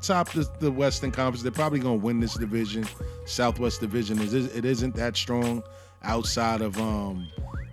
top 0.00 0.30
the, 0.32 0.48
the 0.60 0.70
Western 0.70 1.10
Conference. 1.10 1.42
They're 1.42 1.52
probably 1.52 1.80
gonna 1.80 1.96
win 1.96 2.20
this 2.20 2.34
division. 2.34 2.86
Southwest 3.26 3.80
Division 3.80 4.20
is 4.20 4.34
it 4.34 4.64
isn't 4.64 4.94
that 4.96 5.16
strong 5.16 5.62
outside 6.02 6.60
of 6.60 6.78
um, 6.78 7.28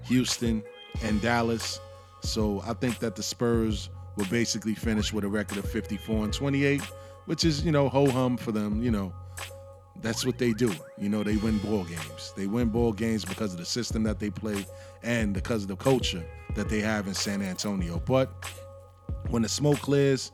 Houston 0.06 0.64
and 1.04 1.22
Dallas. 1.22 1.80
So 2.22 2.62
I 2.66 2.74
think 2.74 2.99
that 2.99 3.16
the 3.16 3.24
Spurs 3.24 3.89
will 4.16 4.26
basically 4.26 4.76
finish 4.76 5.14
with 5.14 5.24
a 5.24 5.28
record 5.28 5.58
of 5.58 5.70
54 5.70 6.26
and 6.26 6.34
28, 6.34 6.82
which 7.26 7.43
is 7.43 7.64
you 7.66 7.72
know 7.72 7.89
ho 7.89 8.10
hum 8.10 8.38
for 8.38 8.52
them. 8.52 8.82
You 8.84 8.91
know, 8.91 9.14
that's 10.02 10.26
what 10.26 10.38
they 10.38 10.54
do. 10.54 10.74
You 10.97 11.10
know, 11.10 11.24
they 11.24 11.38
win 11.38 11.58
ball 11.60 11.84
games. 11.84 12.34
They 12.36 12.47
win 12.47 12.70
ball 12.70 12.93
games 12.93 13.26
because 13.26 13.54
of 13.54 13.60
the 13.60 13.66
system 13.66 14.04
that 14.04 14.20
they 14.20 14.30
play 14.30 14.66
and 15.04 15.34
because 15.34 15.64
of 15.64 15.68
the 15.68 15.76
culture 15.76 16.24
that 16.56 16.70
they 16.70 16.80
have 16.80 17.08
in 17.08 17.14
San 17.14 17.41
Antonio. 17.41 18.02
But 18.06 18.32
when 19.30 19.41
the 19.43 19.49
smoke 19.49 19.80
clears, 19.80 20.32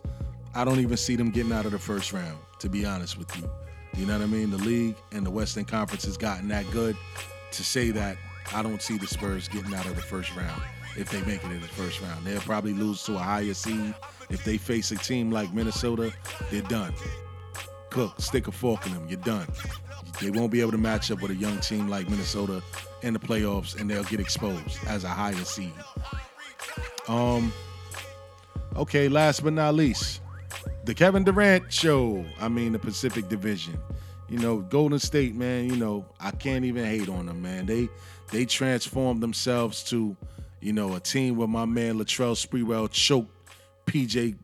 I 0.56 0.66
don't 0.66 0.80
even 0.80 0.98
see 0.98 1.16
them 1.16 1.30
getting 1.30 1.52
out 1.52 1.66
of 1.66 1.72
the 1.72 1.80
first 1.80 2.14
round, 2.14 2.38
to 2.60 2.70
be 2.70 2.86
honest 2.86 3.18
with 3.18 3.36
you. 3.38 3.50
You 3.96 4.06
know 4.06 4.14
what 4.14 4.24
I 4.24 4.28
mean? 4.28 4.52
The 4.52 4.58
league 4.58 4.96
and 5.12 5.26
the 5.26 5.32
Western 5.32 5.66
Conference 5.66 6.06
has 6.06 6.18
gotten 6.18 6.48
that 6.50 6.70
good 6.72 6.96
to 7.52 7.64
say 7.64 7.92
that 7.92 8.18
I 8.54 8.62
don't 8.62 8.82
see 8.82 8.98
the 8.98 9.08
Spurs 9.08 9.48
getting 9.48 9.74
out 9.74 9.86
of 9.86 9.96
the 9.96 10.02
first 10.02 10.36
round 10.36 10.62
if 10.96 11.10
they 11.10 11.22
make 11.22 11.44
it 11.44 11.52
in 11.52 11.62
the 11.62 11.68
first 11.68 12.02
round. 12.02 12.26
They'll 12.26 12.40
probably 12.42 12.74
lose 12.74 13.04
to 13.04 13.16
a 13.16 13.20
higher 13.20 13.54
seed. 13.54 13.94
If 14.30 14.44
they 14.44 14.58
face 14.58 14.92
a 14.92 14.98
team 14.98 15.32
like 15.32 15.54
Minnesota, 15.54 16.14
they're 16.52 16.62
done. 16.64 16.94
Cook, 17.90 18.20
stick 18.20 18.48
a 18.48 18.52
fork 18.52 18.86
in 18.86 18.94
them, 18.94 19.08
you're 19.08 19.20
done. 19.20 19.48
They 20.22 20.32
won't 20.32 20.52
be 20.52 20.62
able 20.62 20.72
to 20.72 20.78
match 20.78 21.12
up 21.12 21.22
with 21.22 21.32
a 21.32 21.36
young 21.36 21.60
team 21.60 21.88
like 21.88 22.10
Minnesota 22.10 22.62
in 23.04 23.14
the 23.14 23.20
playoffs, 23.20 23.80
and 23.80 23.90
they'll 23.90 24.04
get 24.04 24.20
exposed 24.20 24.80
as 24.88 25.04
a 25.04 25.10
higher 25.10 25.34
seed. 25.36 25.74
Um. 27.08 27.54
Okay, 28.76 29.10
last 29.10 29.44
but 29.44 29.54
not 29.54 29.74
least, 29.74 30.22
the 30.88 30.96
Kevin 30.96 31.26
Durant 31.26 31.72
show. 31.72 32.26
I 32.40 32.48
mean, 32.48 32.72
the 32.72 32.80
Pacific 32.80 33.28
Division. 33.28 33.78
You 34.30 34.40
know, 34.40 34.60
Golden 34.60 35.00
State, 35.00 35.36
man. 35.36 35.70
You 35.70 35.76
know, 35.76 36.06
I 36.18 36.32
can't 36.32 36.64
even 36.64 36.86
hate 36.86 37.10
on 37.10 37.26
them, 37.26 37.42
man. 37.42 37.66
They 37.66 37.90
they 38.32 38.46
transformed 38.46 39.22
themselves 39.22 39.84
to, 39.86 40.16
you 40.62 40.72
know, 40.72 40.96
a 40.96 41.02
team 41.02 41.36
where 41.36 41.48
my 41.48 41.66
man 41.66 42.00
Latrell 42.00 42.36
Sprewell 42.36 42.90
choked 42.90 43.30
PJ 43.86 44.38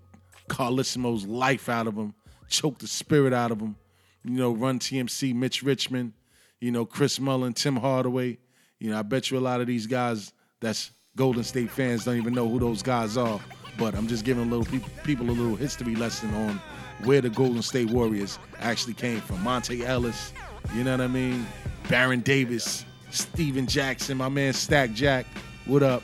Carlesimo's 0.49 1.25
life 1.25 1.69
out 1.69 1.87
of 1.87 1.95
him, 1.95 2.13
choked 2.49 2.81
the 2.81 2.87
spirit 2.87 3.31
out 3.31 3.51
of 3.51 3.61
him. 3.61 3.77
You 4.25 4.31
know, 4.31 4.51
Run 4.51 4.79
TMC, 4.79 5.33
Mitch 5.33 5.63
Richmond, 5.63 6.11
you 6.59 6.71
know, 6.71 6.85
Chris 6.85 7.21
Mullin, 7.21 7.53
Tim 7.53 7.77
Hardaway. 7.77 8.37
You 8.79 8.91
know, 8.91 8.99
I 8.99 9.01
bet 9.01 9.31
you 9.31 9.37
a 9.37 9.39
lot 9.39 9.61
of 9.61 9.67
these 9.67 9.87
guys 9.87 10.33
that's 10.59 10.91
Golden 11.15 11.43
State 11.45 11.71
fans 11.71 12.03
don't 12.03 12.17
even 12.17 12.33
know 12.33 12.49
who 12.49 12.59
those 12.59 12.81
guys 12.81 13.15
are. 13.15 13.39
But 13.77 13.95
I'm 13.95 14.07
just 14.07 14.23
giving 14.23 14.43
a 14.43 14.47
little 14.47 14.65
people, 14.65 14.89
people 15.03 15.29
a 15.29 15.31
little 15.31 15.55
history 15.55 15.95
lesson 15.95 16.33
on 16.35 16.61
where 17.03 17.21
the 17.21 17.29
Golden 17.29 17.61
State 17.61 17.89
Warriors 17.89 18.39
actually 18.59 18.93
came 18.93 19.19
from. 19.21 19.37
Monta 19.37 19.81
Ellis, 19.83 20.33
you 20.75 20.83
know 20.83 20.91
what 20.91 21.01
I 21.01 21.07
mean? 21.07 21.45
Baron 21.89 22.21
Davis, 22.21 22.85
Stephen 23.09 23.67
Jackson, 23.67 24.17
my 24.17 24.29
man 24.29 24.53
Stack 24.53 24.93
Jack. 24.93 25.25
What 25.65 25.83
up? 25.83 26.03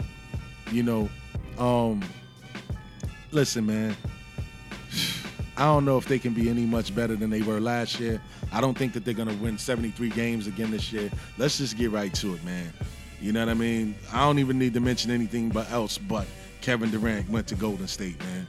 You 0.71 0.83
know, 0.83 1.09
um, 1.57 2.03
listen, 3.31 3.65
man. 3.65 3.95
I 5.57 5.63
don't 5.65 5.83
know 5.83 5.97
if 5.97 6.05
they 6.05 6.19
can 6.19 6.33
be 6.33 6.49
any 6.49 6.65
much 6.65 6.95
better 6.95 7.15
than 7.15 7.29
they 7.29 7.41
were 7.41 7.59
last 7.59 7.99
year. 7.99 8.21
I 8.51 8.61
don't 8.61 8.77
think 8.77 8.93
that 8.93 9.03
they're 9.03 9.13
gonna 9.13 9.35
win 9.35 9.57
73 9.57 10.09
games 10.09 10.47
again 10.47 10.71
this 10.71 10.91
year. 10.93 11.11
Let's 11.37 11.57
just 11.57 11.77
get 11.77 11.91
right 11.91 12.13
to 12.15 12.33
it, 12.33 12.43
man. 12.43 12.71
You 13.21 13.33
know 13.33 13.41
what 13.45 13.51
I 13.51 13.55
mean? 13.55 13.95
I 14.13 14.19
don't 14.19 14.39
even 14.39 14.57
need 14.57 14.73
to 14.75 14.79
mention 14.79 15.11
anything 15.11 15.49
but 15.49 15.69
else 15.71 15.97
but 15.97 16.25
Kevin 16.61 16.91
Durant 16.91 17.29
went 17.29 17.47
to 17.47 17.55
Golden 17.55 17.87
State, 17.87 18.19
man. 18.19 18.47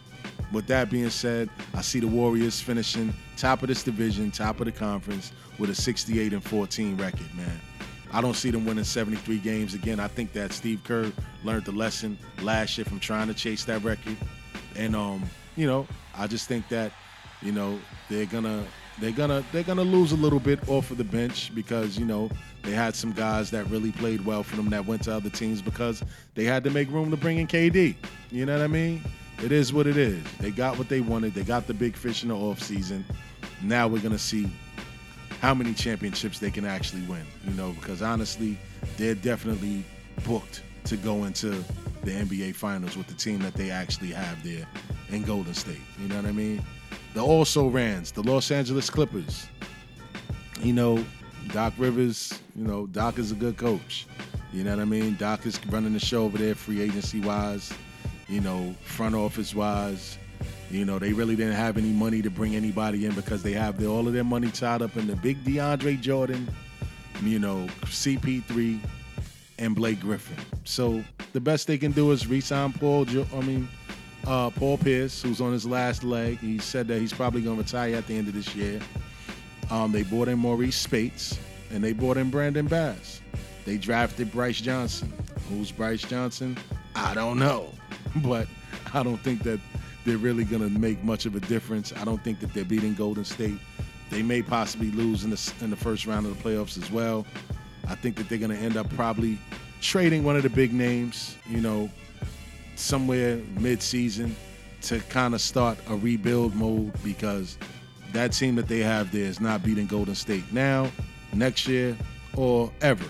With 0.52 0.66
that 0.66 0.90
being 0.90 1.10
said, 1.10 1.48
I 1.74 1.80
see 1.80 2.00
the 2.00 2.08
Warriors 2.08 2.60
finishing 2.60 3.14
top 3.36 3.62
of 3.62 3.68
this 3.68 3.84
division, 3.84 4.30
top 4.30 4.60
of 4.60 4.66
the 4.66 4.72
conference, 4.72 5.32
with 5.58 5.70
a 5.70 5.74
68 5.74 6.32
and 6.32 6.42
14 6.42 6.96
record, 6.96 7.34
man. 7.36 7.60
I 8.12 8.20
don't 8.20 8.34
see 8.34 8.50
them 8.50 8.66
winning 8.66 8.82
73 8.82 9.38
games 9.38 9.74
again. 9.74 10.00
I 10.00 10.08
think 10.08 10.32
that 10.32 10.52
Steve 10.52 10.82
Kerr 10.82 11.12
learned 11.44 11.64
the 11.64 11.72
lesson 11.72 12.18
last 12.42 12.76
year 12.76 12.84
from 12.84 12.98
trying 12.98 13.28
to 13.28 13.34
chase 13.34 13.64
that 13.66 13.84
record. 13.84 14.16
And 14.74 14.96
um, 14.96 15.22
you 15.56 15.66
know, 15.66 15.86
I 16.16 16.26
just 16.26 16.48
think 16.48 16.68
that, 16.68 16.92
you 17.42 17.52
know, 17.52 17.78
they're 18.08 18.26
gonna 18.26 18.64
they're 19.00 19.12
gonna 19.12 19.42
they're 19.50 19.62
gonna 19.62 19.82
lose 19.82 20.12
a 20.12 20.16
little 20.16 20.38
bit 20.38 20.68
off 20.68 20.90
of 20.90 20.98
the 20.98 21.04
bench 21.04 21.50
because, 21.54 21.98
you 21.98 22.04
know, 22.04 22.30
they 22.62 22.72
had 22.72 22.94
some 22.94 23.12
guys 23.12 23.50
that 23.50 23.66
really 23.68 23.92
played 23.92 24.24
well 24.24 24.42
for 24.42 24.56
them 24.56 24.70
that 24.70 24.84
went 24.84 25.02
to 25.04 25.14
other 25.14 25.30
teams 25.30 25.62
because 25.62 26.04
they 26.34 26.44
had 26.44 26.62
to 26.64 26.70
make 26.70 26.90
room 26.90 27.10
to 27.10 27.16
bring 27.16 27.38
in 27.38 27.46
KD. 27.46 27.96
You 28.30 28.46
know 28.46 28.56
what 28.56 28.64
I 28.64 28.68
mean? 28.68 29.02
It 29.42 29.52
is 29.52 29.72
what 29.72 29.86
it 29.86 29.96
is. 29.96 30.22
They 30.38 30.50
got 30.50 30.76
what 30.76 30.88
they 30.88 31.00
wanted. 31.00 31.34
They 31.34 31.44
got 31.44 31.66
the 31.66 31.74
big 31.74 31.96
fish 31.96 32.22
in 32.22 32.28
the 32.28 32.34
offseason. 32.34 33.04
Now 33.62 33.88
we're 33.88 34.02
gonna 34.02 34.18
see 34.18 34.50
how 35.40 35.54
many 35.54 35.72
championships 35.72 36.38
they 36.38 36.50
can 36.50 36.66
actually 36.66 37.02
win. 37.02 37.24
You 37.44 37.54
know, 37.54 37.72
because 37.72 38.02
honestly, 38.02 38.58
they're 38.98 39.14
definitely 39.14 39.84
booked 40.24 40.62
to 40.84 40.96
go 40.96 41.24
into 41.24 41.64
the 42.02 42.10
NBA 42.10 42.54
Finals 42.54 42.96
with 42.96 43.06
the 43.06 43.14
team 43.14 43.38
that 43.40 43.54
they 43.54 43.70
actually 43.70 44.12
have 44.12 44.42
there 44.42 44.66
in 45.10 45.22
Golden 45.22 45.54
State. 45.54 45.80
You 46.00 46.08
know 46.08 46.16
what 46.16 46.26
I 46.26 46.32
mean? 46.32 46.62
The 47.14 47.20
also 47.20 47.68
rans, 47.68 48.12
the 48.12 48.22
Los 48.22 48.50
Angeles 48.50 48.88
Clippers. 48.88 49.46
You 50.60 50.72
know, 50.72 51.04
Doc 51.52 51.72
Rivers, 51.78 52.38
you 52.54 52.64
know, 52.64 52.86
Doc 52.86 53.18
is 53.18 53.32
a 53.32 53.34
good 53.34 53.56
coach. 53.56 54.06
You 54.52 54.64
know 54.64 54.70
what 54.70 54.82
I 54.82 54.84
mean? 54.84 55.16
Doc 55.16 55.46
is 55.46 55.58
running 55.66 55.92
the 55.92 56.00
show 56.00 56.24
over 56.24 56.38
there, 56.38 56.54
free 56.54 56.80
agency 56.80 57.20
wise, 57.20 57.72
you 58.28 58.40
know, 58.40 58.74
front 58.84 59.14
office 59.14 59.54
wise. 59.54 60.18
You 60.70 60.84
know, 60.84 60.98
they 60.98 61.12
really 61.12 61.34
didn't 61.34 61.54
have 61.54 61.76
any 61.76 61.90
money 61.90 62.22
to 62.22 62.30
bring 62.30 62.54
anybody 62.54 63.06
in 63.06 63.14
because 63.14 63.42
they 63.42 63.52
have 63.52 63.78
the, 63.78 63.86
all 63.86 64.06
of 64.06 64.12
their 64.12 64.24
money 64.24 64.50
tied 64.50 64.82
up 64.82 64.96
in 64.96 65.06
the 65.06 65.16
big 65.16 65.42
DeAndre 65.44 66.00
Jordan, 66.00 66.48
you 67.22 67.38
know, 67.38 67.66
CP3, 67.82 68.78
and 69.58 69.74
Blake 69.74 70.00
Griffin. 70.00 70.36
So 70.64 71.04
the 71.32 71.40
best 71.40 71.66
they 71.66 71.78
can 71.78 71.92
do 71.92 72.10
is 72.12 72.26
re-sign 72.26 72.72
Paul. 72.72 73.06
I 73.08 73.40
mean, 73.40 73.68
uh, 74.26 74.50
Paul 74.50 74.78
Pierce, 74.78 75.22
who's 75.22 75.40
on 75.40 75.52
his 75.52 75.66
last 75.66 76.04
leg. 76.04 76.38
He 76.38 76.58
said 76.58 76.88
that 76.88 77.00
he's 77.00 77.12
probably 77.12 77.42
going 77.42 77.56
to 77.56 77.62
retire 77.62 77.96
at 77.96 78.06
the 78.06 78.16
end 78.16 78.28
of 78.28 78.34
this 78.34 78.54
year. 78.54 78.80
Um, 79.70 79.92
they 79.92 80.02
brought 80.02 80.28
in 80.28 80.38
Marreese 80.38 80.74
Speights, 80.74 81.38
and 81.70 81.82
they 81.82 81.92
brought 81.92 82.16
in 82.16 82.30
Brandon 82.30 82.66
Bass. 82.66 83.20
They 83.64 83.78
drafted 83.78 84.32
Brice 84.32 84.60
Johnson. 84.60 85.12
Who's 85.48 85.70
Brice 85.70 86.02
Johnson? 86.02 86.56
I 86.94 87.14
don't 87.14 87.38
know, 87.38 87.72
but 88.16 88.48
I 88.92 89.02
don't 89.02 89.18
think 89.18 89.42
that 89.44 89.60
they're 90.04 90.16
really 90.16 90.44
going 90.44 90.62
to 90.62 90.78
make 90.78 91.02
much 91.04 91.26
of 91.26 91.34
a 91.36 91.40
difference. 91.40 91.92
I 91.96 92.04
don't 92.04 92.22
think 92.22 92.40
that 92.40 92.52
they're 92.52 92.64
beating 92.64 92.94
Golden 92.94 93.24
State. 93.24 93.58
They 94.10 94.22
may 94.22 94.42
possibly 94.42 94.90
lose 94.90 95.22
in 95.22 95.30
the 95.30 95.52
in 95.60 95.70
the 95.70 95.76
first 95.76 96.06
round 96.06 96.26
of 96.26 96.36
the 96.36 96.42
playoffs 96.42 96.82
as 96.82 96.90
well. 96.90 97.26
I 97.88 97.94
think 97.94 98.16
that 98.16 98.28
they're 98.28 98.38
going 98.38 98.50
to 98.50 98.56
end 98.56 98.76
up 98.76 98.88
probably 98.94 99.38
trading 99.80 100.24
one 100.24 100.36
of 100.36 100.42
the 100.42 100.50
big 100.50 100.72
names, 100.72 101.36
you 101.48 101.60
know, 101.60 101.88
somewhere 102.80 103.36
mid-season 103.58 104.34
to 104.82 105.00
kind 105.00 105.34
of 105.34 105.40
start 105.40 105.78
a 105.88 105.96
rebuild 105.96 106.54
mode 106.54 106.92
because 107.04 107.58
that 108.12 108.32
team 108.32 108.56
that 108.56 108.66
they 108.68 108.80
have 108.80 109.12
there 109.12 109.24
is 109.24 109.40
not 109.40 109.62
beating 109.62 109.86
Golden 109.86 110.14
State 110.14 110.50
now, 110.52 110.90
next 111.32 111.68
year, 111.68 111.96
or 112.36 112.72
ever. 112.80 113.04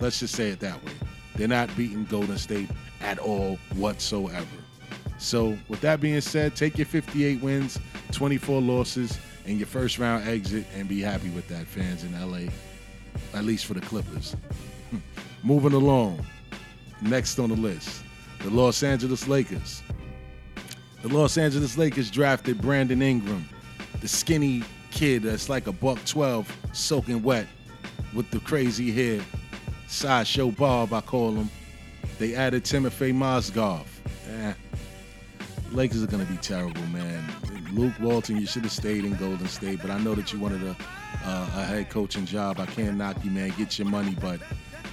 Let's 0.00 0.20
just 0.20 0.34
say 0.34 0.50
it 0.50 0.60
that 0.60 0.82
way. 0.84 0.92
They're 1.34 1.48
not 1.48 1.74
beating 1.76 2.04
Golden 2.04 2.38
State 2.38 2.70
at 3.00 3.18
all 3.18 3.58
whatsoever. 3.74 4.46
So, 5.18 5.58
with 5.68 5.80
that 5.80 6.00
being 6.00 6.20
said, 6.20 6.54
take 6.54 6.78
your 6.78 6.86
58 6.86 7.42
wins, 7.42 7.78
24 8.12 8.62
losses, 8.62 9.18
and 9.46 9.58
your 9.58 9.66
first 9.66 9.98
round 9.98 10.28
exit, 10.28 10.64
and 10.76 10.88
be 10.88 11.00
happy 11.00 11.30
with 11.30 11.48
that, 11.48 11.66
fans 11.66 12.04
in 12.04 12.12
LA, 12.12 12.50
at 13.34 13.44
least 13.44 13.66
for 13.66 13.74
the 13.74 13.80
Clippers. 13.80 14.36
Moving 15.42 15.72
along, 15.72 16.24
next 17.02 17.38
on 17.40 17.48
the 17.48 17.56
list, 17.56 18.04
the 18.40 18.50
Los 18.50 18.82
Angeles 18.82 19.26
Lakers. 19.28 19.82
The 21.02 21.08
Los 21.08 21.38
Angeles 21.38 21.78
Lakers 21.78 22.10
drafted 22.10 22.60
Brandon 22.60 23.02
Ingram, 23.02 23.48
the 24.00 24.08
skinny 24.08 24.64
kid 24.90 25.22
that's 25.22 25.48
like 25.48 25.66
a 25.66 25.72
buck 25.72 26.04
12, 26.04 26.50
soaking 26.72 27.22
wet, 27.22 27.46
with 28.14 28.30
the 28.30 28.40
crazy 28.40 28.90
hair. 28.90 29.24
Sideshow 29.86 30.50
Bob, 30.50 30.92
I 30.92 31.00
call 31.00 31.32
him. 31.32 31.50
They 32.18 32.34
added 32.34 32.64
Timofey 32.64 33.12
Mozgov. 33.12 33.86
Eh, 34.28 34.52
Lakers 35.72 36.02
are 36.02 36.06
going 36.06 36.26
to 36.26 36.32
be 36.32 36.38
terrible, 36.38 36.82
man. 36.88 37.24
Luke 37.72 37.94
Walton, 38.00 38.38
you 38.38 38.46
should 38.46 38.62
have 38.62 38.72
stayed 38.72 39.04
in 39.04 39.14
Golden 39.16 39.46
State, 39.46 39.80
but 39.80 39.90
I 39.90 39.98
know 39.98 40.14
that 40.14 40.32
you 40.32 40.38
wanted 40.38 40.62
a, 40.62 40.76
uh, 41.24 41.50
a 41.54 41.64
head 41.64 41.90
coaching 41.90 42.24
job. 42.24 42.58
I 42.58 42.66
can't 42.66 42.96
knock 42.96 43.22
you, 43.24 43.30
man. 43.30 43.52
Get 43.56 43.78
your 43.78 43.88
money, 43.88 44.16
but 44.20 44.40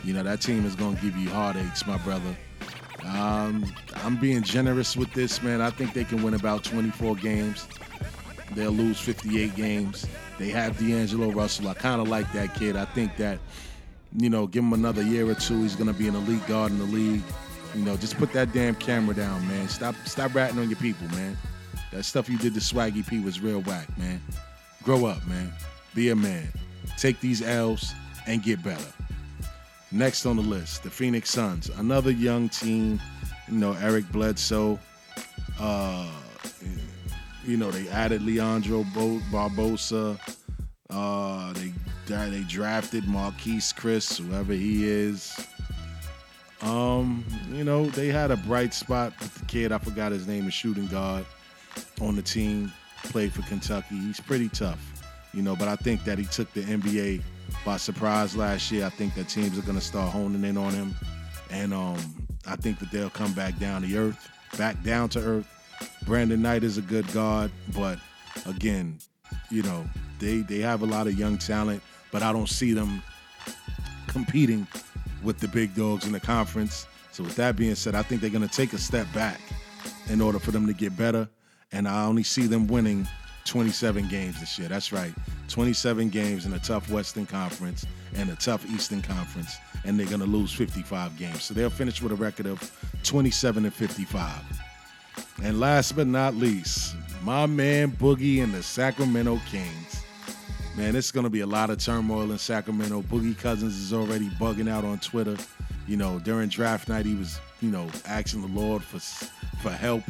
you 0.04 0.14
know 0.14 0.24
that 0.24 0.42
team 0.42 0.66
is 0.66 0.76
going 0.76 0.96
to 0.98 1.02
give 1.02 1.16
you 1.18 1.30
heartaches, 1.30 1.88
my 1.88 1.98
brother. 2.00 2.36
Um, 3.06 3.66
I'm 3.96 4.18
being 4.18 4.42
generous 4.42 4.98
with 4.98 5.14
this, 5.14 5.42
man. 5.44 5.62
I 5.62 5.70
think 5.70 5.94
they 5.94 6.04
can 6.04 6.24
win 6.24 6.34
about 6.34 6.64
24 6.64 7.16
games. 7.16 7.68
They'll 8.54 8.72
lose 8.72 9.00
58 9.00 9.56
games. 9.56 10.08
They 10.38 10.50
have 10.50 10.78
D'Angelo 10.78 11.32
Russell. 11.32 11.68
I 11.68 11.74
kind 11.74 12.02
of 12.02 12.08
like 12.08 12.32
that 12.34 12.56
kid. 12.56 12.76
I 12.76 12.86
think 12.86 13.16
that, 13.18 13.40
you 14.18 14.30
know, 14.30 14.48
give 14.48 14.64
him 14.64 14.74
another 14.74 15.02
year 15.02 15.30
or 15.30 15.36
two, 15.36 15.62
he's 15.62 15.76
going 15.76 15.92
to 15.92 15.98
be 15.98 16.08
an 16.08 16.16
elite 16.16 16.46
guard 16.48 16.72
in 16.72 16.80
the 16.80 16.86
league. 16.86 17.24
You 17.74 17.84
know, 17.84 17.98
just 17.98 18.18
put 18.18 18.32
that 18.34 18.54
damn 18.54 18.76
camera 18.76 19.16
down, 19.16 19.48
man. 19.48 19.68
Stop, 19.68 19.96
stop 20.06 20.34
ratting 20.34 20.60
on 20.60 20.70
your 20.70 20.80
people, 20.80 21.08
man. 21.10 21.38
That 21.92 22.04
stuff 22.04 22.30
you 22.30 22.38
did 22.38 22.54
to 22.54 22.60
Swaggy 22.60 23.08
P 23.08 23.20
was 23.20 23.40
real 23.40 23.62
whack, 23.62 23.88
man. 23.98 24.22
Grow 24.84 25.06
up, 25.06 25.26
man. 25.28 25.52
Be 25.94 26.10
a 26.10 26.16
man. 26.16 26.48
Take 26.98 27.20
these 27.20 27.42
L's 27.42 27.94
and 28.28 28.42
get 28.44 28.64
better. 28.64 28.86
Next 29.96 30.26
on 30.26 30.36
the 30.36 30.42
list, 30.42 30.84
the 30.84 30.90
Phoenix 30.90 31.30
Suns, 31.30 31.70
another 31.70 32.12
young 32.12 32.50
team. 32.50 33.00
You 33.48 33.58
know, 33.58 33.78
Eric 33.80 34.12
Bledsoe. 34.12 34.78
Uh, 35.58 36.12
you 37.46 37.56
know, 37.56 37.72
they 37.72 37.88
added 37.88 38.22
Leandro 38.22 38.84
Barbosa. 38.84 40.20
Uh, 40.90 41.54
they 41.54 41.72
they 42.08 42.44
drafted 42.44 43.06
Marquese 43.06 43.74
Chriss, 43.74 44.20
whoever 44.20 44.52
he 44.52 44.86
is. 44.86 45.34
Um, 46.62 47.24
you 47.54 47.64
know, 47.64 47.86
they 47.86 48.10
had 48.10 48.32
a 48.32 48.38
bright 48.38 48.74
spot 48.74 49.14
with 49.22 49.34
the 49.36 49.46
kid. 49.46 49.72
I 49.72 49.78
forgot 49.78 50.12
his 50.12 50.28
name, 50.28 50.44
the 50.44 50.52
shooting 50.52 50.88
guard 50.88 51.26
on 52.02 52.18
the 52.18 52.22
team. 52.22 52.70
Played 53.06 53.32
for 53.32 53.44
Kentucky. 53.44 53.96
He's 53.96 54.20
pretty 54.20 54.50
tough, 54.50 54.82
you 55.34 55.42
know. 55.42 55.56
But 55.56 55.70
I 55.70 55.78
think 55.78 56.04
that 56.04 56.18
he 56.18 56.26
took 56.26 56.52
the 56.54 56.64
NBA 56.64 57.22
by 57.66 57.78
surprise 57.78 58.38
last 58.38 58.72
year. 58.72 58.86
I 58.86 58.90
think 58.90 59.16
that 59.16 59.28
teams 59.28 59.58
are 59.58 59.64
going 59.64 59.78
to 59.78 59.84
start 59.84 60.14
honing 60.14 60.46
in 60.46 60.56
on 60.56 60.72
him, 60.72 60.96
and 61.50 61.74
um, 61.74 61.98
I 62.46 62.56
think 62.56 62.80
that 62.80 62.92
they'll 62.92 63.10
come 63.10 63.34
back 63.34 63.58
down 63.58 63.82
to 63.82 63.98
earth, 63.98 64.30
back 64.58 64.82
down 64.84 65.10
to 65.10 65.20
earth. 65.20 65.48
Brandon 66.06 66.42
Knight 66.42 66.64
is 66.64 66.78
a 66.78 66.82
good 66.82 67.12
guard, 67.12 67.52
but 67.76 67.98
again, 68.46 69.00
you 69.50 69.64
know, 69.64 69.84
they 70.20 70.38
they 70.38 70.60
have 70.60 70.84
a 70.84 70.86
lot 70.86 71.08
of 71.08 71.18
young 71.18 71.38
talent, 71.38 71.82
but 72.12 72.22
I 72.22 72.32
don't 72.32 72.48
see 72.48 72.72
them 72.74 73.02
competing 74.08 74.68
with 75.24 75.40
the 75.40 75.48
big 75.48 75.76
dogs 75.76 76.06
in 76.06 76.12
the 76.12 76.20
conference. 76.20 76.88
So 77.12 77.24
with 77.24 77.36
that 77.38 77.56
being 77.56 77.76
said, 77.76 77.96
I 77.96 78.04
think 78.04 78.22
they're 78.22 78.30
going 78.30 78.48
to 78.48 78.56
take 78.56 78.74
a 78.74 78.78
step 78.78 79.12
back 79.14 79.42
in 80.10 80.22
order 80.22 80.38
for 80.38 80.52
them 80.52 80.68
to 80.68 80.74
get 80.74 80.96
better, 80.96 81.28
and 81.72 81.88
I 81.88 82.06
only 82.06 82.24
see 82.24 82.46
them 82.46 82.68
winning 82.68 83.08
27 83.46 84.08
games 84.08 84.40
this 84.40 84.60
year. 84.60 84.68
That's 84.68 84.92
right. 84.92 85.14
27 85.48 86.10
games 86.10 86.46
in 86.46 86.54
a 86.54 86.60
tough 86.60 86.90
Western 86.90 87.26
Conference 87.26 87.86
and 88.16 88.30
a 88.30 88.36
tough 88.36 88.66
Eastern 88.70 89.02
Conference, 89.02 89.56
and 89.86 90.00
they're 90.00 90.08
going 90.08 90.20
to 90.20 90.26
lose 90.26 90.52
55 90.52 91.18
games. 91.18 91.44
So 91.44 91.54
they'll 91.54 91.70
finish 91.70 92.02
with 92.02 92.12
a 92.12 92.16
record 92.16 92.48
of 92.48 92.60
27 93.04 93.66
and 93.66 93.74
55. 93.74 94.32
And 95.44 95.60
last 95.60 95.96
but 95.96 96.08
not 96.08 96.36
least, 96.36 96.96
my 97.24 97.46
man 97.46 97.92
Boogie 97.92 98.44
and 98.44 98.54
the 98.54 98.64
Sacramento 98.64 99.40
Kings. 99.50 100.04
Man, 100.76 100.96
it's 100.96 101.12
going 101.12 101.24
to 101.24 101.30
be 101.30 101.40
a 101.40 101.48
lot 101.48 101.70
of 101.70 101.78
turmoil 101.78 102.32
in 102.32 102.38
Sacramento. 102.38 103.02
Boogie 103.04 103.38
Cousins 103.38 103.78
is 103.78 103.94
already 103.94 104.30
bugging 104.32 104.70
out 104.70 104.84
on 104.84 105.00
Twitter. 105.00 105.38
You 105.88 105.96
know, 105.96 106.20
during 106.20 106.50
draft 106.50 106.90
night, 106.90 107.06
he 107.06 107.16
was, 107.16 107.40
you 107.62 107.72
know, 107.72 107.88
asking 108.06 108.42
the 108.42 108.60
Lord 108.60 108.84
for 108.84 109.00
for 109.62 109.72
help. 109.72 110.04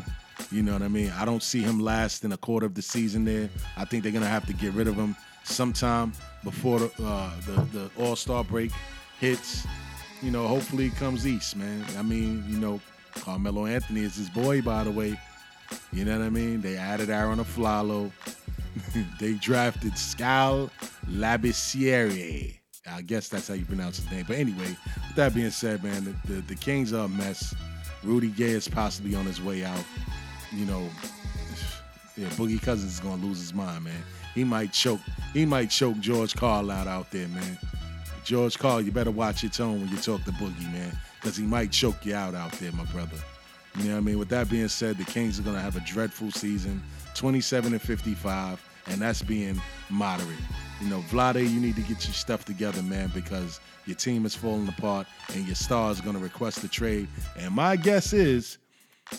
You 0.51 0.63
know 0.63 0.73
what 0.73 0.81
I 0.81 0.87
mean? 0.87 1.11
I 1.11 1.25
don't 1.25 1.43
see 1.43 1.61
him 1.61 1.79
last 1.79 2.23
in 2.23 2.31
a 2.31 2.37
quarter 2.37 2.65
of 2.65 2.75
the 2.75 2.81
season 2.81 3.25
there. 3.25 3.49
I 3.77 3.85
think 3.85 4.03
they're 4.03 4.11
gonna 4.11 4.27
have 4.27 4.45
to 4.47 4.53
get 4.53 4.73
rid 4.73 4.87
of 4.87 4.95
him 4.95 5.15
sometime 5.43 6.13
before 6.43 6.79
the 6.79 6.91
uh, 7.03 7.31
the, 7.45 7.61
the 7.77 7.91
All 7.97 8.15
Star 8.15 8.43
break 8.43 8.71
hits. 9.19 9.65
You 10.21 10.31
know, 10.31 10.47
hopefully 10.47 10.87
it 10.87 10.95
comes 10.95 11.27
east, 11.27 11.55
man. 11.55 11.85
I 11.97 12.01
mean, 12.01 12.43
you 12.47 12.57
know, 12.57 12.79
Carmelo 13.15 13.65
Anthony 13.65 14.01
is 14.01 14.15
his 14.15 14.29
boy, 14.29 14.61
by 14.61 14.83
the 14.83 14.91
way. 14.91 15.19
You 15.91 16.05
know 16.05 16.17
what 16.17 16.25
I 16.25 16.29
mean? 16.29 16.61
They 16.61 16.77
added 16.77 17.09
Arron 17.09 17.39
Afflalo. 17.39 18.11
they 19.19 19.33
drafted 19.33 19.97
Skal 19.97 20.69
Labissiere. 21.09 22.59
I 22.87 23.01
guess 23.01 23.29
that's 23.29 23.47
how 23.47 23.55
you 23.55 23.65
pronounce 23.65 23.97
his 23.97 24.11
name. 24.11 24.25
But 24.27 24.37
anyway, 24.37 24.77
with 25.07 25.15
that 25.15 25.33
being 25.33 25.49
said, 25.49 25.83
man, 25.83 26.03
the, 26.05 26.33
the, 26.33 26.41
the 26.41 26.55
Kings 26.55 26.93
are 26.93 27.05
a 27.05 27.09
mess. 27.09 27.55
Rudy 28.03 28.29
Gay 28.29 28.51
is 28.51 28.67
possibly 28.67 29.15
on 29.15 29.25
his 29.25 29.41
way 29.41 29.65
out. 29.65 29.83
You 30.51 30.65
know, 30.65 30.81
yeah, 32.17 32.27
Boogie 32.29 32.61
Cousins 32.61 32.93
is 32.93 32.99
gonna 32.99 33.23
lose 33.23 33.39
his 33.39 33.53
mind, 33.53 33.83
man. 33.83 34.03
He 34.33 34.43
might 34.43 34.73
choke. 34.73 35.01
He 35.33 35.45
might 35.45 35.69
choke 35.69 35.99
George 35.99 36.35
Karl 36.35 36.71
out 36.71 36.87
out 36.87 37.09
there, 37.11 37.27
man. 37.29 37.57
George 38.23 38.57
Karl, 38.57 38.81
you 38.81 38.91
better 38.91 39.11
watch 39.11 39.43
your 39.43 39.51
tone 39.51 39.79
when 39.79 39.89
you 39.89 39.97
talk 39.97 40.23
to 40.23 40.31
Boogie, 40.31 40.71
man, 40.73 40.97
because 41.21 41.37
he 41.37 41.43
might 41.43 41.71
choke 41.71 42.05
you 42.05 42.15
out 42.15 42.33
out 42.33 42.51
there, 42.53 42.71
my 42.71 42.85
brother. 42.85 43.17
You 43.77 43.85
know 43.85 43.91
what 43.93 43.97
I 43.97 44.01
mean? 44.01 44.19
With 44.19 44.29
that 44.29 44.49
being 44.49 44.67
said, 44.67 44.97
the 44.97 45.03
Kings 45.03 45.39
are 45.39 45.43
gonna 45.43 45.61
have 45.61 45.75
a 45.75 45.81
dreadful 45.81 46.31
season, 46.31 46.81
27 47.13 47.73
and 47.73 47.81
55, 47.81 48.61
and 48.87 49.01
that's 49.01 49.21
being 49.21 49.61
moderate. 49.89 50.39
You 50.81 50.89
know, 50.89 51.01
Vlade, 51.09 51.47
you 51.49 51.59
need 51.59 51.75
to 51.75 51.81
get 51.81 52.05
your 52.05 52.13
stuff 52.13 52.45
together, 52.45 52.81
man, 52.81 53.11
because 53.13 53.59
your 53.85 53.95
team 53.95 54.25
is 54.25 54.35
falling 54.35 54.67
apart 54.67 55.07
and 55.33 55.45
your 55.45 55.55
star 55.55 55.91
is 55.91 56.01
gonna 56.01 56.19
request 56.19 56.63
a 56.63 56.67
trade. 56.67 57.07
And 57.37 57.53
my 57.53 57.75
guess 57.75 58.11
is 58.11 58.57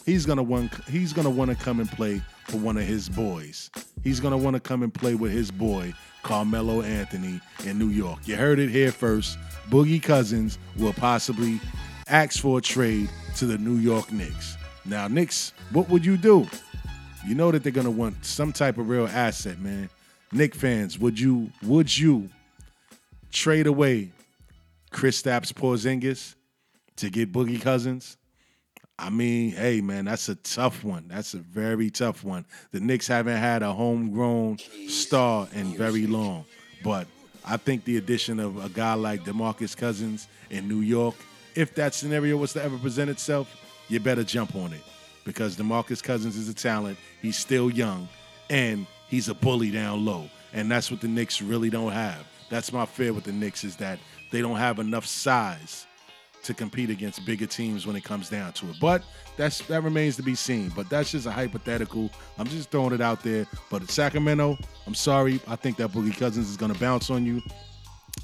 he's 0.04 0.26
gonna 0.26 0.42
want 0.42 0.72
he's 0.88 1.12
gonna 1.12 1.30
want 1.30 1.50
to 1.50 1.56
come 1.56 1.80
and 1.80 1.90
play 1.90 2.20
for 2.44 2.58
one 2.58 2.76
of 2.76 2.84
his 2.84 3.08
boys. 3.08 3.70
He's 4.02 4.20
gonna 4.20 4.36
want 4.36 4.54
to 4.54 4.60
come 4.60 4.82
and 4.82 4.92
play 4.92 5.14
with 5.14 5.32
his 5.32 5.50
boy 5.50 5.94
Carmelo 6.22 6.82
Anthony 6.82 7.40
in 7.64 7.78
New 7.78 7.88
York. 7.88 8.20
You 8.26 8.36
heard 8.36 8.58
it 8.58 8.70
here 8.70 8.92
first. 8.92 9.38
Boogie 9.70 10.02
Cousins 10.02 10.58
will 10.76 10.92
possibly 10.92 11.60
ask 12.08 12.40
for 12.40 12.58
a 12.58 12.62
trade 12.62 13.08
to 13.36 13.46
the 13.46 13.58
New 13.58 13.76
York 13.76 14.12
Knicks. 14.12 14.56
Now, 14.84 15.08
Knicks, 15.08 15.52
what 15.72 15.88
would 15.88 16.04
you 16.04 16.16
do? 16.16 16.46
You 17.26 17.34
know 17.34 17.50
that 17.50 17.62
they're 17.62 17.72
gonna 17.72 17.90
want 17.90 18.24
some 18.24 18.52
type 18.52 18.78
of 18.78 18.88
real 18.88 19.08
asset, 19.08 19.58
man. 19.58 19.90
Nick 20.32 20.54
fans, 20.54 20.98
would 20.98 21.18
you 21.18 21.50
would 21.62 21.96
you 21.96 22.28
trade 23.32 23.66
away 23.66 24.10
Kristaps 24.92 25.52
Porzingis 25.52 26.34
to 26.96 27.10
get 27.10 27.32
Boogie 27.32 27.60
Cousins? 27.60 28.16
I 28.98 29.10
mean, 29.10 29.50
hey 29.52 29.82
man, 29.82 30.06
that's 30.06 30.28
a 30.30 30.36
tough 30.36 30.82
one. 30.82 31.04
That's 31.08 31.34
a 31.34 31.38
very 31.38 31.90
tough 31.90 32.24
one. 32.24 32.46
The 32.72 32.80
Knicks 32.80 33.06
haven't 33.06 33.36
had 33.36 33.62
a 33.62 33.72
homegrown 33.72 34.58
star 34.88 35.48
in 35.52 35.76
very 35.76 36.06
long, 36.06 36.46
but 36.82 37.06
I 37.44 37.58
think 37.58 37.84
the 37.84 37.98
addition 37.98 38.40
of 38.40 38.64
a 38.64 38.70
guy 38.70 38.94
like 38.94 39.24
DeMarcus 39.24 39.76
Cousins 39.76 40.28
in 40.48 40.66
New 40.66 40.80
York, 40.80 41.14
if 41.54 41.74
that 41.74 41.94
scenario 41.94 42.38
was 42.38 42.54
to 42.54 42.62
ever 42.62 42.78
present 42.78 43.10
itself, 43.10 43.54
you 43.88 44.00
better 44.00 44.24
jump 44.24 44.56
on 44.56 44.72
it 44.72 44.82
because 45.24 45.56
DeMarcus 45.56 46.02
Cousins 46.02 46.36
is 46.36 46.48
a 46.48 46.54
talent. 46.54 46.96
He's 47.20 47.36
still 47.36 47.70
young, 47.70 48.08
and 48.48 48.86
he's 49.08 49.28
a 49.28 49.34
bully 49.34 49.70
down 49.70 50.06
low, 50.06 50.30
and 50.54 50.70
that's 50.70 50.90
what 50.90 51.02
the 51.02 51.08
Knicks 51.08 51.42
really 51.42 51.68
don't 51.68 51.92
have. 51.92 52.26
That's 52.48 52.72
my 52.72 52.86
fear 52.86 53.12
with 53.12 53.24
the 53.24 53.32
Knicks 53.32 53.62
is 53.62 53.76
that 53.76 53.98
they 54.32 54.40
don't 54.40 54.56
have 54.56 54.78
enough 54.78 55.04
size 55.04 55.86
to 56.46 56.54
compete 56.54 56.90
against 56.90 57.24
bigger 57.26 57.46
teams 57.46 57.86
when 57.86 57.96
it 57.96 58.04
comes 58.04 58.28
down 58.28 58.52
to 58.54 58.66
it. 58.70 58.76
But 58.80 59.02
that's 59.36 59.60
that 59.66 59.82
remains 59.82 60.16
to 60.16 60.22
be 60.22 60.34
seen. 60.34 60.70
But 60.74 60.88
that's 60.88 61.10
just 61.10 61.26
a 61.26 61.30
hypothetical. 61.30 62.10
I'm 62.38 62.46
just 62.46 62.70
throwing 62.70 62.92
it 62.92 63.00
out 63.00 63.22
there. 63.22 63.46
But 63.70 63.88
Sacramento, 63.90 64.56
I'm 64.86 64.94
sorry. 64.94 65.40
I 65.46 65.56
think 65.56 65.76
that 65.76 65.90
Boogie 65.90 66.16
Cousins 66.16 66.48
is 66.48 66.56
going 66.56 66.72
to 66.72 66.80
bounce 66.80 67.10
on 67.10 67.26
you. 67.26 67.42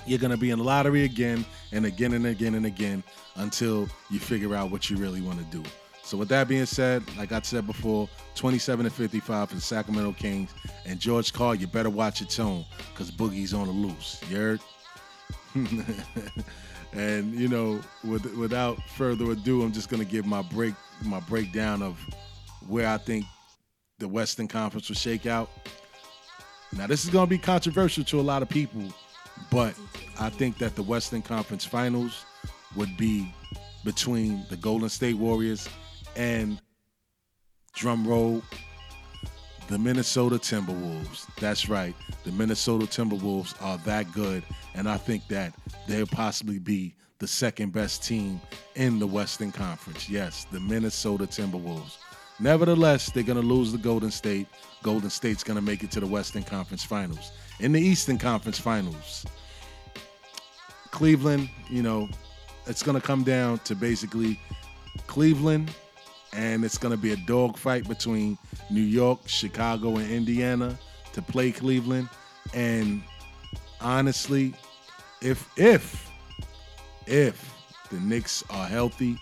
You're 0.06 0.18
going 0.18 0.30
to 0.30 0.36
be 0.36 0.50
in 0.50 0.58
the 0.58 0.64
lottery 0.64 1.04
again 1.04 1.44
and 1.70 1.84
again 1.84 2.14
and 2.14 2.26
again 2.26 2.54
and 2.54 2.66
again 2.66 3.04
until 3.36 3.88
you 4.10 4.18
figure 4.18 4.54
out 4.54 4.70
what 4.70 4.90
you 4.90 4.96
really 4.96 5.20
want 5.20 5.38
to 5.38 5.44
do. 5.56 5.62
So 6.02 6.16
with 6.16 6.28
that 6.30 6.48
being 6.48 6.66
said, 6.66 7.04
like 7.16 7.30
I 7.30 7.40
said 7.42 7.66
before, 7.66 8.08
27 8.34 8.84
to 8.84 8.90
55 8.90 9.48
for 9.48 9.54
the 9.54 9.60
Sacramento 9.60 10.12
Kings. 10.12 10.52
And 10.84 10.98
George 10.98 11.32
Karl, 11.32 11.54
you 11.54 11.66
better 11.66 11.90
watch 11.90 12.20
your 12.20 12.28
tone 12.28 12.64
because 12.92 13.10
Boogie's 13.10 13.54
on 13.54 13.66
the 13.66 13.72
loose. 13.72 14.20
You 14.28 14.36
heard? 14.36 14.60
and 16.92 17.34
you 17.34 17.48
know, 17.48 17.80
with, 18.04 18.24
without 18.36 18.82
further 18.96 19.30
ado, 19.32 19.62
I'm 19.62 19.72
just 19.72 19.88
gonna 19.88 20.04
give 20.04 20.26
my 20.26 20.42
break 20.42 20.74
my 21.04 21.20
breakdown 21.20 21.82
of 21.82 21.98
where 22.68 22.88
I 22.88 22.98
think 22.98 23.24
the 23.98 24.08
Western 24.08 24.48
Conference 24.48 24.88
will 24.88 24.96
shake 24.96 25.26
out. 25.26 25.50
Now, 26.76 26.86
this 26.86 27.04
is 27.04 27.10
gonna 27.10 27.26
be 27.26 27.38
controversial 27.38 28.04
to 28.04 28.20
a 28.20 28.22
lot 28.22 28.42
of 28.42 28.48
people, 28.48 28.82
but 29.50 29.74
I 30.18 30.30
think 30.30 30.58
that 30.58 30.74
the 30.74 30.82
Western 30.82 31.22
Conference 31.22 31.64
Finals 31.64 32.24
would 32.76 32.96
be 32.96 33.32
between 33.84 34.44
the 34.48 34.56
Golden 34.56 34.88
State 34.88 35.16
Warriors 35.16 35.68
and 36.16 36.60
drum 37.74 38.06
roll 38.06 38.42
the 39.72 39.78
Minnesota 39.78 40.36
Timberwolves. 40.36 41.26
That's 41.40 41.66
right. 41.66 41.94
The 42.24 42.32
Minnesota 42.32 42.84
Timberwolves 42.84 43.54
are 43.62 43.78
that 43.78 44.12
good. 44.12 44.42
And 44.74 44.86
I 44.86 44.98
think 44.98 45.26
that 45.28 45.54
they'll 45.88 46.06
possibly 46.06 46.58
be 46.58 46.94
the 47.20 47.26
second 47.26 47.72
best 47.72 48.04
team 48.04 48.38
in 48.74 48.98
the 48.98 49.06
Western 49.06 49.50
Conference. 49.50 50.10
Yes, 50.10 50.44
the 50.52 50.60
Minnesota 50.60 51.24
Timberwolves. 51.24 51.96
Nevertheless, 52.38 53.10
they're 53.10 53.22
going 53.22 53.40
to 53.40 53.46
lose 53.46 53.72
the 53.72 53.78
Golden 53.78 54.10
State. 54.10 54.46
Golden 54.82 55.08
State's 55.08 55.42
going 55.42 55.56
to 55.56 55.62
make 55.62 55.82
it 55.82 55.90
to 55.92 56.00
the 56.00 56.06
Western 56.06 56.42
Conference 56.42 56.84
Finals. 56.84 57.32
In 57.58 57.72
the 57.72 57.80
Eastern 57.80 58.18
Conference 58.18 58.58
Finals, 58.58 59.24
Cleveland, 60.90 61.48
you 61.70 61.82
know, 61.82 62.10
it's 62.66 62.82
going 62.82 63.00
to 63.00 63.06
come 63.06 63.24
down 63.24 63.58
to 63.60 63.74
basically 63.74 64.38
Cleveland 65.06 65.70
and 66.32 66.64
it's 66.64 66.78
going 66.78 66.92
to 66.92 67.00
be 67.00 67.12
a 67.12 67.16
dogfight 67.16 67.86
between 67.88 68.38
New 68.70 68.80
York, 68.80 69.20
Chicago, 69.26 69.96
and 69.96 70.10
Indiana 70.10 70.78
to 71.12 71.22
play 71.22 71.52
Cleveland. 71.52 72.08
And 72.54 73.02
honestly, 73.80 74.54
if 75.20 75.48
if 75.56 76.10
if 77.06 77.54
the 77.90 78.00
Knicks 78.00 78.42
are 78.50 78.66
healthy, 78.66 79.16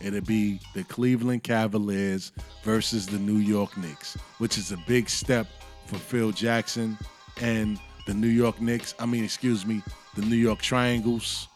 it'll 0.00 0.20
be 0.22 0.60
the 0.74 0.84
Cleveland 0.84 1.44
Cavaliers 1.44 2.32
versus 2.64 3.06
the 3.06 3.18
New 3.18 3.38
York 3.38 3.76
Knicks, 3.76 4.16
which 4.38 4.58
is 4.58 4.72
a 4.72 4.78
big 4.86 5.08
step 5.08 5.46
for 5.86 5.96
Phil 5.96 6.32
Jackson 6.32 6.98
and 7.40 7.78
the 8.06 8.14
New 8.14 8.28
York 8.28 8.60
Knicks. 8.60 8.94
I 8.98 9.06
mean, 9.06 9.24
excuse 9.24 9.64
me, 9.64 9.82
the 10.16 10.22
New 10.22 10.36
York 10.36 10.60
Triangles, 10.60 11.48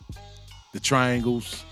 the 0.73 0.81
Triangles 0.81 1.65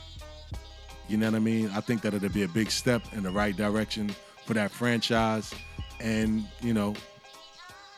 you 1.10 1.16
know 1.16 1.26
what 1.26 1.34
I 1.34 1.40
mean? 1.40 1.70
I 1.74 1.80
think 1.80 2.02
that 2.02 2.14
it'll 2.14 2.28
be 2.28 2.44
a 2.44 2.48
big 2.48 2.70
step 2.70 3.02
in 3.12 3.24
the 3.24 3.30
right 3.32 3.56
direction 3.56 4.14
for 4.46 4.54
that 4.54 4.70
franchise. 4.70 5.52
And, 5.98 6.44
you 6.60 6.72
know, 6.72 6.94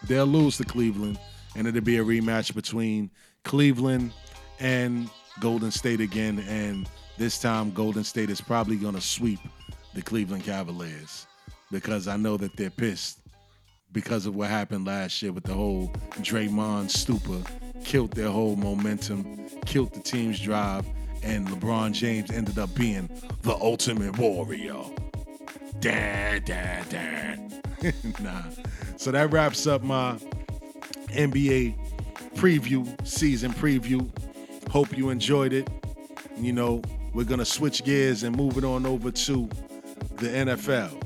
they'll 0.09 0.27
lose 0.27 0.57
to 0.57 0.65
Cleveland, 0.65 1.19
and 1.55 1.67
it'll 1.67 1.83
be 1.83 1.99
a 1.99 2.05
rematch 2.05 2.55
between 2.55 3.11
Cleveland 3.45 4.13
and 4.61 5.11
Golden 5.41 5.71
State 5.71 6.01
again. 6.01 6.39
And 6.49 6.89
this 7.19 7.39
time, 7.39 7.73
Golden 7.73 8.03
State 8.03 8.31
is 8.31 8.41
probably 8.41 8.77
going 8.77 8.95
to 8.95 9.01
sweep 9.03 9.41
the 9.93 10.01
Cleveland 10.01 10.45
Cavaliers 10.45 11.27
because 11.71 12.09
I 12.09 12.17
know 12.17 12.39
that 12.39 12.57
they're 12.57 12.71
pissed 12.71 13.19
because 13.93 14.25
of 14.25 14.35
what 14.35 14.49
happened 14.49 14.87
last 14.87 15.21
year 15.21 15.33
with 15.33 15.45
the 15.45 15.53
whole 15.53 15.89
Draymond 16.21 16.89
stupor, 16.89 17.43
killed 17.85 18.13
their 18.13 18.31
whole 18.31 18.57
momentum, 18.57 19.47
killed 19.67 19.93
the 19.93 20.01
team's 20.01 20.41
drive 20.41 20.87
and 21.23 21.49
LeBron 21.49 21.93
James 21.93 22.31
ended 22.31 22.59
up 22.59 22.75
being 22.75 23.09
the 23.43 23.55
ultimate 23.55 24.19
warrior. 24.19 24.83
Dad, 25.81 26.45
dad, 26.45 26.89
dad. 26.89 27.95
nah. 28.21 28.43
So 28.97 29.11
that 29.11 29.31
wraps 29.33 29.67
up 29.67 29.83
my 29.83 30.17
NBA 31.09 31.75
preview, 32.35 33.07
season 33.07 33.53
preview. 33.53 34.09
Hope 34.71 34.97
you 34.97 35.11
enjoyed 35.11 35.53
it. 35.53 35.69
You 36.39 36.53
know, 36.53 36.83
we're 37.13 37.25
going 37.25 37.39
to 37.39 37.45
switch 37.45 37.85
gears 37.85 38.23
and 38.23 38.37
move 38.37 38.57
it 38.57 38.65
on 38.65 38.87
over 38.87 39.11
to 39.11 39.49
the 40.17 40.29
NFL. 40.29 40.99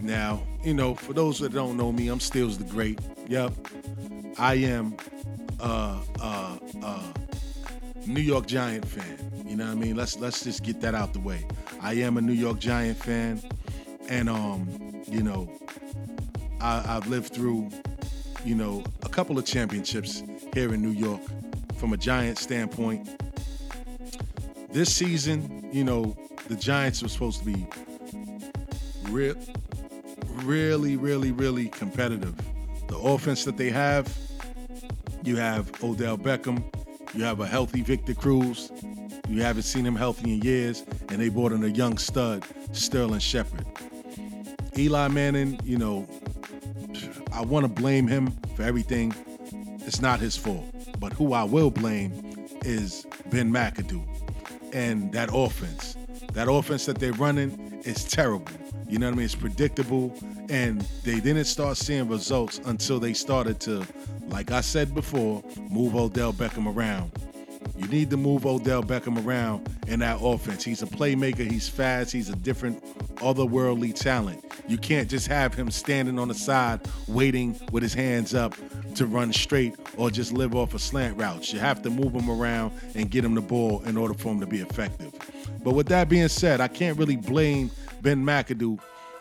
Now, 0.00 0.42
you 0.62 0.74
know, 0.74 0.94
for 0.94 1.12
those 1.12 1.38
that 1.38 1.52
don't 1.52 1.76
know 1.76 1.92
me, 1.92 2.08
I'm 2.08 2.20
Stills 2.20 2.58
the 2.58 2.64
Great. 2.64 3.00
Yep. 3.28 3.52
I 4.38 4.54
am 4.54 4.96
uh 5.60 6.00
uh 6.20 6.58
uh 6.82 7.12
New 8.06 8.20
York 8.20 8.46
Giant 8.46 8.86
fan. 8.86 9.18
You 9.46 9.56
know 9.56 9.66
what 9.66 9.72
I 9.72 9.74
mean? 9.74 9.96
Let's 9.96 10.18
let's 10.18 10.42
just 10.44 10.62
get 10.62 10.80
that 10.80 10.94
out 10.94 11.12
the 11.12 11.20
way. 11.20 11.46
I 11.80 11.94
am 11.94 12.16
a 12.16 12.20
New 12.20 12.32
York 12.32 12.58
Giant 12.58 12.98
fan, 12.98 13.42
and 14.08 14.28
um, 14.28 14.68
you 15.06 15.22
know, 15.22 15.50
I, 16.60 16.96
I've 16.96 17.06
lived 17.08 17.32
through, 17.32 17.70
you 18.44 18.54
know, 18.54 18.82
a 19.02 19.08
couple 19.08 19.38
of 19.38 19.44
championships 19.44 20.22
here 20.52 20.74
in 20.74 20.82
New 20.82 20.90
York. 20.90 21.20
From 21.76 21.92
a 21.92 21.96
Giant 21.96 22.38
standpoint, 22.38 23.08
this 24.70 24.94
season, 24.94 25.68
you 25.72 25.84
know, 25.84 26.16
the 26.48 26.56
Giants 26.56 27.02
were 27.02 27.08
supposed 27.08 27.40
to 27.40 27.44
be 27.44 27.66
Re- 29.10 29.34
really, 30.42 30.96
really, 30.96 31.30
really 31.30 31.68
competitive. 31.68 32.34
The 32.88 32.96
offense 32.96 33.44
that 33.44 33.56
they 33.56 33.70
have, 33.70 34.12
you 35.22 35.36
have 35.36 35.70
Odell 35.84 36.16
Beckham, 36.18 36.64
you 37.14 37.24
have 37.24 37.40
a 37.40 37.46
healthy 37.46 37.82
Victor 37.82 38.14
Cruz, 38.14 38.70
you 39.28 39.42
haven't 39.42 39.62
seen 39.62 39.86
him 39.86 39.96
healthy 39.96 40.34
in 40.34 40.42
years, 40.42 40.84
and 41.08 41.20
they 41.20 41.28
brought 41.28 41.52
in 41.52 41.62
a 41.64 41.68
young 41.68 41.98
stud, 41.98 42.44
Sterling 42.72 43.20
Shepard. 43.20 43.66
Eli 44.76 45.08
Manning, 45.08 45.58
you 45.64 45.78
know, 45.78 46.06
I 47.32 47.42
want 47.42 47.64
to 47.64 47.68
blame 47.68 48.06
him 48.06 48.30
for 48.56 48.62
everything. 48.62 49.14
It's 49.86 50.00
not 50.00 50.20
his 50.20 50.36
fault. 50.36 50.64
But 50.98 51.12
who 51.12 51.32
I 51.32 51.44
will 51.44 51.70
blame 51.70 52.12
is 52.64 53.06
Ben 53.30 53.52
McAdoo 53.52 54.02
and 54.72 55.12
that 55.12 55.30
offense. 55.32 55.96
That 56.32 56.50
offense 56.50 56.86
that 56.86 56.98
they're 56.98 57.12
running 57.12 57.80
is 57.84 58.04
terrible. 58.04 58.52
You 58.88 58.98
know 58.98 59.06
what 59.06 59.14
I 59.14 59.16
mean? 59.16 59.24
It's 59.24 59.34
predictable, 59.34 60.14
and 60.48 60.80
they 61.04 61.20
didn't 61.20 61.44
start 61.44 61.76
seeing 61.76 62.08
results 62.08 62.60
until 62.64 62.98
they 63.00 63.14
started 63.14 63.60
to, 63.60 63.86
like 64.28 64.50
I 64.50 64.60
said 64.60 64.94
before, 64.94 65.42
move 65.70 65.94
Odell 65.94 66.32
Beckham 66.32 66.74
around. 66.74 67.12
You 67.76 67.88
need 67.88 68.10
to 68.10 68.16
move 68.16 68.46
Odell 68.46 68.82
Beckham 68.82 69.24
around 69.26 69.68
in 69.88 70.00
that 70.00 70.18
offense. 70.22 70.62
He's 70.62 70.82
a 70.82 70.86
playmaker, 70.86 71.50
he's 71.50 71.68
fast, 71.68 72.12
he's 72.12 72.28
a 72.28 72.36
different, 72.36 72.84
otherworldly 73.16 73.94
talent. 73.94 74.44
You 74.68 74.78
can't 74.78 75.10
just 75.10 75.26
have 75.26 75.54
him 75.54 75.70
standing 75.70 76.18
on 76.18 76.28
the 76.28 76.34
side 76.34 76.80
waiting 77.08 77.58
with 77.72 77.82
his 77.82 77.94
hands 77.94 78.34
up 78.34 78.54
to 78.94 79.06
run 79.06 79.32
straight 79.32 79.74
or 79.96 80.10
just 80.10 80.32
live 80.32 80.54
off 80.54 80.74
of 80.74 80.80
slant 80.80 81.16
routes. 81.18 81.52
You 81.52 81.58
have 81.58 81.82
to 81.82 81.90
move 81.90 82.12
him 82.14 82.30
around 82.30 82.72
and 82.94 83.10
get 83.10 83.24
him 83.24 83.34
the 83.34 83.40
ball 83.40 83.82
in 83.84 83.96
order 83.96 84.14
for 84.14 84.28
him 84.28 84.40
to 84.40 84.46
be 84.46 84.60
effective. 84.60 85.12
But 85.62 85.74
with 85.74 85.88
that 85.88 86.08
being 86.08 86.28
said, 86.28 86.60
I 86.60 86.68
can't 86.68 86.96
really 86.98 87.16
blame 87.16 87.70
Ben 88.02 88.24
McAdoo 88.24 88.78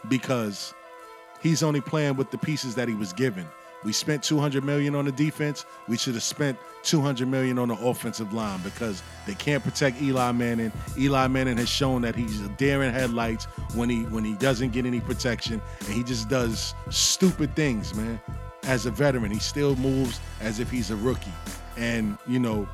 because 0.10 0.74
he's 1.42 1.64
only 1.64 1.82
playing 1.82 2.18
with 2.18 2.30
the 2.30 2.38
pieces 2.38 2.76
that 2.76 2.88
he 2.88 2.94
was 2.94 3.14
given. 3.14 3.46
We 3.84 3.92
spent 3.92 4.24
200 4.24 4.64
million 4.64 4.96
on 4.96 5.06
the 5.06 5.12
defense. 5.12 5.66
We 5.88 5.98
should 5.98 6.14
have 6.14 6.24
spent 6.24 6.58
200 6.84 7.28
million 7.28 7.60
on 7.60 7.70
the 7.70 7.76
offensive 7.76 8.34
line 8.34 8.62
because 8.62 9.04
they 9.26 9.36
can't 9.36 9.64
protect 9.64 10.02
Eli 10.02 10.32
Manning. 10.32 10.72
Eli 10.98 11.28
Manning 11.28 11.58
has 11.58 11.70
shown 11.70 12.02
that 12.04 12.16
he's 12.16 12.42
a 12.42 12.50
headlights 12.92 13.46
when 13.76 13.90
he 13.90 14.04
when 14.04 14.24
he 14.24 14.34
doesn't 14.36 14.72
get 14.72 14.86
any 14.86 15.00
protection 15.00 15.62
and 15.80 15.90
he 15.90 16.04
just 16.04 16.30
does 16.30 16.74
stupid 16.90 17.56
things, 17.56 17.94
man. 17.96 18.20
As 18.64 18.86
a 18.86 18.92
veteran, 18.92 19.32
he 19.32 19.40
still 19.40 19.76
moves 19.76 20.20
as 20.40 20.60
if 20.60 20.72
he's 20.72 20.90
a 20.90 20.96
rookie. 20.96 21.34
And, 21.76 22.18
you 22.28 22.40
know, 22.40 22.68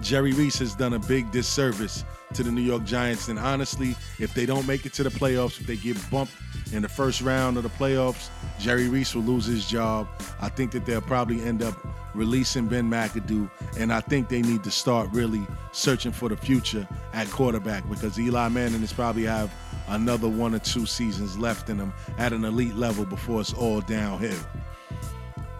Jerry 0.00 0.32
Reese 0.32 0.58
has 0.58 0.74
done 0.74 0.94
a 0.94 0.98
big 0.98 1.30
disservice 1.30 2.04
to 2.34 2.42
the 2.42 2.50
New 2.50 2.60
York 2.62 2.84
Giants. 2.84 3.28
And 3.28 3.38
honestly, 3.38 3.96
if 4.18 4.34
they 4.34 4.46
don't 4.46 4.66
make 4.66 4.86
it 4.86 4.92
to 4.94 5.02
the 5.02 5.10
playoffs, 5.10 5.60
if 5.60 5.66
they 5.66 5.76
get 5.76 5.98
bumped 6.10 6.32
in 6.72 6.82
the 6.82 6.88
first 6.88 7.20
round 7.22 7.56
of 7.56 7.62
the 7.62 7.68
playoffs, 7.70 8.28
Jerry 8.58 8.88
Reese 8.88 9.14
will 9.14 9.22
lose 9.22 9.46
his 9.46 9.66
job. 9.66 10.08
I 10.40 10.48
think 10.48 10.72
that 10.72 10.86
they'll 10.86 11.00
probably 11.00 11.42
end 11.42 11.62
up 11.62 11.74
releasing 12.14 12.66
Ben 12.66 12.90
McAdoo. 12.90 13.50
And 13.78 13.92
I 13.92 14.00
think 14.00 14.28
they 14.28 14.42
need 14.42 14.64
to 14.64 14.70
start 14.70 15.08
really 15.12 15.46
searching 15.72 16.12
for 16.12 16.28
the 16.28 16.36
future 16.36 16.86
at 17.12 17.30
quarterback 17.30 17.88
because 17.88 18.18
Eli 18.18 18.48
Manning 18.48 18.82
is 18.82 18.92
probably 18.92 19.24
have 19.24 19.52
another 19.88 20.28
one 20.28 20.54
or 20.54 20.58
two 20.58 20.86
seasons 20.86 21.38
left 21.38 21.68
in 21.70 21.78
him 21.78 21.92
at 22.18 22.32
an 22.32 22.44
elite 22.44 22.74
level 22.74 23.04
before 23.04 23.40
it's 23.40 23.52
all 23.52 23.80
downhill. 23.82 24.38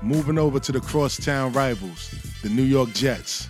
Moving 0.02 0.38
over 0.38 0.60
to 0.60 0.72
the 0.72 0.80
crosstown 0.80 1.52
rivals, 1.52 2.10
the 2.42 2.48
New 2.48 2.62
York 2.62 2.92
Jets. 2.92 3.48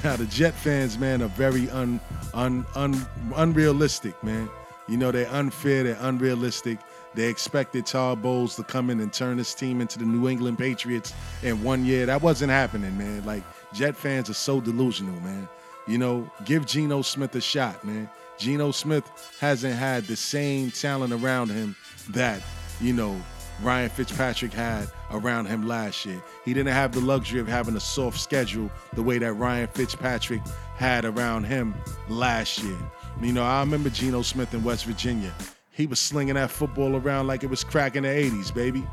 Now 0.04 0.16
the 0.16 0.24
Jet 0.26 0.54
fans, 0.54 0.98
man, 0.98 1.20
are 1.20 1.28
very 1.28 1.68
un, 1.68 2.00
un, 2.32 2.64
un, 2.74 3.06
unrealistic, 3.36 4.22
man. 4.24 4.48
You 4.88 4.96
know, 4.96 5.10
they're 5.10 5.28
unfair, 5.28 5.82
they're 5.82 5.98
unrealistic. 6.00 6.78
They 7.14 7.28
expected 7.28 7.84
Todd 7.84 8.22
Bowles 8.22 8.56
to 8.56 8.62
come 8.62 8.88
in 8.88 9.00
and 9.00 9.12
turn 9.12 9.36
this 9.36 9.54
team 9.54 9.82
into 9.82 9.98
the 9.98 10.06
New 10.06 10.26
England 10.26 10.56
Patriots 10.56 11.12
in 11.42 11.62
one 11.62 11.84
year. 11.84 12.06
That 12.06 12.22
wasn't 12.22 12.50
happening, 12.50 12.96
man. 12.96 13.26
Like, 13.26 13.42
Jet 13.74 13.94
fans 13.94 14.30
are 14.30 14.34
so 14.34 14.60
delusional, 14.60 15.20
man. 15.20 15.46
You 15.86 15.98
know, 15.98 16.30
give 16.46 16.64
Geno 16.64 17.02
Smith 17.02 17.34
a 17.34 17.40
shot, 17.40 17.84
man. 17.84 18.08
Geno 18.38 18.70
Smith 18.70 19.04
hasn't 19.38 19.74
had 19.74 20.04
the 20.04 20.16
same 20.16 20.70
talent 20.70 21.12
around 21.12 21.50
him 21.50 21.76
that, 22.10 22.40
you 22.80 22.94
know, 22.94 23.20
Ryan 23.62 23.90
Fitzpatrick 23.90 24.54
had 24.54 24.90
around 25.10 25.46
him 25.46 25.66
last 25.66 26.04
year. 26.06 26.22
He 26.44 26.54
didn't 26.54 26.72
have 26.72 26.92
the 26.92 27.00
luxury 27.00 27.40
of 27.40 27.48
having 27.48 27.76
a 27.76 27.80
soft 27.80 28.20
schedule 28.20 28.70
the 28.94 29.02
way 29.02 29.18
that 29.18 29.32
Ryan 29.34 29.68
Fitzpatrick 29.68 30.42
had 30.76 31.04
around 31.04 31.44
him 31.44 31.74
last 32.08 32.62
year. 32.62 32.78
You 33.20 33.32
know, 33.32 33.44
I 33.44 33.60
remember 33.60 33.90
Geno 33.90 34.22
Smith 34.22 34.54
in 34.54 34.62
West 34.62 34.84
Virginia. 34.84 35.32
He 35.72 35.86
was 35.86 35.98
slinging 35.98 36.34
that 36.34 36.50
football 36.50 36.96
around 36.96 37.26
like 37.26 37.42
it 37.42 37.50
was 37.50 37.64
crack 37.64 37.96
in 37.96 38.02
the 38.02 38.08
80s, 38.08 38.52
baby. 38.52 38.86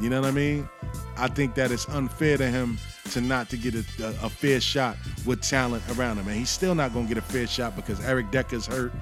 You 0.00 0.08
know 0.08 0.20
what 0.20 0.28
I 0.28 0.32
mean? 0.32 0.68
I 1.16 1.28
think 1.28 1.54
that 1.56 1.70
it's 1.70 1.88
unfair 1.88 2.36
to 2.38 2.46
him 2.46 2.78
to 3.10 3.20
not 3.20 3.50
to 3.50 3.56
get 3.56 3.74
a, 3.74 3.84
a, 4.02 4.08
a 4.26 4.30
fair 4.30 4.60
shot 4.60 4.96
with 5.26 5.42
talent 5.42 5.82
around 5.98 6.18
him. 6.18 6.28
And 6.28 6.36
he's 6.36 6.50
still 6.50 6.74
not 6.74 6.92
going 6.92 7.06
to 7.06 7.14
get 7.14 7.22
a 7.22 7.26
fair 7.26 7.46
shot 7.46 7.76
because 7.76 8.00
Eric 8.04 8.30
Decker's 8.30 8.66
hurt. 8.66 8.92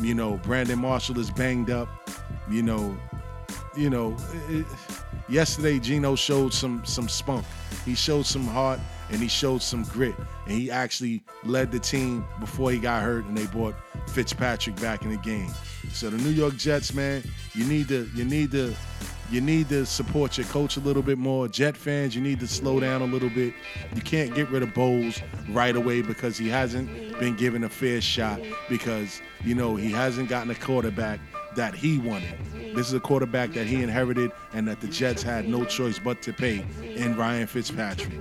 You 0.00 0.14
know, 0.14 0.36
Brandon 0.38 0.78
Marshall 0.78 1.18
is 1.18 1.30
banged 1.30 1.70
up. 1.70 1.88
You 2.50 2.62
know, 2.62 2.96
you 3.76 3.90
know, 3.90 4.16
it, 4.48 4.66
yesterday 5.28 5.78
Geno 5.78 6.16
showed 6.16 6.52
some 6.52 6.84
some 6.84 7.08
spunk. 7.08 7.44
He 7.84 7.94
showed 7.94 8.26
some 8.26 8.46
heart 8.46 8.80
and 9.10 9.20
he 9.20 9.28
showed 9.28 9.62
some 9.62 9.84
grit. 9.84 10.14
And 10.46 10.56
he 10.58 10.70
actually 10.70 11.22
led 11.44 11.70
the 11.72 11.78
team 11.78 12.24
before 12.40 12.70
he 12.70 12.78
got 12.78 13.02
hurt 13.02 13.24
and 13.26 13.36
they 13.36 13.46
brought 13.46 13.74
Fitzpatrick 14.08 14.80
back 14.80 15.04
in 15.04 15.10
the 15.10 15.18
game. 15.18 15.50
So 15.92 16.10
the 16.10 16.18
New 16.18 16.30
York 16.30 16.56
Jets, 16.56 16.94
man, 16.94 17.22
you 17.54 17.64
need 17.64 17.88
to 17.88 18.08
you 18.14 18.24
need 18.24 18.50
to 18.52 18.74
you 19.30 19.40
need 19.40 19.68
to 19.70 19.86
support 19.86 20.36
your 20.36 20.46
coach 20.48 20.76
a 20.76 20.80
little 20.80 21.02
bit 21.02 21.18
more. 21.18 21.48
Jet 21.48 21.76
fans, 21.76 22.14
you 22.14 22.20
need 22.20 22.40
to 22.40 22.46
slow 22.46 22.78
down 22.78 23.02
a 23.02 23.06
little 23.06 23.30
bit. 23.30 23.54
You 23.94 24.02
can't 24.02 24.34
get 24.34 24.50
rid 24.50 24.62
of 24.62 24.74
Bowles 24.74 25.20
right 25.50 25.74
away 25.74 26.02
because 26.02 26.36
he 26.36 26.48
hasn't 26.48 27.18
been 27.18 27.34
given 27.34 27.64
a 27.64 27.68
fair 27.68 28.00
shot 28.00 28.40
because, 28.68 29.22
you 29.42 29.54
know, 29.54 29.76
he 29.76 29.90
hasn't 29.90 30.28
gotten 30.28 30.50
a 30.50 30.54
quarterback 30.54 31.20
that 31.56 31.74
he 31.74 31.98
wanted. 31.98 32.34
This 32.74 32.88
is 32.88 32.94
a 32.94 33.00
quarterback 33.00 33.52
that 33.52 33.66
he 33.66 33.82
inherited 33.82 34.32
and 34.52 34.66
that 34.66 34.80
the 34.80 34.88
Jets 34.88 35.22
had 35.22 35.48
no 35.48 35.64
choice 35.64 36.00
but 36.00 36.20
to 36.22 36.32
pay 36.32 36.66
in 36.82 37.16
Ryan 37.16 37.46
Fitzpatrick. 37.46 38.12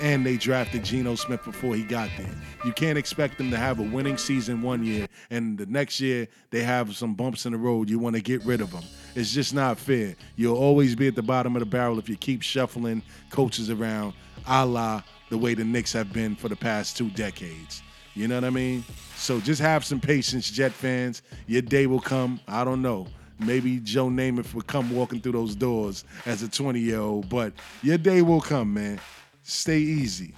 And 0.00 0.26
they 0.26 0.36
drafted 0.36 0.84
Geno 0.84 1.14
Smith 1.14 1.42
before 1.44 1.74
he 1.74 1.82
got 1.82 2.10
there. 2.18 2.30
You 2.64 2.72
can't 2.72 2.98
expect 2.98 3.38
them 3.38 3.50
to 3.50 3.56
have 3.56 3.78
a 3.78 3.82
winning 3.82 4.18
season 4.18 4.60
one 4.60 4.84
year 4.84 5.06
and 5.30 5.56
the 5.56 5.64
next 5.64 5.98
year 5.98 6.28
they 6.50 6.62
have 6.62 6.94
some 6.94 7.14
bumps 7.14 7.46
in 7.46 7.52
the 7.52 7.58
road. 7.58 7.88
You 7.88 7.98
want 7.98 8.14
to 8.16 8.22
get 8.22 8.44
rid 8.44 8.60
of 8.60 8.70
them. 8.70 8.84
It's 9.14 9.32
just 9.32 9.54
not 9.54 9.78
fair. 9.78 10.14
You'll 10.36 10.58
always 10.58 10.94
be 10.94 11.08
at 11.08 11.14
the 11.14 11.22
bottom 11.22 11.56
of 11.56 11.60
the 11.60 11.66
barrel 11.66 11.98
if 11.98 12.08
you 12.08 12.16
keep 12.16 12.42
shuffling 12.42 13.02
coaches 13.30 13.70
around, 13.70 14.12
a 14.46 14.66
la 14.66 15.02
the 15.30 15.38
way 15.38 15.54
the 15.54 15.64
Knicks 15.64 15.94
have 15.94 16.12
been 16.12 16.36
for 16.36 16.50
the 16.50 16.56
past 16.56 16.98
two 16.98 17.08
decades. 17.10 17.82
You 18.14 18.28
know 18.28 18.34
what 18.34 18.44
I 18.44 18.50
mean? 18.50 18.84
So 19.16 19.40
just 19.40 19.62
have 19.62 19.86
some 19.86 20.00
patience, 20.00 20.50
Jet 20.50 20.72
fans. 20.72 21.22
Your 21.46 21.62
day 21.62 21.86
will 21.86 22.00
come. 22.00 22.40
I 22.46 22.62
don't 22.62 22.82
know. 22.82 23.06
Maybe 23.38 23.78
Joe 23.78 24.08
Namath 24.08 24.54
would 24.54 24.66
come 24.66 24.94
walking 24.94 25.20
through 25.20 25.32
those 25.32 25.54
doors 25.54 26.04
as 26.26 26.42
a 26.42 26.48
20 26.48 26.80
year 26.80 27.00
old, 27.00 27.28
but 27.28 27.52
your 27.82 27.98
day 27.98 28.22
will 28.22 28.40
come, 28.40 28.74
man. 28.74 29.00
Stay 29.42 29.78
easy. 29.78 30.34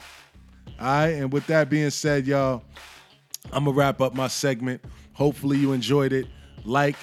All 0.80 0.86
right. 0.86 1.08
And 1.08 1.32
with 1.32 1.46
that 1.48 1.68
being 1.70 1.90
said, 1.90 2.26
y'all, 2.26 2.62
I'm 3.52 3.64
to 3.64 3.70
wrap 3.70 4.00
up 4.00 4.14
my 4.14 4.28
segment. 4.28 4.82
Hopefully 5.12 5.58
you 5.58 5.72
enjoyed 5.72 6.12
it. 6.12 6.26
Like, 6.64 6.96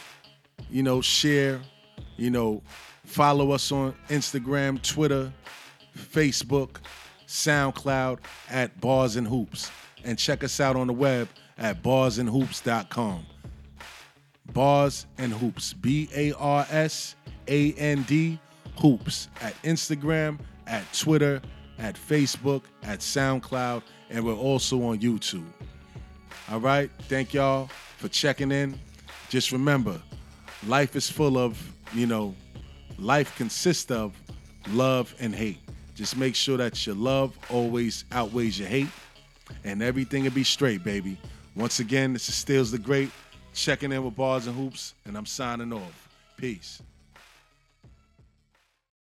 you 0.70 0.84
know, 0.84 1.02
share, 1.02 1.62
you 2.18 2.30
know, 2.30 2.64
follow 3.06 3.52
us 3.52 3.72
on 3.72 3.94
Instagram, 4.10 4.82
Twitter, 4.82 5.32
Facebook, 5.96 6.78
SoundCloud 7.28 8.20
at 8.50 8.80
Bars 8.82 9.16
and 9.16 9.28
Hoops. 9.28 9.72
And 10.04 10.18
check 10.18 10.44
us 10.44 10.60
out 10.60 10.76
on 10.76 10.88
the 10.88 10.94
web 10.94 11.30
at 11.58 11.84
barsandhoops.com. 11.84 13.26
Bars 14.54 15.06
and 15.18 15.34
Hoops, 15.34 15.74
B 15.74 16.10
A 16.16 16.34
R 16.34 16.66
S 16.70 17.16
A 17.48 17.74
N 17.74 18.04
D 18.04 18.40
Hoops 18.80 19.28
at 19.42 19.54
Instagram, 19.64 20.40
at 20.68 20.84
Twitter, 20.94 21.42
at 21.80 21.96
Facebook, 21.96 22.64
at 22.84 23.00
SoundCloud, 23.00 23.84
and 24.10 24.26
we're 24.26 24.36
also 24.36 24.84
on 24.84 25.00
YouTube. 25.00 25.46
All 26.50 26.60
right, 26.60 26.90
thank 27.04 27.34
y'all 27.34 27.70
for 27.98 28.08
checking 28.08 28.52
in. 28.52 28.78
Just 29.30 29.52
remember, 29.52 30.02
life 30.68 30.96
is 30.96 31.10
full 31.10 31.38
of, 31.38 31.58
you 31.94 32.06
know, 32.06 32.36
life 32.98 33.36
consists 33.38 33.90
of 33.90 34.14
love 34.70 35.14
and 35.20 35.34
hate. 35.34 35.60
Just 35.96 36.18
make 36.18 36.36
sure 36.36 36.58
that 36.58 36.86
your 36.86 36.96
love 36.96 37.38
always 37.50 38.06
outweighs 38.12 38.60
your 38.60 38.68
hate, 38.68 38.90
and 39.64 39.82
everything 39.82 40.24
will 40.24 40.32
be 40.32 40.44
straight, 40.44 40.84
baby. 40.84 41.18
Once 41.56 41.80
again, 41.80 42.14
this 42.14 42.30
is 42.30 42.36
Stills 42.36 42.72
the 42.72 42.78
Great, 42.78 43.12
checking 43.54 43.92
in 43.92 44.04
with 44.04 44.16
Bars 44.16 44.48
and 44.48 44.56
Hoops, 44.56 44.94
and 45.06 45.18
I'm 45.18 45.26
signing 45.26 45.74
off. 45.74 46.10
Peace. 46.38 46.82